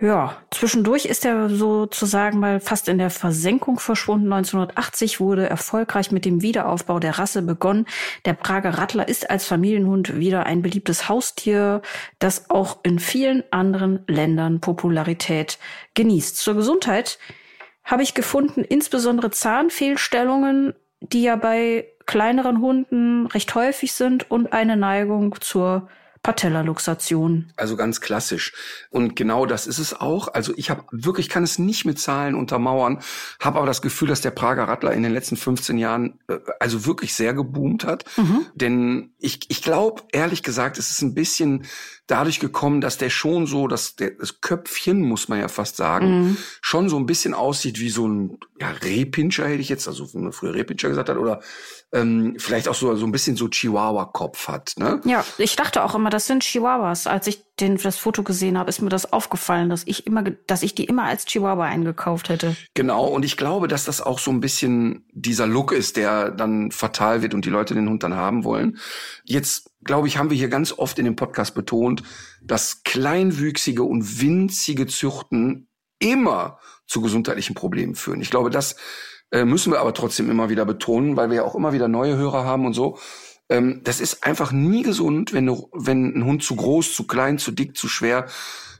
[0.00, 4.32] Ja, zwischendurch ist er sozusagen mal fast in der Versenkung verschwunden.
[4.32, 7.84] 1980 wurde erfolgreich mit dem Wiederaufbau der Rasse begonnen.
[8.24, 11.82] Der Prager Rattler ist als Familienhund wieder ein beliebtes Haustier,
[12.20, 15.58] das auch in vielen anderen Ländern Popularität
[15.94, 16.36] genießt.
[16.36, 17.18] Zur Gesundheit
[17.82, 24.76] habe ich gefunden, insbesondere Zahnfehlstellungen, die ja bei kleineren Hunden recht häufig sind und eine
[24.76, 25.88] Neigung zur
[26.22, 27.52] Patellaluxation.
[27.56, 28.52] Also ganz klassisch.
[28.90, 30.28] Und genau das ist es auch.
[30.28, 33.00] Also ich habe wirklich, kann es nicht mit Zahlen untermauern,
[33.40, 36.86] habe aber das Gefühl, dass der Prager Rattler in den letzten 15 Jahren äh, also
[36.86, 38.04] wirklich sehr geboomt hat.
[38.54, 41.66] Denn ich, ich glaube, ehrlich gesagt, es ist ein bisschen
[42.06, 46.36] dadurch gekommen, dass der schon so, dass der, das Köpfchen, muss man ja fast sagen,
[46.60, 50.18] schon so ein bisschen aussieht wie so ein ja, Rehpinscher, hätte ich jetzt, also wie
[50.18, 51.40] man früher Rehpinscher gesagt hat, oder
[51.92, 54.74] ähm, vielleicht auch so, so ein bisschen so Chihuahua-Kopf hat.
[54.76, 55.00] Ne?
[55.04, 57.06] Ja, ich dachte auch immer, das sind Chihuahuas.
[57.06, 60.62] Als ich den, das Foto gesehen habe, ist mir das aufgefallen, dass ich immer, dass
[60.62, 62.56] ich die immer als Chihuahua eingekauft hätte.
[62.74, 66.70] Genau, und ich glaube, dass das auch so ein bisschen dieser Look ist, der dann
[66.70, 68.78] fatal wird und die Leute den Hund dann haben wollen.
[69.24, 72.02] Jetzt, glaube ich, haben wir hier ganz oft in dem Podcast betont,
[72.42, 78.20] dass kleinwüchsige und winzige Züchten immer zu gesundheitlichen Problemen führen.
[78.20, 78.76] Ich glaube, das
[79.30, 82.16] äh, müssen wir aber trotzdem immer wieder betonen, weil wir ja auch immer wieder neue
[82.16, 82.98] Hörer haben und so.
[83.48, 87.38] Ähm, das ist einfach nie gesund, wenn, du, wenn ein Hund zu groß, zu klein,
[87.38, 88.26] zu dick, zu schwer,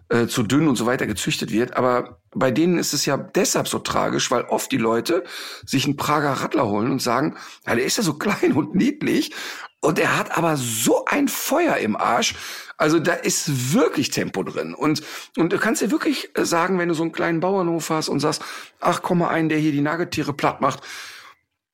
[0.09, 1.77] äh, zu dünn und so weiter gezüchtet wird.
[1.77, 5.25] Aber bei denen ist es ja deshalb so tragisch, weil oft die Leute
[5.65, 9.33] sich einen Prager Rattler holen und sagen, ja, der ist ja so klein und niedlich
[9.81, 12.35] und er hat aber so ein Feuer im Arsch.
[12.77, 14.75] Also da ist wirklich Tempo drin.
[14.75, 15.03] Und,
[15.37, 18.43] und du kannst dir wirklich sagen, wenn du so einen kleinen Bauernhof hast und sagst,
[18.81, 20.81] ach, komm mal ein, der hier die Nagetiere platt macht,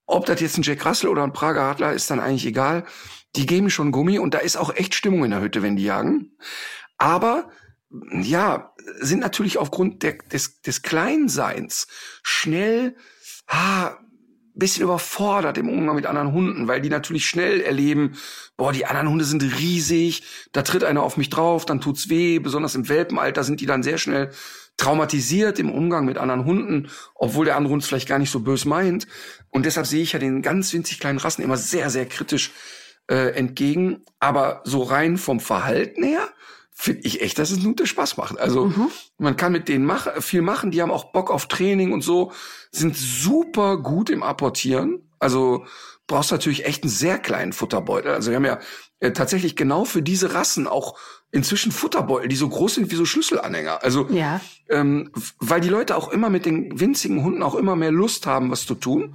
[0.06, 2.84] ob das jetzt ein Jack Russell oder ein Prager Radler ist dann eigentlich egal.
[3.36, 5.84] Die geben schon Gummi und da ist auch echt Stimmung in der Hütte, wenn die
[5.84, 6.36] jagen.
[6.98, 7.50] Aber
[8.12, 11.86] ja, sind natürlich aufgrund der, des, des Kleinseins
[12.22, 12.96] schnell
[13.46, 13.96] ah,
[14.54, 18.16] bisschen überfordert im Umgang mit anderen Hunden, weil die natürlich schnell erleben,
[18.56, 22.38] boah, die anderen Hunde sind riesig, da tritt einer auf mich drauf, dann tut's weh,
[22.38, 24.30] besonders im Welpenalter sind die dann sehr schnell
[24.76, 28.40] traumatisiert im Umgang mit anderen Hunden, obwohl der andere Hund es vielleicht gar nicht so
[28.40, 29.06] bös meint.
[29.50, 32.52] Und deshalb sehe ich ja den ganz winzig kleinen Rassen immer sehr, sehr kritisch
[33.08, 34.02] äh, entgegen.
[34.18, 36.28] Aber so rein vom Verhalten her
[36.72, 38.38] finde ich echt, dass es einen guten Spaß macht.
[38.38, 38.66] Also
[39.18, 42.32] man kann mit denen mach, viel machen, die haben auch Bock auf Training und so,
[42.72, 45.08] sind super gut im Apportieren.
[45.20, 45.64] Also
[46.08, 48.12] brauchst du natürlich echt einen sehr kleinen Futterbeutel.
[48.12, 48.58] Also wir haben ja
[48.98, 50.98] äh, tatsächlich genau für diese Rassen auch
[51.30, 53.82] inzwischen Futterbeutel, die so groß sind wie so Schlüsselanhänger.
[53.82, 54.40] Also Ja.
[54.68, 58.50] Ähm, weil die Leute auch immer mit den winzigen Hunden auch immer mehr Lust haben,
[58.50, 59.14] was zu tun.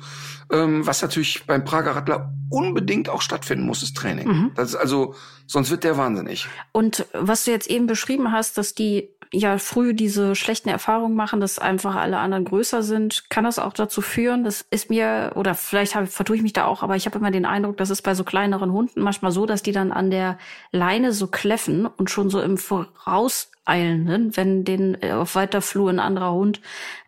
[0.52, 4.28] Ähm, was natürlich beim Prager Radler unbedingt auch stattfinden muss, ist Training.
[4.28, 4.52] Mhm.
[4.56, 6.48] Das ist also, sonst wird der wahnsinnig.
[6.72, 11.40] Und was du jetzt eben beschrieben hast, dass die ja früh diese schlechten Erfahrungen machen,
[11.40, 15.54] dass einfach alle anderen größer sind, kann das auch dazu führen, das ist mir, oder
[15.54, 18.02] vielleicht hab, vertue ich mich da auch, aber ich habe immer den Eindruck, das ist
[18.02, 20.40] bei so kleineren Hunden manchmal so, dass die dann an der
[20.72, 22.58] Leine so kläffen und schon so im
[23.70, 26.62] Vorauseilenden, wenn den äh, auf weiter Flur ein anderer Hund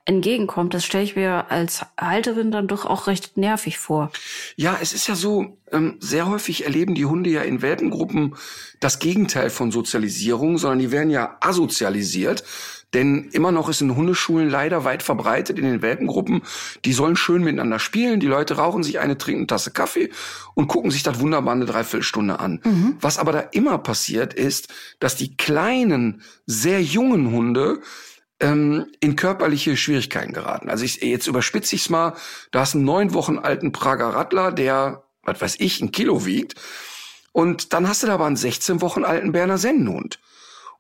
[0.06, 4.12] entgegenkommt, das stelle ich mir als Halterin dann doch auch recht nervig vor.
[4.56, 8.36] Ja, es ist ja so, ähm, sehr häufig erleben die Hunde ja in Welpengruppen
[8.80, 12.44] das Gegenteil von Sozialisierung, sondern die werden ja asozialisiert.
[12.94, 16.42] Denn immer noch ist in Hundeschulen leider weit verbreitet in den Welpengruppen,
[16.84, 20.10] die sollen schön miteinander spielen, die Leute rauchen sich eine, trinken eine Tasse Kaffee
[20.56, 22.60] und gucken sich das wunderbar eine Dreiviertelstunde an.
[23.00, 24.68] Was aber da immer passiert ist,
[25.00, 27.82] dass die kleinen, sehr jungen Hunde
[28.42, 30.70] ähm, in körperliche Schwierigkeiten geraten.
[30.70, 32.16] Also ich, jetzt überspitze ich's mal,
[32.52, 36.56] da hast einen neun Wochen alten Prager Radler, der, was weiß ich, ein Kilo wiegt.
[37.32, 40.20] Und dann hast du da aber einen 16 Wochen alten Berner Sennenhund.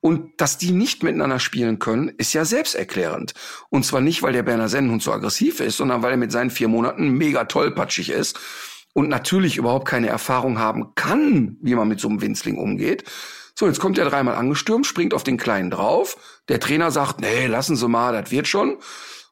[0.01, 3.33] Und dass die nicht miteinander spielen können, ist ja selbsterklärend.
[3.69, 6.49] Und zwar nicht, weil der Berner Sennenhund so aggressiv ist, sondern weil er mit seinen
[6.49, 8.39] vier Monaten mega tollpatschig ist
[8.93, 13.03] und natürlich überhaupt keine Erfahrung haben kann, wie man mit so einem Winzling umgeht.
[13.55, 16.41] So, jetzt kommt er dreimal angestürmt, springt auf den Kleinen drauf.
[16.49, 18.77] Der Trainer sagt, nee, lassen Sie mal, das wird schon.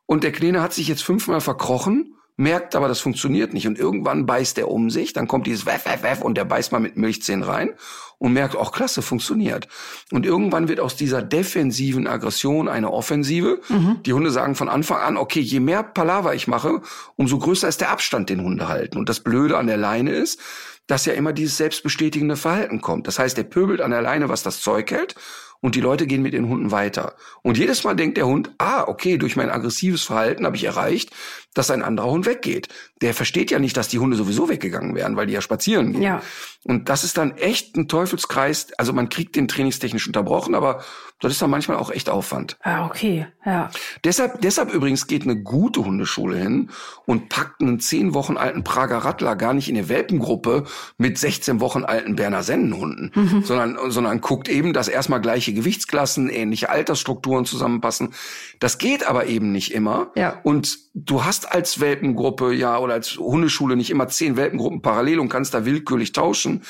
[0.06, 3.68] Und der Kleine hat sich jetzt fünfmal verkrochen, merkt aber, das funktioniert nicht.
[3.68, 6.72] Und irgendwann beißt er um sich, dann kommt dieses Weff, Weff, Weff und der beißt
[6.72, 7.72] mal mit Milchzähnen rein
[8.18, 9.68] und merkt, auch klasse, funktioniert.
[10.12, 13.60] Und irgendwann wird aus dieser defensiven Aggression eine Offensive.
[14.06, 16.82] Die Hunde sagen von Anfang an, okay, je mehr Palaver ich mache,
[17.18, 18.98] umso größer ist der Abstand, den Hunde halten.
[18.98, 20.40] Und das Blöde an der Leine ist,
[20.88, 23.06] dass ja immer dieses selbstbestätigende Verhalten kommt.
[23.08, 25.16] Das heißt, der pöbelt an der Leine, was das Zeug hält,
[25.62, 27.16] und die Leute gehen mit den Hunden weiter.
[27.42, 31.12] Und jedes Mal denkt der Hund, ah, okay, durch mein aggressives Verhalten habe ich erreicht,
[31.54, 32.68] dass ein anderer Hund weggeht.
[33.02, 36.02] Der versteht ja nicht, dass die Hunde sowieso weggegangen wären, weil die ja spazieren gehen.
[36.02, 36.22] Ja.
[36.64, 38.68] Und das ist dann echt ein Teufelskreis.
[38.78, 40.84] Also man kriegt den trainingstechnisch unterbrochen, aber
[41.22, 42.58] das ist dann manchmal auch echt Aufwand.
[42.62, 43.70] Ah, okay, ja.
[44.04, 46.70] Deshalb, deshalb übrigens geht eine gute Hundeschule hin
[47.06, 50.66] und packt einen zehn Wochen alten Prager Rattler gar nicht in eine Welpengruppe
[50.98, 56.70] mit 16 Wochen alten Berner Sennenhunden, sondern, sondern guckt eben, dass erstmal gleiche Gewichtsklassen, ähnliche
[56.70, 58.14] Altersstrukturen zusammenpassen.
[58.60, 60.12] Das geht aber eben nicht immer.
[60.16, 60.40] Ja.
[60.44, 65.30] Und du hast als Welpengruppe ja oder als Hundeschule nicht immer zehn Welpengruppen parallel und
[65.30, 66.64] kannst da willkürlich tauschen.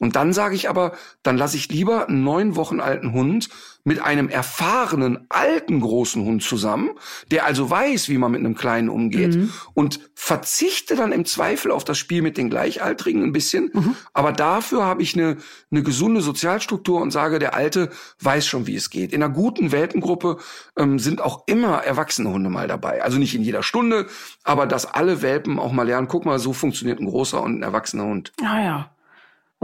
[0.00, 0.92] Und dann sage ich aber,
[1.22, 3.48] dann lasse ich lieber einen neun Wochen alten Hund
[3.84, 6.90] mit einem erfahrenen alten großen Hund zusammen,
[7.30, 9.34] der also weiß, wie man mit einem kleinen umgeht
[9.74, 13.70] und verzichte dann im Zweifel auf das Spiel mit den Gleichaltrigen ein bisschen.
[14.14, 15.36] Aber dafür habe ich eine,
[15.70, 17.90] eine gesunde Sozialstruktur und sage, der Alte
[18.20, 19.12] weiß schon, wie es geht.
[19.12, 20.38] In einer guten Welpengruppe
[20.78, 23.02] ähm, sind auch immer erwachsene Hunde mal dabei.
[23.02, 24.06] Also nicht in jeder Stunde,
[24.44, 27.62] aber dass alle Welpen auch mal lernen, guck mal, so funktioniert ein großer und ein
[27.62, 28.32] erwachsener Hund.
[28.42, 28.93] Ah ja.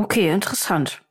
[0.01, 1.03] Okay, interessant.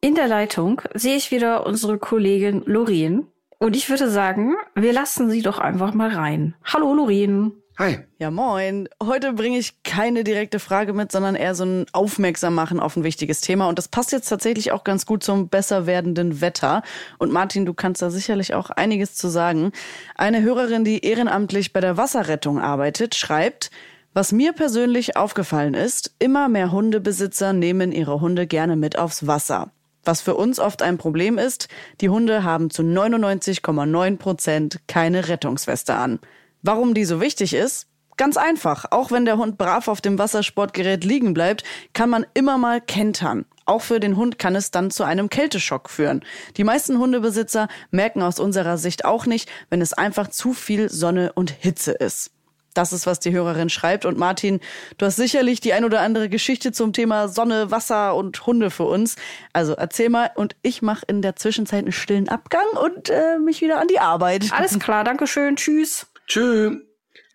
[0.00, 3.26] In der Leitung sehe ich wieder unsere Kollegin Lorien.
[3.58, 6.54] Und ich würde sagen, wir lassen sie doch einfach mal rein.
[6.62, 7.54] Hallo Lorien.
[7.78, 7.98] Hi.
[8.20, 8.88] Ja, moin.
[9.02, 13.02] Heute bringe ich keine direkte Frage mit, sondern eher so ein Aufmerksam machen auf ein
[13.02, 13.68] wichtiges Thema.
[13.68, 16.82] Und das passt jetzt tatsächlich auch ganz gut zum besser werdenden Wetter.
[17.18, 19.72] Und Martin, du kannst da sicherlich auch einiges zu sagen.
[20.14, 23.72] Eine Hörerin, die ehrenamtlich bei der Wasserrettung arbeitet, schreibt,
[24.16, 29.72] was mir persönlich aufgefallen ist, immer mehr Hundebesitzer nehmen ihre Hunde gerne mit aufs Wasser.
[30.04, 31.68] Was für uns oft ein Problem ist,
[32.00, 36.18] die Hunde haben zu 99,9 Prozent keine Rettungsweste an.
[36.62, 37.88] Warum die so wichtig ist?
[38.16, 38.86] Ganz einfach.
[38.90, 41.62] Auch wenn der Hund brav auf dem Wassersportgerät liegen bleibt,
[41.92, 43.44] kann man immer mal kentern.
[43.66, 46.24] Auch für den Hund kann es dann zu einem Kälteschock führen.
[46.56, 51.34] Die meisten Hundebesitzer merken aus unserer Sicht auch nicht, wenn es einfach zu viel Sonne
[51.34, 52.30] und Hitze ist.
[52.76, 54.04] Das ist, was die Hörerin schreibt.
[54.04, 54.60] Und Martin,
[54.98, 58.84] du hast sicherlich die ein oder andere Geschichte zum Thema Sonne, Wasser und Hunde für
[58.84, 59.16] uns.
[59.52, 63.62] Also erzähl mal und ich mache in der Zwischenzeit einen stillen Abgang und äh, mich
[63.62, 64.52] wieder an die Arbeit.
[64.52, 66.06] Alles klar, danke schön, tschüss.
[66.26, 66.80] Tschö.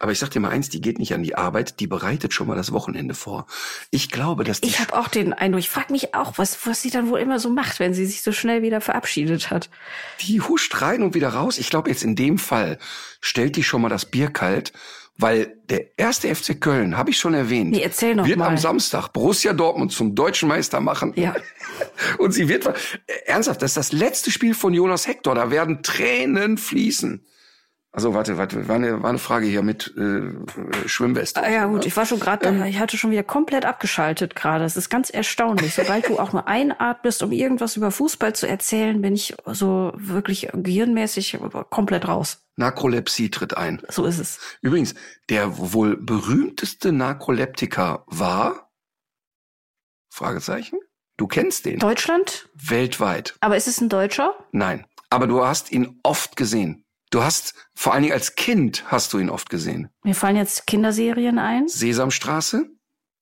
[0.01, 2.47] Aber ich sag dir mal eins, die geht nicht an die Arbeit, die bereitet schon
[2.47, 3.45] mal das Wochenende vor.
[3.91, 6.81] Ich glaube, dass die Ich habe auch den Eindruck, ich frage mich auch, was, was
[6.81, 9.69] sie dann wohl immer so macht, wenn sie sich so schnell wieder verabschiedet hat.
[10.21, 11.59] Die huscht rein und wieder raus.
[11.59, 12.79] Ich glaube, jetzt in dem Fall
[13.19, 14.73] stellt die schon mal das Bier kalt,
[15.18, 18.47] weil der erste FC Köln, habe ich schon erwähnt, Nee, erzähl noch wird mal.
[18.47, 21.14] am Samstag Borussia Dortmund zum deutschen Meister machen.
[21.16, 21.36] Ja.
[22.18, 22.74] Und sie wird, äh,
[23.26, 27.26] ernsthaft, das ist das letzte Spiel von Jonas Hector, da werden Tränen fließen.
[27.93, 31.43] Also warte, warte, war eine, war eine Frage hier mit äh, Schwimmweste.
[31.43, 32.63] Ah, ja gut, ich war schon gerade, Ähm.
[32.63, 34.63] ich hatte schon wieder komplett abgeschaltet gerade.
[34.63, 35.75] Es ist ganz erstaunlich.
[35.75, 40.47] Sobald du auch nur einatmest, um irgendwas über Fußball zu erzählen, bin ich so wirklich
[40.53, 41.37] gehirnmäßig
[41.69, 42.45] komplett raus.
[42.55, 43.81] Narkolepsie tritt ein.
[43.89, 44.39] So ist es.
[44.61, 44.95] Übrigens,
[45.29, 48.71] der wohl berühmteste Narkoleptiker war?
[50.13, 50.79] Fragezeichen?
[51.17, 51.79] Du kennst den.
[51.79, 52.49] Deutschland?
[52.53, 53.35] Weltweit.
[53.41, 54.33] Aber ist es ein Deutscher?
[54.53, 54.85] Nein.
[55.09, 56.85] Aber du hast ihn oft gesehen.
[57.12, 59.89] Du hast, vor allen Dingen als Kind hast du ihn oft gesehen.
[60.03, 61.68] Mir fallen jetzt Kinderserien ein.
[61.68, 62.70] Sesamstraße?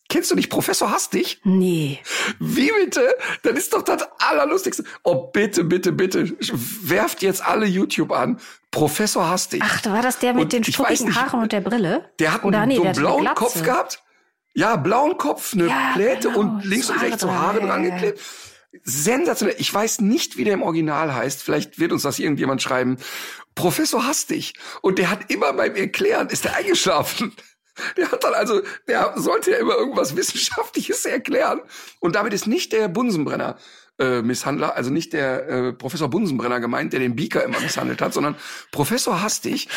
[0.09, 1.39] Kennst du nicht Professor Hastig?
[1.43, 1.99] Nee.
[2.39, 3.15] Wie bitte?
[3.43, 4.83] Das ist doch das Allerlustigste.
[5.03, 6.35] Oh, bitte, bitte, bitte.
[6.83, 8.39] Werft jetzt alle YouTube an.
[8.71, 9.61] Professor Hastig.
[9.63, 10.79] Ach, da war das der mit Und den nicht,
[11.15, 12.11] Haaren und der Brille?
[12.19, 13.29] Der hat Oder einen, nee, so der einen blauen.
[13.35, 14.03] Kopf gehabt.
[14.55, 16.39] Ja, blauen Kopf, eine Ja, Pläte genau.
[16.39, 18.19] und links und rechts so Haare dran, geklebt.
[18.83, 19.55] Sensationell.
[19.59, 21.41] Ich weiß nicht, wie der im Original heißt.
[21.41, 22.97] Vielleicht wird uns das irgendjemand schreiben.
[23.59, 24.53] Professor Hastig.
[24.81, 27.35] Und der hat immer beim Erklären, ist der eingeschlafen.
[27.97, 31.61] Der hat dann also, der sollte ja immer irgendwas Wissenschaftliches erklären.
[31.99, 33.57] Und damit ist nicht der Bunsenbrenner
[33.99, 38.13] äh, Misshandler, also nicht der äh, Professor Bunsenbrenner gemeint, der den Beaker immer misshandelt hat,
[38.13, 38.35] sondern
[38.71, 39.67] Professor Hastig.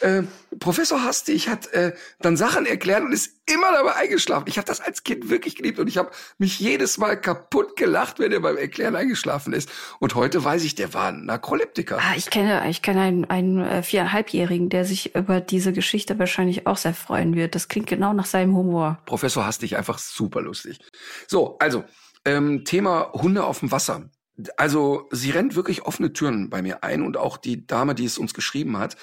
[0.00, 0.22] Äh,
[0.58, 4.46] Professor Hastig hat äh, dann Sachen erklärt und ist immer dabei eingeschlafen.
[4.48, 8.18] Ich habe das als Kind wirklich geliebt und ich habe mich jedes Mal kaputt gelacht,
[8.18, 9.70] wenn er beim Erklären eingeschlafen ist.
[9.98, 11.98] Und heute weiß ich, der war ein Narkoleptiker.
[11.98, 16.66] Ah, ich kenne, ich kenne einen, einen äh, viereinhalbjährigen, der sich über diese Geschichte wahrscheinlich
[16.66, 17.54] auch sehr freuen wird.
[17.54, 18.98] Das klingt genau nach seinem Humor.
[19.06, 20.78] Professor Hastig, einfach super lustig.
[21.26, 21.84] So, also,
[22.24, 24.10] ähm, Thema Hunde auf dem Wasser.
[24.58, 28.18] Also, sie rennt wirklich offene Türen bei mir ein und auch die Dame, die es
[28.18, 28.96] uns geschrieben hat,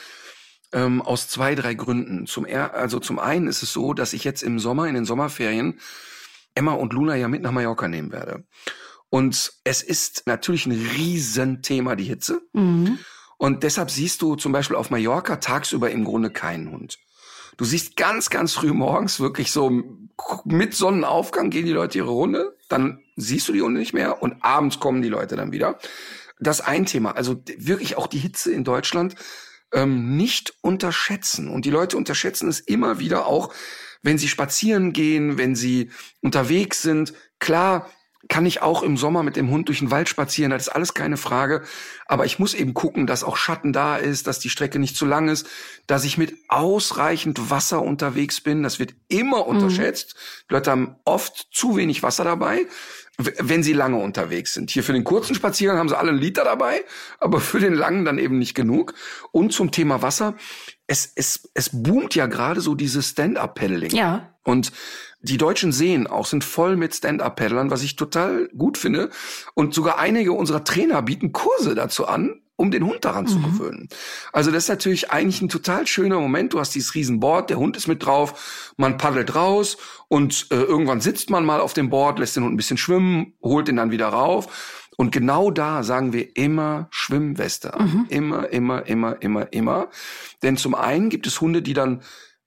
[0.73, 2.27] ähm, aus zwei, drei Gründen.
[2.27, 5.05] Zum, er also zum einen ist es so, dass ich jetzt im Sommer, in den
[5.05, 5.79] Sommerferien,
[6.55, 8.43] Emma und Luna ja mit nach Mallorca nehmen werde.
[9.09, 12.41] Und es ist natürlich ein Riesenthema, die Hitze.
[12.53, 12.99] Mhm.
[13.37, 16.97] Und deshalb siehst du zum Beispiel auf Mallorca tagsüber im Grunde keinen Hund.
[17.57, 19.69] Du siehst ganz, ganz früh morgens wirklich so
[20.45, 24.43] mit Sonnenaufgang gehen die Leute ihre Runde, dann siehst du die Hunde nicht mehr und
[24.43, 25.77] abends kommen die Leute dann wieder.
[26.39, 27.15] Das ein Thema.
[27.15, 29.15] Also wirklich auch die Hitze in Deutschland
[29.73, 31.49] ähm, nicht unterschätzen.
[31.49, 33.53] Und die Leute unterschätzen es immer wieder auch,
[34.01, 35.89] wenn sie spazieren gehen, wenn sie
[36.21, 37.13] unterwegs sind.
[37.39, 37.89] Klar,
[38.29, 40.93] kann ich auch im Sommer mit dem Hund durch den Wald spazieren, das ist alles
[40.93, 41.63] keine Frage.
[42.05, 45.05] Aber ich muss eben gucken, dass auch Schatten da ist, dass die Strecke nicht zu
[45.05, 45.47] lang ist,
[45.87, 48.63] dass ich mit ausreichend Wasser unterwegs bin.
[48.63, 50.15] Das wird immer unterschätzt.
[50.49, 52.65] Die Leute haben oft zu wenig Wasser dabei,
[53.17, 54.71] wenn sie lange unterwegs sind.
[54.71, 56.83] Hier für den kurzen Spaziergang haben sie alle einen Liter dabei,
[57.19, 58.93] aber für den langen dann eben nicht genug.
[59.31, 60.35] Und zum Thema Wasser.
[60.87, 63.91] Es, es, es boomt ja gerade so dieses Stand-up-Paddling.
[63.91, 64.33] Ja.
[64.43, 64.71] Und
[65.21, 69.09] die deutschen Seen auch sind voll mit Stand-Up-Paddlern, was ich total gut finde.
[69.53, 73.89] Und sogar einige unserer Trainer bieten Kurse dazu an, um den Hund daran zu gewöhnen.
[74.31, 76.53] Also das ist natürlich eigentlich ein total schöner Moment.
[76.53, 79.75] Du hast dieses Riesenboard, der Hund ist mit drauf, man paddelt raus
[80.07, 83.33] und äh, irgendwann sitzt man mal auf dem Board, lässt den Hund ein bisschen schwimmen,
[83.43, 84.87] holt ihn dann wieder rauf.
[84.95, 88.05] Und genau da sagen wir immer Schwimmweste an.
[88.09, 89.89] Immer, immer, immer, immer, immer.
[90.41, 92.01] Denn zum einen gibt es Hunde, die dann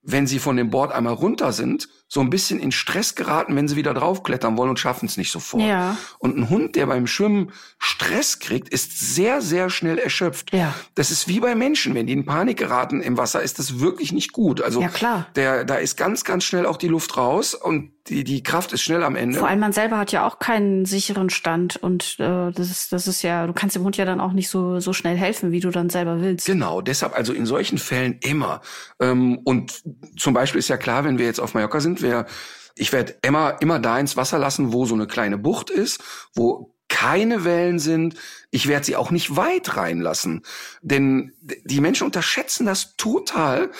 [0.07, 3.67] wenn sie von dem Board einmal runter sind, so ein bisschen in Stress geraten, wenn
[3.67, 5.65] sie wieder draufklettern wollen und schaffen es nicht sofort.
[5.65, 5.97] Ja.
[6.19, 10.53] Und ein Hund, der beim Schwimmen Stress kriegt, ist sehr, sehr schnell erschöpft.
[10.53, 10.75] Ja.
[10.95, 11.95] Das ist wie bei Menschen.
[11.95, 14.63] Wenn die in Panik geraten im Wasser, ist das wirklich nicht gut.
[14.63, 15.27] Also Ja, klar.
[15.35, 18.83] Der, da ist ganz, ganz schnell auch die Luft raus und die, die Kraft ist
[18.83, 19.39] schnell am Ende.
[19.39, 23.09] Vor allem man selber hat ja auch keinen sicheren Stand und äh, das ist das
[23.09, 25.61] ist ja, du kannst dem Hund ja dann auch nicht so so schnell helfen, wie
[25.61, 26.47] du dann selber willst.
[26.47, 28.61] Genau, deshalb also in solchen Fällen immer.
[29.01, 29.83] Ähm, und
[30.17, 32.27] zum Beispiel ist ja klar, wenn wir jetzt auf Mallorca sind, wir,
[32.75, 36.01] ich werde Emma immer da ins Wasser lassen, wo so eine kleine Bucht ist,
[36.35, 38.15] wo keine Wellen sind.
[38.53, 40.43] Ich werde sie auch nicht weit reinlassen,
[40.83, 43.71] denn die Menschen unterschätzen das total.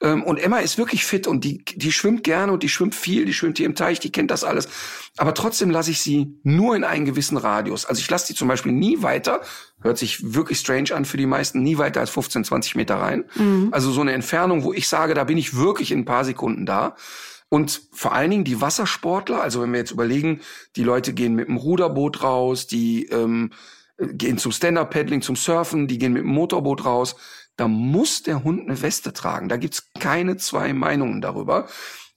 [0.00, 3.24] Ähm, Und Emma ist wirklich fit und die, die schwimmt gerne und die schwimmt viel,
[3.24, 4.68] die schwimmt hier im Teich, die kennt das alles.
[5.16, 7.86] Aber trotzdem lasse ich sie nur in einen gewissen Radius.
[7.86, 9.42] Also ich lasse sie zum Beispiel nie weiter,
[9.80, 13.24] hört sich wirklich strange an für die meisten, nie weiter als 15, 20 Meter rein.
[13.70, 16.66] Also so eine Entfernung, wo ich sage, da bin ich wirklich in ein paar Sekunden
[16.66, 16.96] da.
[17.48, 20.40] Und vor allen Dingen die Wassersportler, also wenn wir jetzt überlegen,
[20.74, 23.52] die Leute gehen mit dem Ruderboot raus, die ähm,
[23.98, 27.16] gehen zum Stand-Up-Paddling, zum Surfen, die gehen mit dem Motorboot raus,
[27.56, 29.48] da muss der Hund eine Weste tragen.
[29.48, 31.66] Da gibt's keine zwei Meinungen darüber.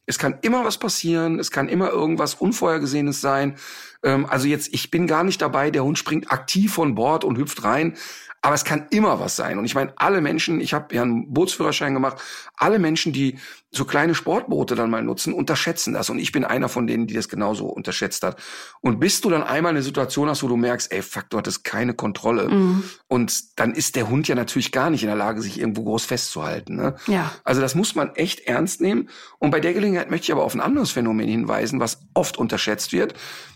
[0.06, 3.56] Es kann immer was passieren, es kann immer irgendwas Unvorhergesehenes sein.
[4.04, 7.38] Ähm, also jetzt, ich bin gar nicht dabei, der Hund springt aktiv von Bord und
[7.38, 7.96] hüpft rein.
[8.42, 9.60] Aber es kann immer was sein.
[9.60, 12.18] Und ich meine, alle Menschen, ich habe ja einen Bootsführerschein gemacht,
[12.56, 13.38] alle Menschen, die
[13.72, 16.10] so kleine Sportboote dann mal nutzen, unterschätzen das.
[16.10, 18.42] Und ich bin einer von denen, die das genauso unterschätzt hat.
[18.82, 21.64] Und bis du dann einmal eine Situation hast, wo du merkst, ey, fuck, du hattest
[21.64, 22.50] keine Kontrolle.
[22.50, 22.84] Mhm.
[23.08, 26.06] Und dann ist der Hund ja natürlich gar nicht in der Lage, sich irgendwo groß
[26.06, 26.76] festzuhalten.
[26.76, 26.96] Ne?
[27.06, 27.32] Ja.
[27.44, 29.10] Also das muss man echt ernst nehmen.
[29.38, 32.92] Und bei der Gelegenheit möchte ich aber auf ein anderes Phänomen hinweisen, was oft unterschätzt
[32.92, 33.14] wird.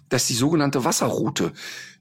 [0.09, 1.53] Das ist die sogenannte Wasserroute.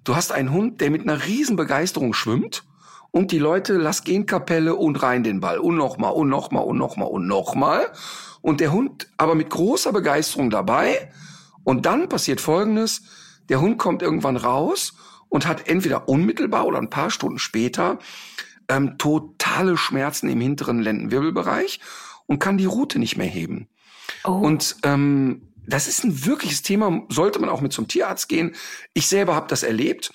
[0.05, 2.65] Du hast einen Hund, der mit einer riesen Begeisterung schwimmt
[3.13, 6.79] und die Leute, lass gehen Kapelle und rein den Ball und nochmal und nochmal und
[6.79, 7.93] nochmal und nochmal.
[8.41, 11.13] Und der Hund aber mit großer Begeisterung dabei.
[11.63, 13.03] Und dann passiert Folgendes.
[13.51, 14.95] Der Hund kommt irgendwann raus
[15.29, 17.99] und hat entweder unmittelbar oder ein paar Stunden später
[18.69, 21.81] ähm, totale Schmerzen im hinteren Lendenwirbelbereich
[22.27, 23.69] und kann die Route nicht mehr heben.
[24.25, 24.33] Oh.
[24.33, 28.55] Und ähm, das ist ein wirkliches Thema, sollte man auch mit zum Tierarzt gehen.
[28.95, 30.13] Ich selber habe das erlebt.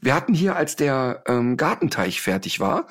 [0.00, 2.86] Wir hatten hier, als der ähm, Gartenteich fertig war,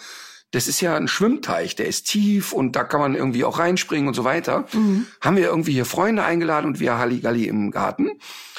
[0.52, 4.08] das ist ja ein Schwimmteich, der ist tief und da kann man irgendwie auch reinspringen
[4.08, 4.66] und so weiter.
[4.74, 5.06] Mhm.
[5.22, 8.10] Haben wir irgendwie hier Freunde eingeladen und wir Halligalli im Garten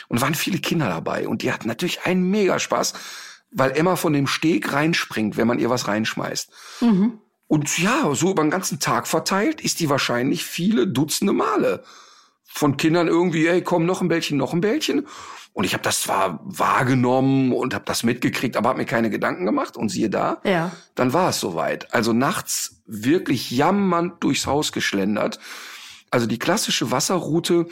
[0.08, 2.94] und waren viele Kinder dabei und die hatten natürlich einen Megaspaß,
[3.50, 6.50] weil Emma von dem Steg reinspringt, wenn man ihr was reinschmeißt.
[6.80, 7.18] Mhm.
[7.48, 11.82] Und ja, so über den ganzen Tag verteilt ist die wahrscheinlich viele Dutzende Male
[12.44, 15.08] von Kindern irgendwie, ey, komm, noch ein Bällchen, noch ein Bällchen.
[15.52, 19.44] Und ich habe das zwar wahrgenommen und habe das mitgekriegt, aber habe mir keine Gedanken
[19.44, 19.76] gemacht.
[19.76, 20.70] Und siehe da, ja.
[20.94, 21.92] dann war es soweit.
[21.92, 25.38] Also nachts wirklich jammernd durchs Haus geschlendert.
[26.10, 27.66] Also die klassische Wasserroute,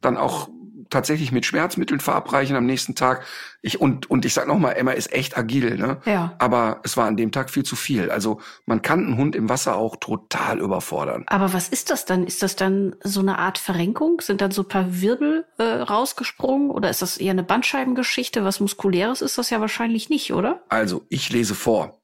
[0.00, 0.48] dann auch
[0.92, 3.24] tatsächlich mit Schmerzmitteln verabreichen am nächsten Tag.
[3.62, 6.00] Ich, und, und ich sag nochmal, Emma ist echt agil, ne?
[6.04, 6.34] Ja.
[6.38, 8.10] Aber es war an dem Tag viel zu viel.
[8.10, 11.24] Also man kann einen Hund im Wasser auch total überfordern.
[11.26, 12.26] Aber was ist das dann?
[12.26, 14.20] Ist das dann so eine Art Verrenkung?
[14.20, 16.70] Sind dann so ein paar Wirbel äh, rausgesprungen?
[16.70, 18.44] Oder ist das eher eine Bandscheibengeschichte?
[18.44, 20.62] Was Muskuläres ist das ja wahrscheinlich nicht, oder?
[20.68, 22.01] Also, ich lese vor.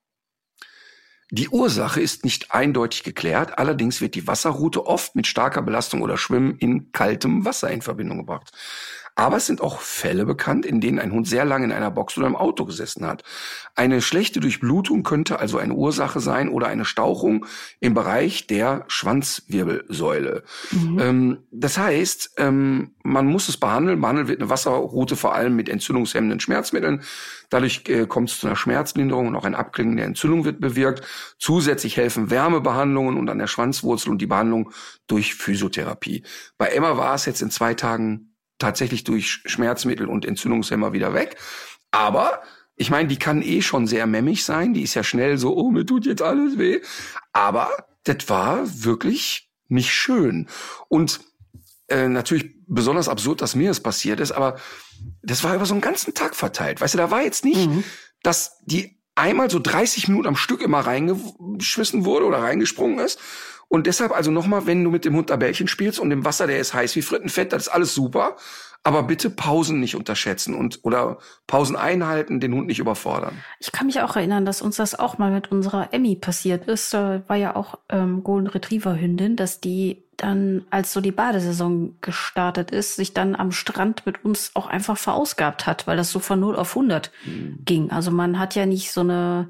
[1.30, 6.16] Die Ursache ist nicht eindeutig geklärt, allerdings wird die Wasserroute oft mit starker Belastung oder
[6.16, 8.50] Schwimmen in kaltem Wasser in Verbindung gebracht.
[9.18, 12.16] Aber es sind auch Fälle bekannt, in denen ein Hund sehr lange in einer Box
[12.16, 13.24] oder im Auto gesessen hat.
[13.74, 17.44] Eine schlechte Durchblutung könnte also eine Ursache sein oder eine Stauchung
[17.80, 20.44] im Bereich der Schwanzwirbelsäule.
[20.70, 20.98] Mhm.
[21.00, 24.00] Ähm, das heißt, ähm, man muss es behandeln.
[24.00, 27.02] Behandelt wird eine Wasserroute vor allem mit entzündungshemmenden Schmerzmitteln.
[27.50, 31.02] Dadurch äh, kommt es zu einer Schmerzlinderung und auch ein Abklingen der Entzündung wird bewirkt.
[31.38, 34.70] Zusätzlich helfen Wärmebehandlungen und an der Schwanzwurzel und die Behandlung
[35.08, 36.22] durch Physiotherapie.
[36.56, 38.27] Bei Emma war es jetzt in zwei Tagen
[38.58, 41.36] tatsächlich durch Schmerzmittel und Entzündungshemmer wieder weg.
[41.90, 42.42] Aber
[42.76, 44.74] ich meine, die kann eh schon sehr memmig sein.
[44.74, 46.80] Die ist ja schnell so, oh, mir tut jetzt alles weh.
[47.32, 47.70] Aber
[48.04, 50.48] das war wirklich nicht schön.
[50.88, 51.20] Und
[51.88, 54.58] äh, natürlich besonders absurd, dass mir das passiert ist, aber
[55.22, 56.80] das war über so einen ganzen Tag verteilt.
[56.80, 57.84] Weißt du, da war jetzt nicht, mhm.
[58.22, 63.18] dass die einmal so 30 Minuten am Stück immer reingeschmissen wurde oder reingesprungen ist,
[63.68, 66.46] und deshalb also nochmal, wenn du mit dem Hund da Bällchen spielst und im Wasser,
[66.46, 68.36] der ist heiß wie Frittenfett, das ist alles super.
[68.84, 73.36] Aber bitte Pausen nicht unterschätzen und oder Pausen einhalten, den Hund nicht überfordern.
[73.58, 76.94] Ich kann mich auch erinnern, dass uns das auch mal mit unserer Emmy passiert ist.
[76.94, 81.96] Da war ja auch ähm, Golden Retriever Hündin, dass die dann, als so die Badesaison
[82.00, 86.20] gestartet ist, sich dann am Strand mit uns auch einfach verausgabt hat, weil das so
[86.20, 87.58] von 0 auf 100 mhm.
[87.64, 87.90] ging.
[87.90, 89.48] Also man hat ja nicht so eine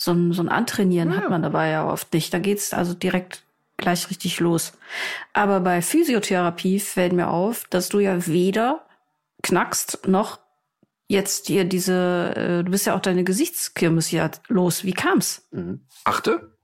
[0.00, 1.18] so ein, so ein Antrainieren ja.
[1.18, 2.32] hat man dabei ja oft nicht.
[2.32, 3.42] Da geht's also direkt
[3.80, 4.72] gleich richtig los.
[5.32, 8.86] Aber bei Physiotherapie fällt mir auf, dass du ja weder
[9.42, 10.38] knackst noch
[11.08, 14.84] jetzt hier diese, äh, du bist ja auch deine Gesichtskirmes ja los.
[14.84, 15.48] Wie kam's?
[15.50, 15.80] Mhm.
[16.04, 16.56] Achte.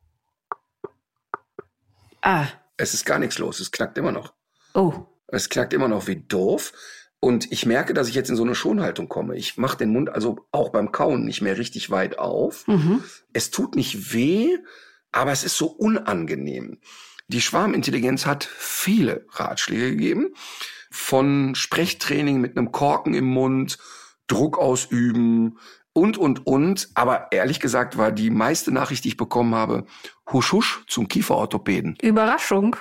[2.22, 2.46] Ah.
[2.76, 3.58] Es ist gar nichts los.
[3.58, 4.34] Es knackt immer noch.
[4.74, 4.92] Oh.
[5.26, 6.72] Es knackt immer noch wie doof.
[7.18, 9.36] Und ich merke, dass ich jetzt in so eine Schonhaltung komme.
[9.36, 12.68] Ich mache den Mund also auch beim Kauen nicht mehr richtig weit auf.
[12.68, 13.02] Mhm.
[13.32, 14.56] Es tut nicht weh,
[15.10, 16.78] aber es ist so unangenehm.
[17.28, 20.34] Die Schwarmintelligenz hat viele Ratschläge gegeben.
[20.90, 23.78] Von Sprechtraining mit einem Korken im Mund,
[24.28, 25.58] Druck ausüben
[25.92, 26.88] und, und, und.
[26.94, 29.86] Aber ehrlich gesagt war die meiste Nachricht, die ich bekommen habe,
[30.32, 31.96] husch, husch zum Kieferorthopäden.
[32.00, 32.76] Überraschung.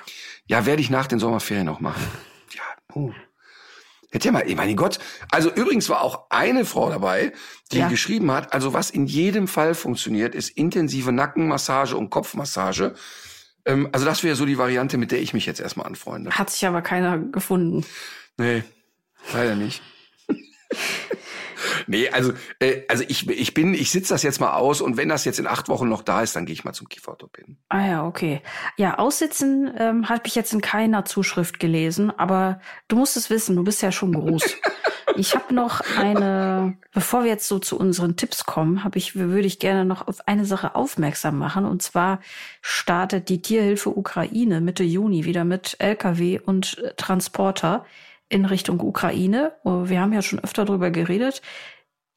[0.47, 2.03] Ja, werde ich nach den Sommerferien noch machen.
[2.53, 3.11] Ja, uh.
[4.11, 4.99] Hätte ja mal, ich meine Gott.
[5.29, 7.33] Also übrigens war auch eine Frau dabei,
[7.71, 7.89] die ja.
[7.89, 12.93] geschrieben hat, also was in jedem Fall funktioniert, ist intensive Nackenmassage und Kopfmassage.
[13.65, 16.31] Ähm, also das wäre so die Variante, mit der ich mich jetzt erstmal anfreunde.
[16.31, 17.85] Hat sich aber keiner gefunden.
[18.37, 18.63] Nee,
[19.33, 19.81] leider nicht.
[21.87, 25.09] nee, also, äh, also ich, ich bin, ich sitze das jetzt mal aus und wenn
[25.09, 27.57] das jetzt in acht Wochen noch da ist, dann gehe ich mal zum Kieferorthopäden.
[27.69, 28.41] Ah ja, okay.
[28.77, 33.55] Ja, aussitzen ähm, habe ich jetzt in keiner Zuschrift gelesen, aber du musst es wissen,
[33.55, 34.43] du bist ja schon groß.
[35.17, 39.47] ich habe noch eine, bevor wir jetzt so zu unseren Tipps kommen, habe ich, würde
[39.47, 41.65] ich gerne noch auf eine Sache aufmerksam machen.
[41.65, 42.19] Und zwar
[42.61, 47.85] startet die Tierhilfe Ukraine Mitte Juni wieder mit LKW und äh, Transporter
[48.35, 49.53] in Richtung Ukraine.
[49.63, 51.41] Oh, wir haben ja schon öfter darüber geredet.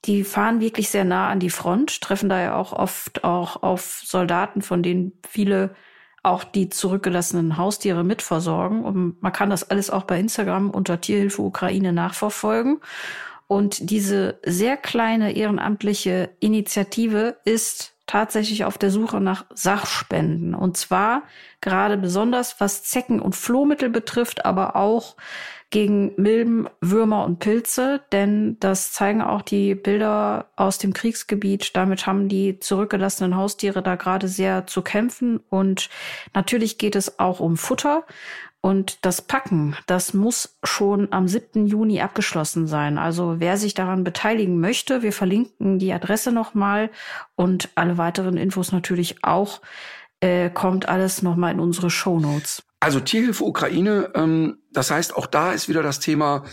[0.04, 4.02] Die fahren wirklich sehr nah an die Front, treffen da ja auch oft auch auf
[4.04, 5.76] Soldaten, von denen viele
[6.24, 8.84] auch die zurückgelassenen Haustiere mitversorgen.
[8.84, 12.80] Und man kann das alles auch bei Instagram unter Tierhilfe Ukraine nachverfolgen.
[13.46, 20.56] Und diese sehr kleine ehrenamtliche Initiative ist tatsächlich auf der Suche nach Sachspenden.
[20.56, 21.22] Und zwar
[21.60, 25.16] gerade besonders was Zecken- und Flohmittel betrifft, aber auch
[25.70, 31.76] gegen Milben, Würmer und Pilze, denn das zeigen auch die Bilder aus dem Kriegsgebiet.
[31.76, 35.40] Damit haben die zurückgelassenen Haustiere da gerade sehr zu kämpfen.
[35.50, 35.90] Und
[36.34, 38.04] natürlich geht es auch um Futter.
[38.60, 41.66] Und das Packen, das muss schon am 7.
[41.66, 42.98] Juni abgeschlossen sein.
[42.98, 46.90] Also wer sich daran beteiligen möchte, wir verlinken die Adresse nochmal
[47.36, 49.60] und alle weiteren Infos natürlich auch,
[50.20, 52.67] äh, kommt alles nochmal in unsere Show Notes.
[52.80, 56.44] Also Tierhilfe Ukraine, ähm, das heißt, auch da ist wieder das Thema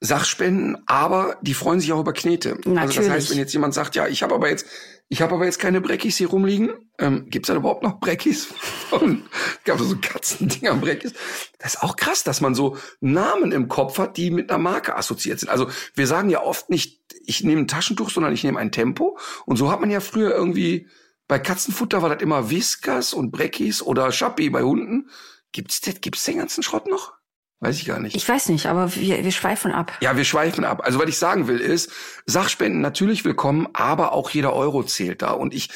[0.00, 2.50] Sachspenden, aber die freuen sich auch über Knete.
[2.50, 2.80] Natürlich.
[2.80, 4.66] Also das heißt, wenn jetzt jemand sagt, ja, ich habe aber jetzt,
[5.08, 8.48] ich habe aber jetzt keine Breckis hier rumliegen, ähm, gibt es da überhaupt noch Breckis?
[9.64, 11.14] gab es so Katzendinger Breckis.
[11.58, 14.96] Das ist auch krass, dass man so Namen im Kopf hat, die mit einer Marke
[14.96, 15.48] assoziiert sind.
[15.48, 19.18] Also wir sagen ja oft nicht, ich nehme ein Taschentuch, sondern ich nehme ein Tempo.
[19.46, 20.86] Und so hat man ja früher irgendwie
[21.26, 25.10] bei Katzenfutter war das immer Whiskas und Breckis oder Schappi bei Hunden.
[25.52, 27.14] Gibt's, das, gibt's den ganzen Schrott noch?
[27.60, 28.14] Weiß ich gar nicht.
[28.14, 29.92] Ich weiß nicht, aber wir, wir schweifen ab.
[30.00, 30.82] Ja, wir schweifen ab.
[30.84, 31.90] Also was ich sagen will ist,
[32.24, 35.32] Sachspenden natürlich willkommen, aber auch jeder Euro zählt da.
[35.32, 35.70] Und ich,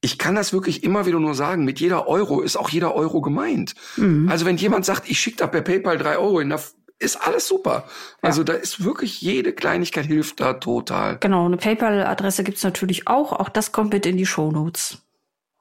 [0.00, 3.20] ich kann das wirklich immer wieder nur sagen, mit jeder Euro ist auch jeder Euro
[3.22, 3.74] gemeint.
[3.96, 4.28] Mhm.
[4.28, 6.54] Also wenn jemand sagt, ich schicke da per PayPal drei Euro hin,
[6.98, 7.88] ist alles super.
[8.22, 11.18] Also da ist wirklich jede Kleinigkeit hilft da total.
[11.18, 13.32] Genau, eine PayPal-Adresse gibt's natürlich auch.
[13.32, 14.98] Auch das kommt mit in die Shownotes.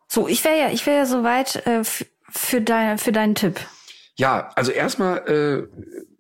[0.08, 1.82] So, ich wäre ja, ich wäre ja soweit äh,
[2.30, 3.60] für, dein, für deinen Tipp.
[4.16, 5.68] Ja, also erstmal äh,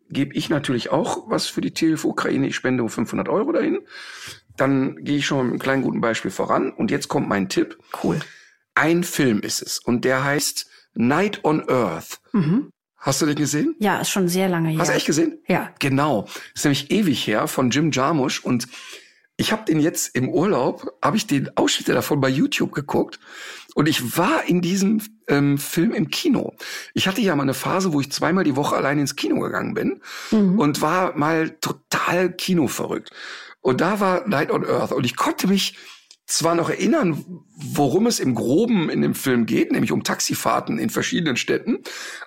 [0.10, 2.48] gebe ich natürlich auch was für die Tierhilfe Ukraine.
[2.48, 3.80] Ich spende 500 Euro dahin.
[4.58, 6.72] Dann gehe ich schon mit einem kleinen guten Beispiel voran.
[6.72, 7.78] Und jetzt kommt mein Tipp.
[8.04, 8.20] Cool.
[8.74, 9.80] Ein Film ist es.
[9.80, 12.20] Und der heißt Night on Earth.
[12.32, 12.72] Mhm.
[12.98, 13.76] Hast du den gesehen?
[13.80, 14.80] Ja, ist schon sehr lange her.
[14.80, 15.40] Hast du echt gesehen?
[15.48, 15.72] Ja.
[15.80, 16.28] Genau.
[16.56, 18.68] Ist nämlich ewig her von Jim Jarmusch und
[19.38, 23.20] ich habe den jetzt im Urlaub, habe ich den Ausschnitte davon bei YouTube geguckt
[23.74, 26.54] und ich war in diesem ähm, Film im Kino.
[26.94, 29.74] Ich hatte ja mal eine Phase, wo ich zweimal die Woche allein ins Kino gegangen
[29.74, 30.58] bin mhm.
[30.58, 33.12] und war mal total kinoverrückt.
[33.60, 35.78] Und da war Night on Earth und ich konnte mich
[36.28, 40.90] zwar noch erinnern, worum es im Groben in dem Film geht, nämlich um Taxifahrten in
[40.90, 41.80] verschiedenen Städten,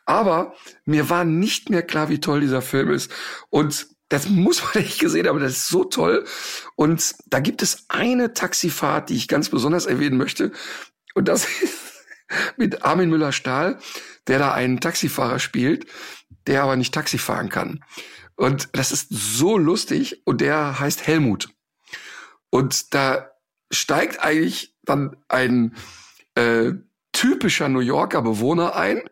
[0.05, 0.55] aber
[0.85, 3.11] mir war nicht mehr klar, wie toll dieser Film ist.
[3.51, 6.25] Und das muss man nicht gesehen haben, das ist so toll.
[6.77, 10.53] Und da gibt es eine Taxifahrt, die ich ganz besonders erwähnen möchte.
[11.15, 11.79] Und das ist
[12.57, 13.79] mit Armin Müller-Stahl,
[14.27, 15.87] der da einen Taxifahrer spielt,
[16.47, 17.85] der aber nicht Taxi fahren kann.
[18.37, 21.49] Und das ist so lustig und der heißt Helmut.
[22.51, 23.33] Und da
[23.71, 25.75] steigt eigentlich dann ein
[26.35, 26.73] äh,
[27.13, 29.03] typischer New Yorker Bewohner ein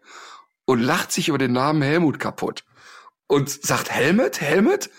[0.64, 2.64] und lacht sich über den Namen Helmut kaputt
[3.26, 4.90] und sagt Helmut, Helmut,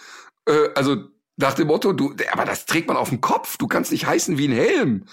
[0.45, 0.97] äh, also
[1.37, 4.37] nach dem Motto, du, aber das trägt man auf dem Kopf, du kannst nicht heißen
[4.37, 5.05] wie ein Helm.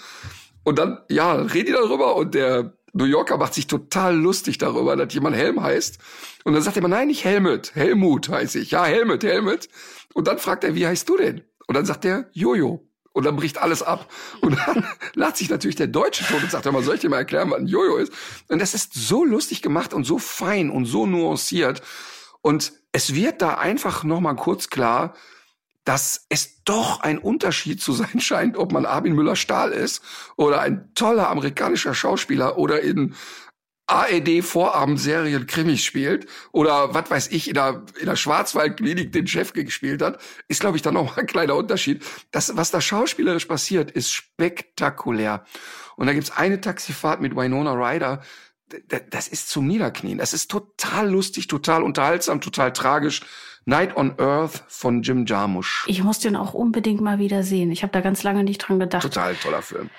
[0.63, 4.95] Und dann, ja, reden die darüber und der New Yorker macht sich total lustig darüber,
[4.95, 5.99] dass jemand Helm heißt.
[6.43, 8.71] Und dann sagt er immer, nein, nicht Helmut, Helmut heiße ich.
[8.71, 9.67] Ja, Helmut, Helmut.
[10.13, 11.41] Und dann fragt er, wie heißt du denn?
[11.67, 12.87] Und dann sagt er, Jojo.
[13.11, 14.11] Und dann bricht alles ab.
[14.41, 17.17] Und dann lacht sich natürlich der Deutsche tot und sagt, mal, soll ich dir mal
[17.17, 18.13] erklären, was ein Jojo ist?
[18.47, 21.81] Und das ist so lustig gemacht und so fein und so nuanciert.
[22.41, 25.15] Und es wird da einfach nochmal kurz klar,
[25.83, 30.01] dass es doch ein Unterschied zu sein scheint, ob man Armin Müller-Stahl ist
[30.37, 33.13] oder ein toller amerikanischer Schauspieler oder in
[33.87, 40.01] AED-Vorabendserien Krimis spielt oder was weiß ich, in der, in der Schwarzwaldklinik den Chef gespielt
[40.01, 42.01] hat, ist, glaube ich, dann noch mal ein kleiner Unterschied.
[42.31, 45.43] Das, was da schauspielerisch passiert, ist spektakulär.
[45.97, 48.21] Und da gibt's eine Taxifahrt mit Winona Ryder,
[49.09, 50.17] das ist zum Niederknien.
[50.17, 53.21] Das ist total lustig, total unterhaltsam, total tragisch.
[53.65, 55.85] Night on Earth von Jim Jarmusch.
[55.87, 57.71] Ich muss den auch unbedingt mal wieder sehen.
[57.71, 59.01] Ich habe da ganz lange nicht dran gedacht.
[59.01, 59.89] Total toller Film.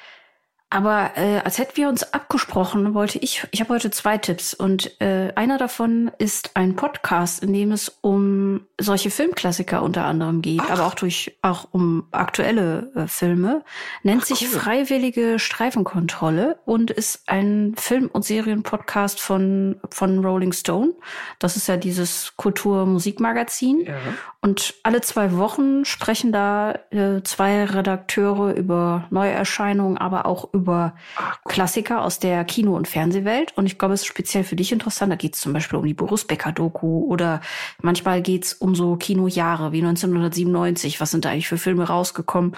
[0.68, 5.00] Aber äh, als hätten wir uns abgesprochen, wollte ich, ich habe heute zwei Tipps und
[5.00, 10.42] äh, einer davon ist ein Podcast, in dem es um um solche Filmklassiker unter anderem
[10.42, 10.70] geht, Ach.
[10.70, 13.64] aber auch durch auch um aktuelle äh, Filme,
[14.02, 14.48] nennt Ach, sich cool.
[14.48, 20.92] Freiwillige Streifenkontrolle und ist ein Film- und Serienpodcast von von Rolling Stone.
[21.38, 23.86] Das ist ja dieses Kultur-Musikmagazin.
[23.86, 23.96] Ja.
[24.42, 31.38] Und alle zwei Wochen sprechen da äh, zwei Redakteure über Neuerscheinungen, aber auch über Ach,
[31.44, 31.52] cool.
[31.52, 33.56] Klassiker aus der Kino- und Fernsehwelt.
[33.56, 35.10] Und ich glaube, es ist speziell für dich interessant.
[35.10, 37.40] Da geht es zum Beispiel um die Boris Becker-Doku oder
[37.80, 41.00] manchmal geht's um so Kinojahre wie 1997.
[41.00, 42.56] Was sind da eigentlich für Filme rausgekommen?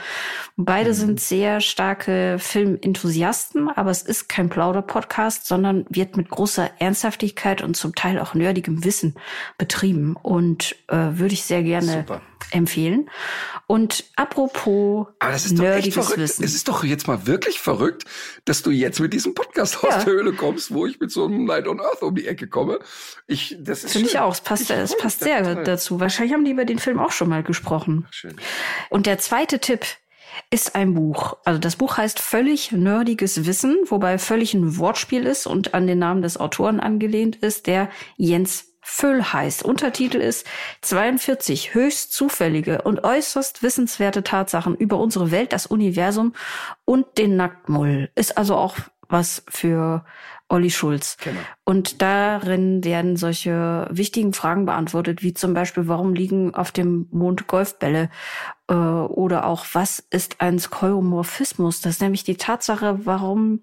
[0.56, 0.94] Beide mhm.
[0.94, 7.76] sind sehr starke Filmenthusiasten, aber es ist kein Plauder-Podcast, sondern wird mit großer Ernsthaftigkeit und
[7.76, 9.14] zum Teil auch nerdigem Wissen
[9.58, 10.16] betrieben.
[10.16, 12.20] Und äh, würde ich sehr gerne Super
[12.50, 13.10] empfehlen.
[13.66, 16.18] Und apropos Aber das ist doch echt verrückt.
[16.18, 16.44] Wissen.
[16.44, 18.04] Es ist doch jetzt mal wirklich verrückt,
[18.44, 20.04] dass du jetzt mit diesem Podcast aus ja.
[20.04, 22.78] der Höhle kommst, wo ich mit so einem Light on Earth um die Ecke komme.
[23.26, 24.32] Ich, das ist Finde ich auch.
[24.32, 25.64] Es passt, es passt sehr total.
[25.64, 26.00] dazu.
[26.00, 28.06] Wahrscheinlich haben die über den Film auch schon mal gesprochen.
[28.10, 28.36] Schön.
[28.90, 29.84] Und der zweite Tipp
[30.50, 31.36] ist ein Buch.
[31.44, 35.98] Also das Buch heißt Völlig nerdiges Wissen, wobei völlig ein Wortspiel ist und an den
[35.98, 39.64] Namen des Autoren angelehnt ist, der Jens Füll heißt.
[39.64, 40.46] Untertitel ist
[40.80, 46.34] 42 höchst zufällige und äußerst wissenswerte Tatsachen über unsere Welt, das Universum
[46.86, 48.10] und den Nacktmull.
[48.14, 50.06] Ist also auch was für
[50.48, 51.16] Olli Schulz.
[51.22, 51.40] Genau.
[51.64, 57.46] Und darin werden solche wichtigen Fragen beantwortet, wie zum Beispiel, warum liegen auf dem Mond
[57.46, 58.08] Golfbälle?
[58.68, 61.82] Äh, oder auch, was ist ein Skeuomorphismus?
[61.82, 63.60] Das ist nämlich die Tatsache, warum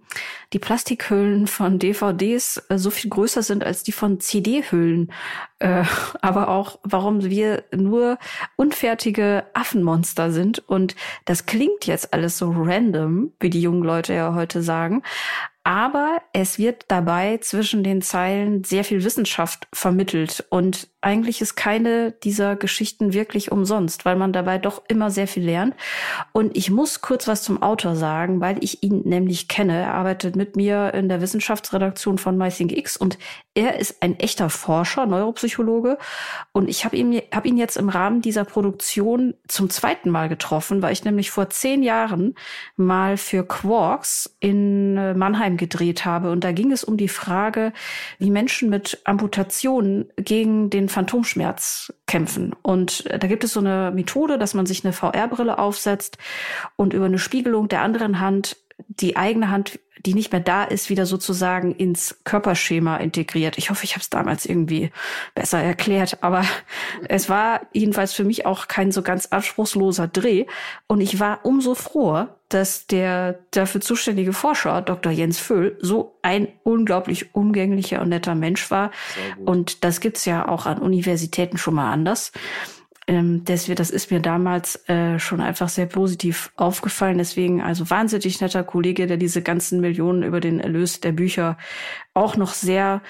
[0.53, 5.11] die Plastikhüllen von DVDs äh, so viel größer sind als die von CD-Hüllen.
[5.57, 5.85] Äh,
[6.21, 8.19] aber auch, warum wir nur
[8.55, 10.59] unfertige Affenmonster sind.
[10.67, 10.95] Und
[11.25, 15.01] das klingt jetzt alles so random, wie die jungen Leute ja heute sagen.
[15.67, 20.45] Aber es wird dabei zwischen den Zeilen sehr viel Wissenschaft vermittelt.
[20.51, 25.43] Und eigentlich ist keine dieser Geschichten wirklich umsonst, weil man dabei doch immer sehr viel
[25.43, 25.73] lernt.
[26.33, 29.75] Und ich muss kurz was zum Autor sagen, weil ich ihn nämlich kenne.
[29.81, 33.17] Er arbeitet mit mir in der Wissenschaftsredaktion von MyThinkX und
[33.55, 35.97] er ist ein echter Forscher, Neuropsychologe.
[36.51, 40.81] Und ich habe ihn, hab ihn jetzt im Rahmen dieser Produktion zum zweiten Mal getroffen,
[40.81, 42.35] weil ich nämlich vor zehn Jahren
[42.75, 45.13] mal für Quarks in äh,
[45.55, 46.31] Mannheim gedreht habe.
[46.31, 47.73] Und da ging es um die Frage,
[48.19, 52.53] wie Menschen mit Amputationen gegen den Phantomschmerz kämpfen.
[52.61, 56.17] Und äh, da gibt es so eine Methode, dass man sich eine VR-Brille aufsetzt
[56.75, 58.57] und über eine Spiegelung der anderen Hand
[58.89, 63.57] die eigene Hand, die nicht mehr da ist, wieder sozusagen ins Körperschema integriert.
[63.57, 64.91] Ich hoffe, ich habe es damals irgendwie
[65.33, 66.43] besser erklärt, aber
[67.07, 70.45] es war jedenfalls für mich auch kein so ganz anspruchsloser Dreh.
[70.87, 75.11] Und ich war umso froher, dass der dafür zuständige Forscher, Dr.
[75.11, 78.91] Jens Föhl, so ein unglaublich umgänglicher und netter Mensch war.
[79.45, 82.31] Und das gibt's ja auch an Universitäten schon mal anders.
[83.07, 87.17] Ähm, deswegen, das ist mir damals äh, schon einfach sehr positiv aufgefallen.
[87.17, 91.57] Deswegen also wahnsinnig netter Kollege, der diese ganzen Millionen über den Erlös der Bücher
[92.13, 93.01] auch noch sehr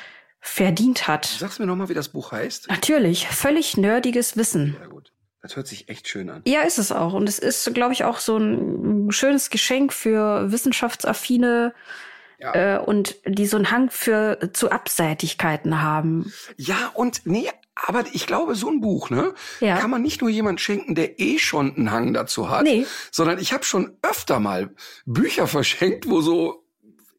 [0.42, 1.26] verdient hat.
[1.26, 2.70] Sagst mir nochmal, wie das Buch heißt?
[2.70, 4.76] Natürlich, völlig nerdiges Wissen.
[4.80, 5.12] Ja, gut.
[5.46, 6.42] Das hört sich echt schön an.
[6.48, 7.14] Ja, ist es auch.
[7.14, 11.76] Und es ist, glaube ich, auch so ein schönes Geschenk für wissenschaftsaffine
[12.40, 12.78] ja.
[12.78, 16.34] äh, und die so einen Hang für zu Abseitigkeiten haben.
[16.58, 19.78] Ja, und nee, aber ich glaube, so ein Buch, ne, ja.
[19.78, 22.88] kann man nicht nur jemand schenken, der eh schon einen Hang dazu hat, nee.
[23.12, 24.74] sondern ich habe schon öfter mal
[25.06, 26.66] Bücher verschenkt, wo so,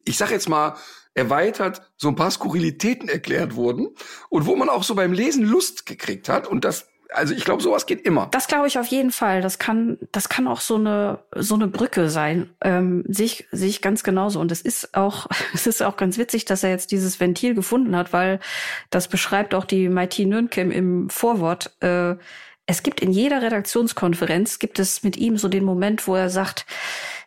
[0.03, 0.75] ich sag jetzt mal,
[1.13, 3.87] erweitert so ein paar Skurrilitäten erklärt wurden
[4.27, 7.63] und wo man auch so beim Lesen Lust gekriegt hat und das also ich glaube,
[7.63, 8.27] sowas geht immer.
[8.31, 9.41] Das glaube ich auf jeden Fall.
[9.41, 12.49] Das kann, das kann auch so eine so eine Brücke sein.
[12.61, 14.39] Ähm, sehe ich, sehe ich ganz genauso.
[14.39, 17.95] Und es ist auch, es ist auch ganz witzig, dass er jetzt dieses Ventil gefunden
[17.95, 18.39] hat, weil
[18.89, 21.75] das beschreibt auch die Mighty Nürnkem im Vorwort.
[21.81, 22.15] Äh,
[22.65, 26.65] es gibt in jeder Redaktionskonferenz gibt es mit ihm so den Moment, wo er sagt,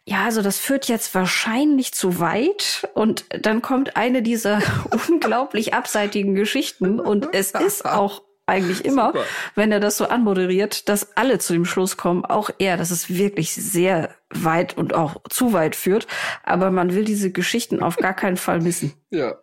[0.05, 4.61] ja, also das führt jetzt wahrscheinlich zu weit und dann kommt eine dieser
[5.09, 9.25] unglaublich abseitigen Geschichten und es ist auch eigentlich immer, Super.
[9.55, 13.09] wenn er das so anmoderiert, dass alle zu dem Schluss kommen, auch er, dass es
[13.09, 16.07] wirklich sehr weit und auch zu weit führt.
[16.43, 18.93] Aber man will diese Geschichten auf gar keinen Fall missen.
[19.13, 19.35] Ja.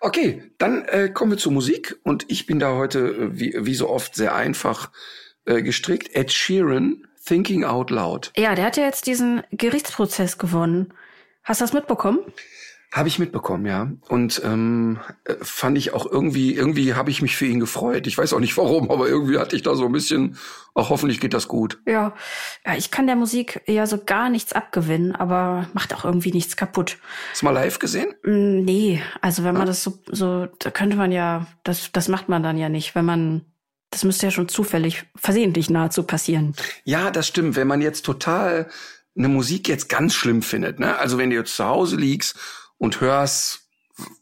[0.00, 1.98] Okay, dann äh, kommen wir zur Musik.
[2.02, 4.90] Und ich bin da heute, äh, wie, wie so oft, sehr einfach
[5.46, 6.14] äh, gestrickt.
[6.14, 8.30] Ed Sheeran, Thinking Out Loud.
[8.36, 10.92] Ja, der hat ja jetzt diesen Gerichtsprozess gewonnen.
[11.44, 12.18] Hast du das mitbekommen?
[12.92, 13.90] Habe ich mitbekommen, ja.
[14.08, 18.06] Und ähm, äh, fand ich auch irgendwie, irgendwie habe ich mich für ihn gefreut.
[18.06, 20.38] Ich weiß auch nicht warum, aber irgendwie hatte ich da so ein bisschen,
[20.74, 21.78] auch hoffentlich geht das gut.
[21.86, 22.14] Ja,
[22.64, 26.56] ja ich kann der Musik ja so gar nichts abgewinnen, aber macht auch irgendwie nichts
[26.56, 26.98] kaputt.
[27.30, 28.14] Hast du mal live gesehen?
[28.22, 29.66] Mm, nee, also wenn man ah.
[29.66, 33.04] das so, so, da könnte man ja, das, das macht man dann ja nicht, wenn
[33.04, 33.44] man
[33.90, 36.54] Das müsste ja schon zufällig, versehentlich nahezu passieren.
[36.84, 37.56] Ja, das stimmt.
[37.56, 38.68] Wenn man jetzt total
[39.16, 40.98] eine Musik jetzt ganz schlimm findet, ne?
[40.98, 42.36] Also wenn du jetzt zu Hause liegst
[42.78, 43.60] und hörst,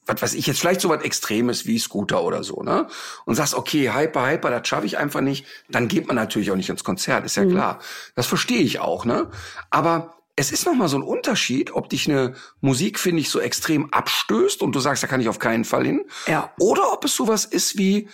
[0.06, 2.86] was weiß ich jetzt, vielleicht so was Extremes wie Scooter oder so, ne?
[3.24, 6.56] Und sagst, okay, Hyper, Hyper, das schaffe ich einfach nicht, dann geht man natürlich auch
[6.56, 7.50] nicht ins Konzert, ist ja mhm.
[7.50, 7.78] klar.
[8.14, 9.30] Das verstehe ich auch, ne?
[9.70, 13.92] Aber es ist nochmal so ein Unterschied, ob dich eine Musik, finde ich, so extrem
[13.92, 16.04] abstößt und du sagst, da kann ich auf keinen Fall hin.
[16.26, 16.52] Ja.
[16.58, 18.08] Oder ob es sowas ist wie,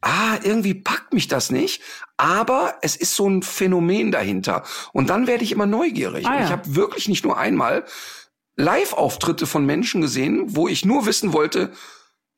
[0.00, 1.82] ah, irgendwie packt mich das nicht,
[2.16, 4.64] aber es ist so ein Phänomen dahinter.
[4.92, 6.26] Und dann werde ich immer neugierig.
[6.26, 6.44] Ah, ja.
[6.44, 7.84] Ich habe wirklich nicht nur einmal
[8.56, 11.72] Live-Auftritte von Menschen gesehen, wo ich nur wissen wollte,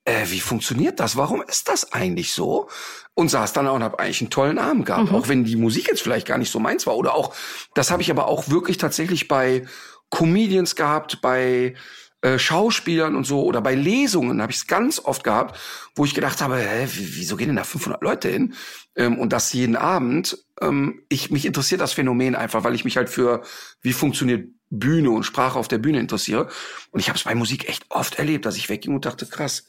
[0.05, 1.17] äh, wie funktioniert das?
[1.17, 2.69] Warum ist das eigentlich so?
[3.15, 5.17] Und saß dann auch und habe eigentlich einen tollen Abend gehabt, mhm.
[5.17, 6.97] auch wenn die Musik jetzt vielleicht gar nicht so meins war.
[6.97, 7.35] Oder auch,
[7.75, 9.67] das habe ich aber auch wirklich tatsächlich bei
[10.11, 11.75] Comedians gehabt, bei
[12.23, 15.59] äh, Schauspielern und so oder bei Lesungen habe ich es ganz oft gehabt,
[15.95, 18.55] wo ich gedacht habe, hä, wieso gehen denn da 500 Leute hin?
[18.95, 20.39] Ähm, und das jeden Abend.
[20.61, 23.43] Ähm, ich mich interessiert das Phänomen einfach, weil ich mich halt für
[23.83, 26.49] wie funktioniert Bühne und Sprache auf der Bühne interessiere.
[26.91, 29.67] Und ich habe es bei Musik echt oft erlebt, dass ich wegging und dachte, krass,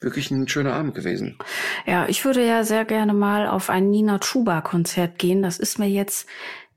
[0.00, 1.36] wirklich ein schöner Abend gewesen.
[1.86, 5.42] Ja, ich würde ja sehr gerne mal auf ein Nina Chuba Konzert gehen.
[5.42, 6.26] Das ist mir jetzt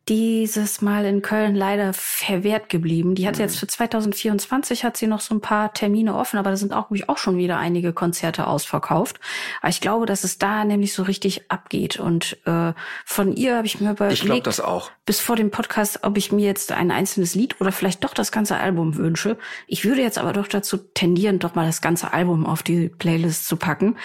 [0.09, 3.15] dieses Mal in Köln leider verwehrt geblieben.
[3.15, 6.57] Die hat jetzt für 2024 hat sie noch so ein paar Termine offen, aber da
[6.57, 9.21] sind auch, auch schon wieder einige Konzerte ausverkauft.
[9.61, 11.99] Aber ich glaube, dass es da nämlich so richtig abgeht.
[11.99, 12.73] Und äh,
[13.05, 14.91] von ihr habe ich mir überlegt, ich glaube das auch.
[15.05, 18.33] bis vor dem Podcast, ob ich mir jetzt ein einzelnes Lied oder vielleicht doch das
[18.33, 19.37] ganze Album wünsche.
[19.67, 23.47] Ich würde jetzt aber doch dazu tendieren, doch mal das ganze Album auf die Playlist
[23.47, 23.95] zu packen.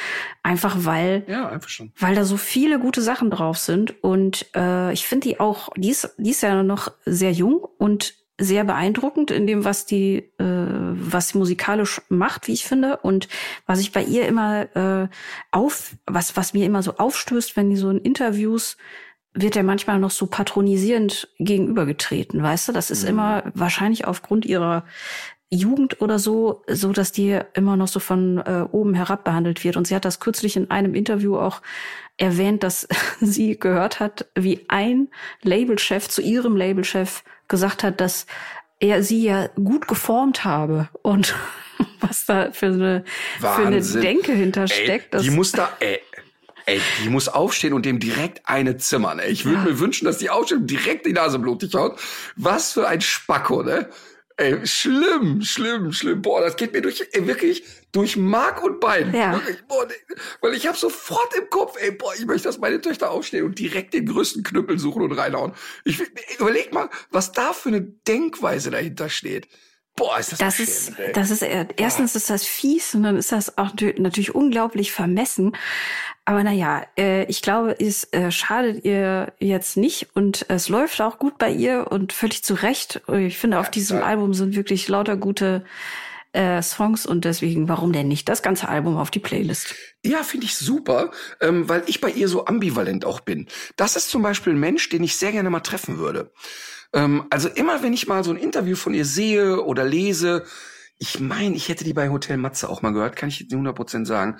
[0.44, 1.90] Einfach weil, ja, einfach schon.
[1.98, 4.00] weil da so viele gute Sachen drauf sind.
[4.04, 7.66] Und äh, ich finde die auch, die die ist, die ist ja noch sehr jung
[7.78, 12.98] und sehr beeindruckend in dem, was die, äh, was sie musikalisch macht, wie ich finde.
[12.98, 13.26] Und
[13.64, 15.08] was ich bei ihr immer äh,
[15.50, 18.76] auf, was, was mir immer so aufstößt, wenn die so in Interviews
[19.32, 22.72] wird er manchmal noch so patronisierend gegenübergetreten, weißt du?
[22.72, 23.08] Das ist mhm.
[23.08, 24.84] immer wahrscheinlich aufgrund ihrer
[25.48, 29.78] Jugend oder so, so dass die immer noch so von äh, oben herab behandelt wird.
[29.78, 31.62] Und sie hat das kürzlich in einem Interview auch
[32.18, 32.86] erwähnt, dass
[33.20, 35.08] sie gehört hat, wie ein
[35.42, 38.26] Labelchef zu ihrem Labelchef gesagt hat, dass
[38.80, 41.34] er sie ja gut geformt habe und
[42.00, 43.04] was da für eine,
[43.40, 45.14] für eine Denke hintersteckt.
[45.14, 46.00] Ey, die muss da, ey,
[46.66, 49.18] ey, die muss aufstehen und dem direkt eine zimmern.
[49.18, 49.30] Ey.
[49.30, 49.64] Ich würde ja.
[49.64, 51.98] mir wünschen, dass die aufsteht und direkt die Nase blutig haut.
[52.36, 53.88] Was für ein Spacko, ne?
[54.40, 56.22] Ey, schlimm, schlimm, schlimm.
[56.22, 59.12] Boah, das geht mir durch, ey, wirklich durch Mark und Bein.
[59.12, 59.32] Ja.
[59.32, 59.84] Wirklich, boah,
[60.40, 63.58] weil ich habe sofort im Kopf, ey, boah, ich möchte, dass meine Töchter aufstehen und
[63.58, 65.54] direkt den größten Knüppel suchen und reinhauen.
[65.84, 66.00] Ich
[66.38, 69.48] überleg mal, was da für eine Denkweise dahinter steht.
[69.98, 73.58] Boah, ist das Das ist, das ist, erstens ist das fies und dann ist das
[73.58, 75.56] auch natürlich unglaublich vermessen.
[76.24, 81.18] Aber naja, äh, ich glaube, es äh, schadet ihr jetzt nicht und es läuft auch
[81.18, 83.00] gut bei ihr und völlig zu Recht.
[83.12, 85.64] Ich finde, auf diesem Album sind wirklich lauter gute
[86.32, 89.74] äh, Songs und deswegen, warum denn nicht das ganze Album auf die Playlist?
[90.04, 91.10] Ja, finde ich super,
[91.40, 93.46] ähm, weil ich bei ihr so ambivalent auch bin.
[93.76, 96.30] Das ist zum Beispiel ein Mensch, den ich sehr gerne mal treffen würde.
[96.92, 100.44] Ähm, also immer, wenn ich mal so ein Interview von ihr sehe oder lese,
[100.98, 104.38] ich meine, ich hätte die bei Hotel Matze auch mal gehört, kann ich 100% sagen.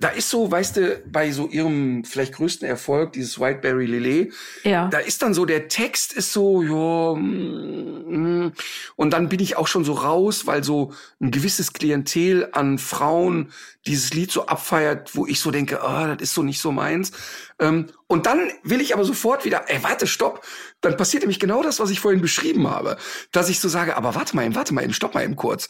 [0.00, 4.86] Da ist so, weißt du, bei so ihrem vielleicht größten Erfolg, dieses Whiteberry Lillet, ja.
[4.88, 8.52] da ist dann so, der Text ist so, ja, mm, mm,
[8.94, 13.50] und dann bin ich auch schon so raus, weil so ein gewisses Klientel an Frauen
[13.88, 16.70] dieses Lied so abfeiert, wo ich so denke, ah, oh, das ist so nicht so
[16.70, 17.10] meins.
[17.58, 20.44] Ähm, und dann will ich aber sofort wieder, ey, warte, stopp.
[20.80, 22.98] Dann passiert nämlich genau das, was ich vorhin beschrieben habe.
[23.32, 25.68] Dass ich so sage, aber warte mal eben, warte mal eben, stopp mal eben kurz.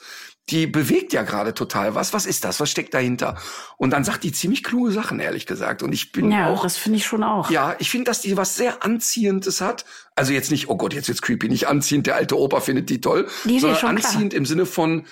[0.51, 2.12] Die bewegt ja gerade total was.
[2.12, 2.59] Was ist das?
[2.61, 3.37] Was steckt dahinter?
[3.77, 5.83] Und dann sagt die ziemlich kluge Sachen, ehrlich gesagt.
[5.83, 6.62] Und ich bin ja, auch.
[6.62, 7.51] das finde ich schon auch.
[7.51, 9.85] Ja, ich finde, dass die was sehr Anziehendes hat.
[10.15, 13.01] Also jetzt nicht, oh Gott, jetzt wird's creepy, nicht anziehend, der alte Opa findet die
[13.01, 13.29] toll.
[13.45, 14.39] Die sondern schon anziehend klar.
[14.39, 15.07] im Sinne von,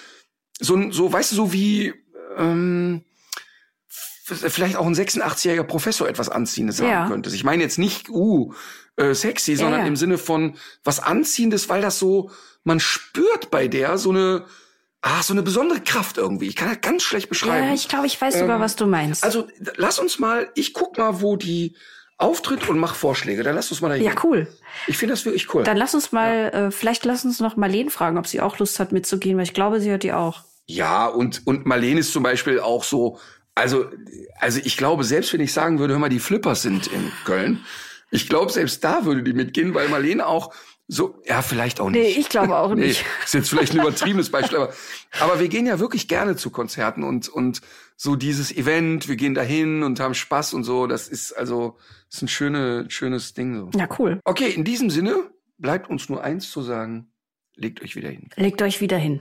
[0.59, 1.93] so, so, weißt du, so wie,
[2.39, 3.05] ähm,
[4.25, 7.03] vielleicht auch ein 86-jähriger Professor etwas Anziehendes Ja.
[7.03, 7.31] haben könnte.
[7.31, 8.53] Ich meine jetzt nicht, uh,
[8.97, 9.87] äh, sexy, sondern ja.
[9.87, 12.31] im Sinne von was Anziehendes, weil das so,
[12.65, 14.45] man spürt bei der so eine,
[15.07, 16.49] ah, so eine besondere Kraft irgendwie.
[16.49, 17.69] Ich kann das ganz schlecht beschreiben.
[17.69, 19.25] Ja, ich glaube, ich weiß sogar, Ähm, was du meinst.
[19.25, 19.47] also
[19.77, 21.77] lass uns mal, ich guck mal, wo die
[22.19, 23.43] auftritt und mach Vorschläge.
[23.43, 24.05] Dann lass uns mal dahin.
[24.05, 24.49] ja, cool.
[24.87, 25.63] Ich finde das wirklich cool.
[25.65, 28.81] Dann lass uns mal, äh, vielleicht lass uns noch Marlene fragen, ob sie auch Lust
[28.81, 30.43] hat mitzugehen, weil ich glaube, sie hat die auch.
[30.67, 33.19] Ja, und, und Marlene ist zum Beispiel auch so,
[33.55, 33.87] also,
[34.41, 37.65] also ich glaube, selbst wenn ich sagen würde, hör mal, die Flippers sind in Köln,
[38.11, 40.53] ich glaube, selbst da würde die mitgehen, weil Marlene auch
[40.89, 42.01] So, ja, vielleicht auch nicht.
[42.01, 43.03] Nee, ich glaube auch nicht.
[43.03, 44.73] nee, ist jetzt vielleicht ein übertriebenes Beispiel, aber,
[45.19, 47.61] aber wir gehen ja wirklich gerne zu Konzerten und, und
[47.97, 51.77] so dieses Event, wir gehen dahin und haben Spaß und so, das ist also,
[52.11, 53.79] ist ein schöne, schönes Ding so.
[53.79, 54.21] Ja, cool.
[54.25, 57.11] Okay, in diesem Sinne bleibt uns nur eins zu sagen,
[57.57, 58.31] legt euch wieder hin.
[58.37, 59.21] Legt euch wieder hin.